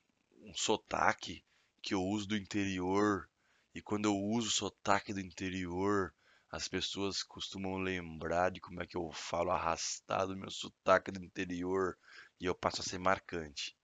um 0.42 0.54
sotaque 0.54 1.44
que 1.82 1.92
eu 1.92 2.00
uso 2.00 2.28
do 2.28 2.36
interior. 2.36 3.28
E 3.74 3.82
quando 3.82 4.04
eu 4.04 4.16
uso 4.16 4.46
o 4.46 4.52
sotaque 4.52 5.12
do 5.12 5.18
interior, 5.18 6.14
as 6.52 6.68
pessoas 6.68 7.20
costumam 7.20 7.78
lembrar 7.78 8.52
de 8.52 8.60
como 8.60 8.80
é 8.80 8.86
que 8.86 8.96
eu 8.96 9.10
falo 9.10 9.50
arrastado 9.50 10.36
meu 10.36 10.52
sotaque 10.52 11.10
do 11.10 11.22
interior 11.22 11.98
e 12.40 12.44
eu 12.44 12.54
passo 12.54 12.80
a 12.80 12.84
ser 12.84 12.98
marcante. 12.98 13.76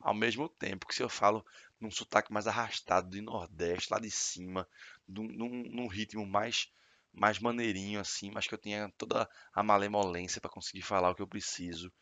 Ao 0.00 0.14
mesmo 0.14 0.48
tempo 0.48 0.86
que 0.86 0.94
se 0.94 1.02
eu 1.02 1.10
falo 1.10 1.44
num 1.82 1.90
sotaque 1.90 2.32
mais 2.32 2.46
arrastado 2.46 3.10
do 3.10 3.22
Nordeste, 3.22 3.92
lá 3.92 3.98
de 3.98 4.10
cima, 4.10 4.68
num, 5.06 5.26
num 5.26 5.86
ritmo 5.88 6.26
mais 6.26 6.70
mais 7.12 7.38
maneirinho 7.38 8.00
assim, 8.00 8.30
mas 8.30 8.46
que 8.46 8.54
eu 8.54 8.58
tenha 8.58 8.90
toda 8.96 9.28
a 9.52 9.62
malemolência 9.62 10.40
para 10.40 10.50
conseguir 10.50 10.80
falar 10.80 11.10
o 11.10 11.14
que 11.14 11.20
eu 11.20 11.28
preciso. 11.28 11.92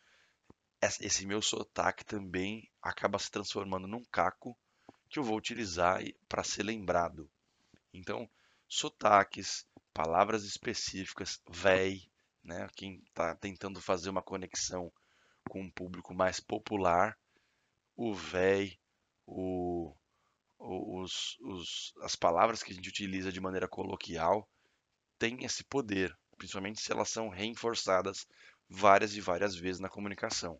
Esse 0.81 1.25
meu 1.25 1.41
sotaque 1.41 2.05
também 2.05 2.71
acaba 2.81 3.19
se 3.19 3.29
transformando 3.29 3.87
num 3.87 4.05
caco 4.05 4.57
que 5.09 5.19
eu 5.19 5.23
vou 5.23 5.37
utilizar 5.37 6.01
para 6.29 6.43
ser 6.43 6.63
lembrado. 6.63 7.29
Então, 7.93 8.29
sotaques, 8.69 9.67
palavras 9.93 10.45
específicas, 10.45 11.41
véi, 11.49 12.09
né? 12.41 12.69
Quem 12.75 13.03
está 13.07 13.35
tentando 13.35 13.81
fazer 13.81 14.09
uma 14.09 14.21
conexão 14.21 14.91
com 15.49 15.61
um 15.61 15.69
público 15.69 16.13
mais 16.13 16.39
popular, 16.39 17.17
o 17.95 18.13
véi, 18.13 18.79
o, 19.25 19.95
os, 20.59 21.37
os, 21.41 21.93
as 22.01 22.15
palavras 22.15 22.61
que 22.61 22.71
a 22.71 22.75
gente 22.75 22.89
utiliza 22.89 23.31
de 23.31 23.41
maneira 23.41 23.67
coloquial 23.67 24.47
têm 25.17 25.43
esse 25.43 25.63
poder, 25.63 26.17
principalmente 26.37 26.81
se 26.81 26.91
elas 26.91 27.09
são 27.09 27.29
reforçadas 27.29 28.27
várias 28.69 29.15
e 29.15 29.21
várias 29.21 29.55
vezes 29.55 29.79
na 29.79 29.89
comunicação. 29.89 30.59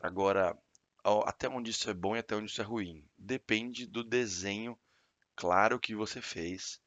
Agora, 0.00 0.56
até 1.26 1.48
onde 1.48 1.70
isso 1.70 1.88
é 1.90 1.94
bom 1.94 2.16
e 2.16 2.18
até 2.18 2.34
onde 2.34 2.50
isso 2.50 2.60
é 2.60 2.64
ruim, 2.64 3.04
depende 3.18 3.86
do 3.86 4.02
desenho 4.02 4.78
claro 5.36 5.78
que 5.80 5.94
você 5.94 6.20
fez 6.20 6.80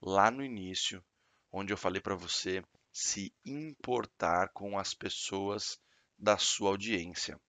lá 0.00 0.30
no 0.30 0.44
início, 0.44 1.04
onde 1.52 1.72
eu 1.72 1.76
falei 1.76 2.00
para 2.00 2.14
você 2.14 2.62
se 2.92 3.32
importar 3.44 4.48
com 4.48 4.78
as 4.78 4.94
pessoas 4.94 5.78
da 6.18 6.38
sua 6.38 6.70
audiência. 6.70 7.40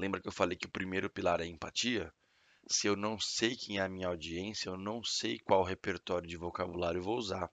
Lembra 0.00 0.18
que 0.18 0.28
eu 0.28 0.32
falei 0.32 0.56
que 0.56 0.64
o 0.64 0.70
primeiro 0.70 1.10
pilar 1.10 1.42
é 1.42 1.46
empatia? 1.46 2.10
Se 2.66 2.86
eu 2.86 2.96
não 2.96 3.20
sei 3.20 3.54
quem 3.54 3.76
é 3.76 3.82
a 3.82 3.88
minha 3.88 4.08
audiência, 4.08 4.70
eu 4.70 4.78
não 4.78 5.04
sei 5.04 5.38
qual 5.38 5.62
repertório 5.62 6.26
de 6.26 6.38
vocabulário 6.38 7.00
eu 7.00 7.02
vou 7.02 7.18
usar. 7.18 7.50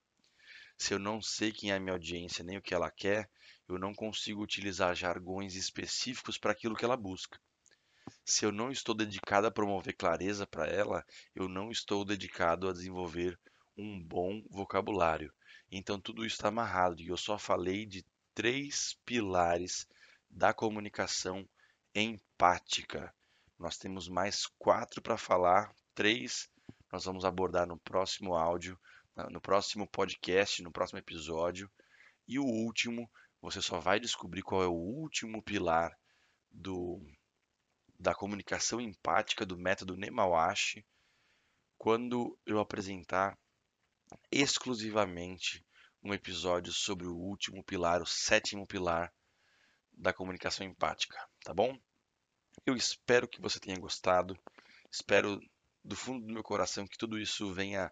Se 0.78 0.94
eu 0.94 0.98
não 0.98 1.22
sei 1.22 1.52
quem 1.52 1.72
é 1.72 1.76
a 1.76 1.80
minha 1.80 1.92
audiência 1.92 2.46
nem 2.46 2.58
o 2.58 2.62
que 2.62 2.74
ela 2.74 2.90
quer, 2.90 3.30
eu 3.68 3.78
não 3.78 3.94
consigo 3.94 4.42
utilizar 4.42 4.96
jargões 4.96 5.56
específicos 5.56 6.38
para 6.38 6.54
aquilo 6.54 6.74
que 6.74 6.86
ela 6.86 6.96
busca. 6.96 7.38
Se 8.24 8.46
eu 8.46 8.52
não 8.54 8.72
estou 8.72 8.96
dedicado 8.96 9.46
a 9.46 9.52
promover 9.52 9.98
clareza 9.98 10.48
para 10.48 10.68
ela, 10.68 11.06
eu 11.36 11.50
não 11.50 11.70
estou 11.70 12.06
dedicado 12.06 12.70
a 12.70 12.72
desenvolver 12.72 13.38
um 13.78 14.02
bom 14.02 14.42
vocabulário. 14.50 15.34
Então 15.70 16.00
tudo 16.00 16.26
isso 16.26 16.38
está 16.38 16.48
amarrado 16.48 17.02
e 17.02 17.10
eu 17.10 17.18
só 17.18 17.38
falei 17.38 17.86
de 17.86 18.06
três 18.34 18.98
pilares 19.06 19.86
da 20.30 20.54
comunicação 20.54 21.46
empática. 22.38 23.12
Nós 23.58 23.80
temos 23.80 24.08
mais 24.08 24.46
quatro 24.60 25.02
para 25.02 25.18
falar, 25.18 25.74
três 25.96 26.48
nós 26.92 27.04
vamos 27.04 27.26
abordar 27.26 27.68
no 27.68 27.78
próximo 27.80 28.36
áudio, 28.36 28.80
no 29.32 29.42
próximo 29.42 29.88
podcast, 29.88 30.62
no 30.62 30.72
próximo 30.72 31.00
episódio. 31.00 31.70
E 32.28 32.38
o 32.40 32.46
último, 32.46 33.10
você 33.42 33.62
só 33.62 33.80
vai 33.80 34.00
descobrir 34.00 34.44
qual 34.44 34.64
é 34.64 34.68
o 34.68 34.72
último 34.72 35.42
pilar 35.42 35.98
do, 36.50 37.02
da 38.00 38.14
comunicação 38.14 38.80
empática 38.80 39.46
do 39.46 39.58
método 39.58 39.98
Nemawashi 39.98 40.86
quando 41.78 42.38
eu 42.46 42.60
apresentar 42.60 43.38
exclusivamente 44.32 45.66
um 46.02 46.14
episódio 46.14 46.72
sobre 46.72 47.08
o 47.08 47.16
último 47.16 47.64
pilar, 47.64 48.02
o 48.02 48.06
sétimo 48.06 48.66
pilar 48.66 49.12
da 49.92 50.14
comunicação 50.14 50.66
empática, 50.66 51.18
tá 51.44 51.54
bom? 51.54 51.78
Eu 52.66 52.76
espero 52.76 53.28
que 53.28 53.42
você 53.42 53.60
tenha 53.60 53.80
gostado. 53.80 54.38
Espero 54.92 55.40
do 55.84 55.96
fundo 55.96 56.26
do 56.26 56.34
meu 56.34 56.44
coração 56.44 56.86
que 56.86 56.98
tudo 56.98 57.18
isso 57.18 57.54
venha 57.54 57.92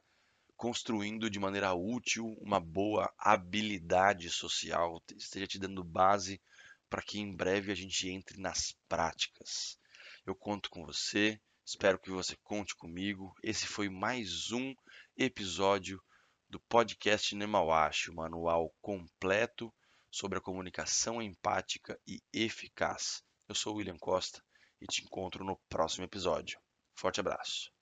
construindo 0.57 1.29
de 1.29 1.39
maneira 1.39 1.73
útil 1.73 2.35
uma 2.41 2.59
boa 2.59 3.13
habilidade 3.17 4.29
social, 4.29 5.01
esteja 5.15 5.47
te 5.47 5.59
dando 5.59 5.83
base 5.83 6.41
para 6.89 7.01
que 7.01 7.19
em 7.19 7.33
breve 7.33 7.71
a 7.71 7.75
gente 7.75 8.09
entre 8.09 8.39
nas 8.39 8.75
práticas. 8.87 9.77
Eu 10.25 10.35
conto 10.35 10.69
com 10.69 10.85
você, 10.85 11.39
espero 11.65 11.99
que 11.99 12.09
você 12.09 12.35
conte 12.43 12.75
comigo. 12.75 13.33
Esse 13.43 13.67
foi 13.67 13.89
mais 13.89 14.51
um 14.51 14.73
episódio 15.17 16.01
do 16.49 16.59
podcast 16.59 17.35
Nemawashi, 17.35 18.11
o 18.11 18.15
manual 18.15 18.73
completo 18.81 19.73
sobre 20.11 20.37
a 20.37 20.41
comunicação 20.41 21.21
empática 21.21 21.99
e 22.07 22.21
eficaz. 22.33 23.23
Eu 23.47 23.55
sou 23.55 23.73
o 23.73 23.77
William 23.77 23.97
Costa 23.97 24.43
e 24.81 24.85
te 24.85 25.03
encontro 25.03 25.43
no 25.43 25.57
próximo 25.69 26.05
episódio. 26.05 26.59
Forte 26.95 27.19
abraço. 27.19 27.74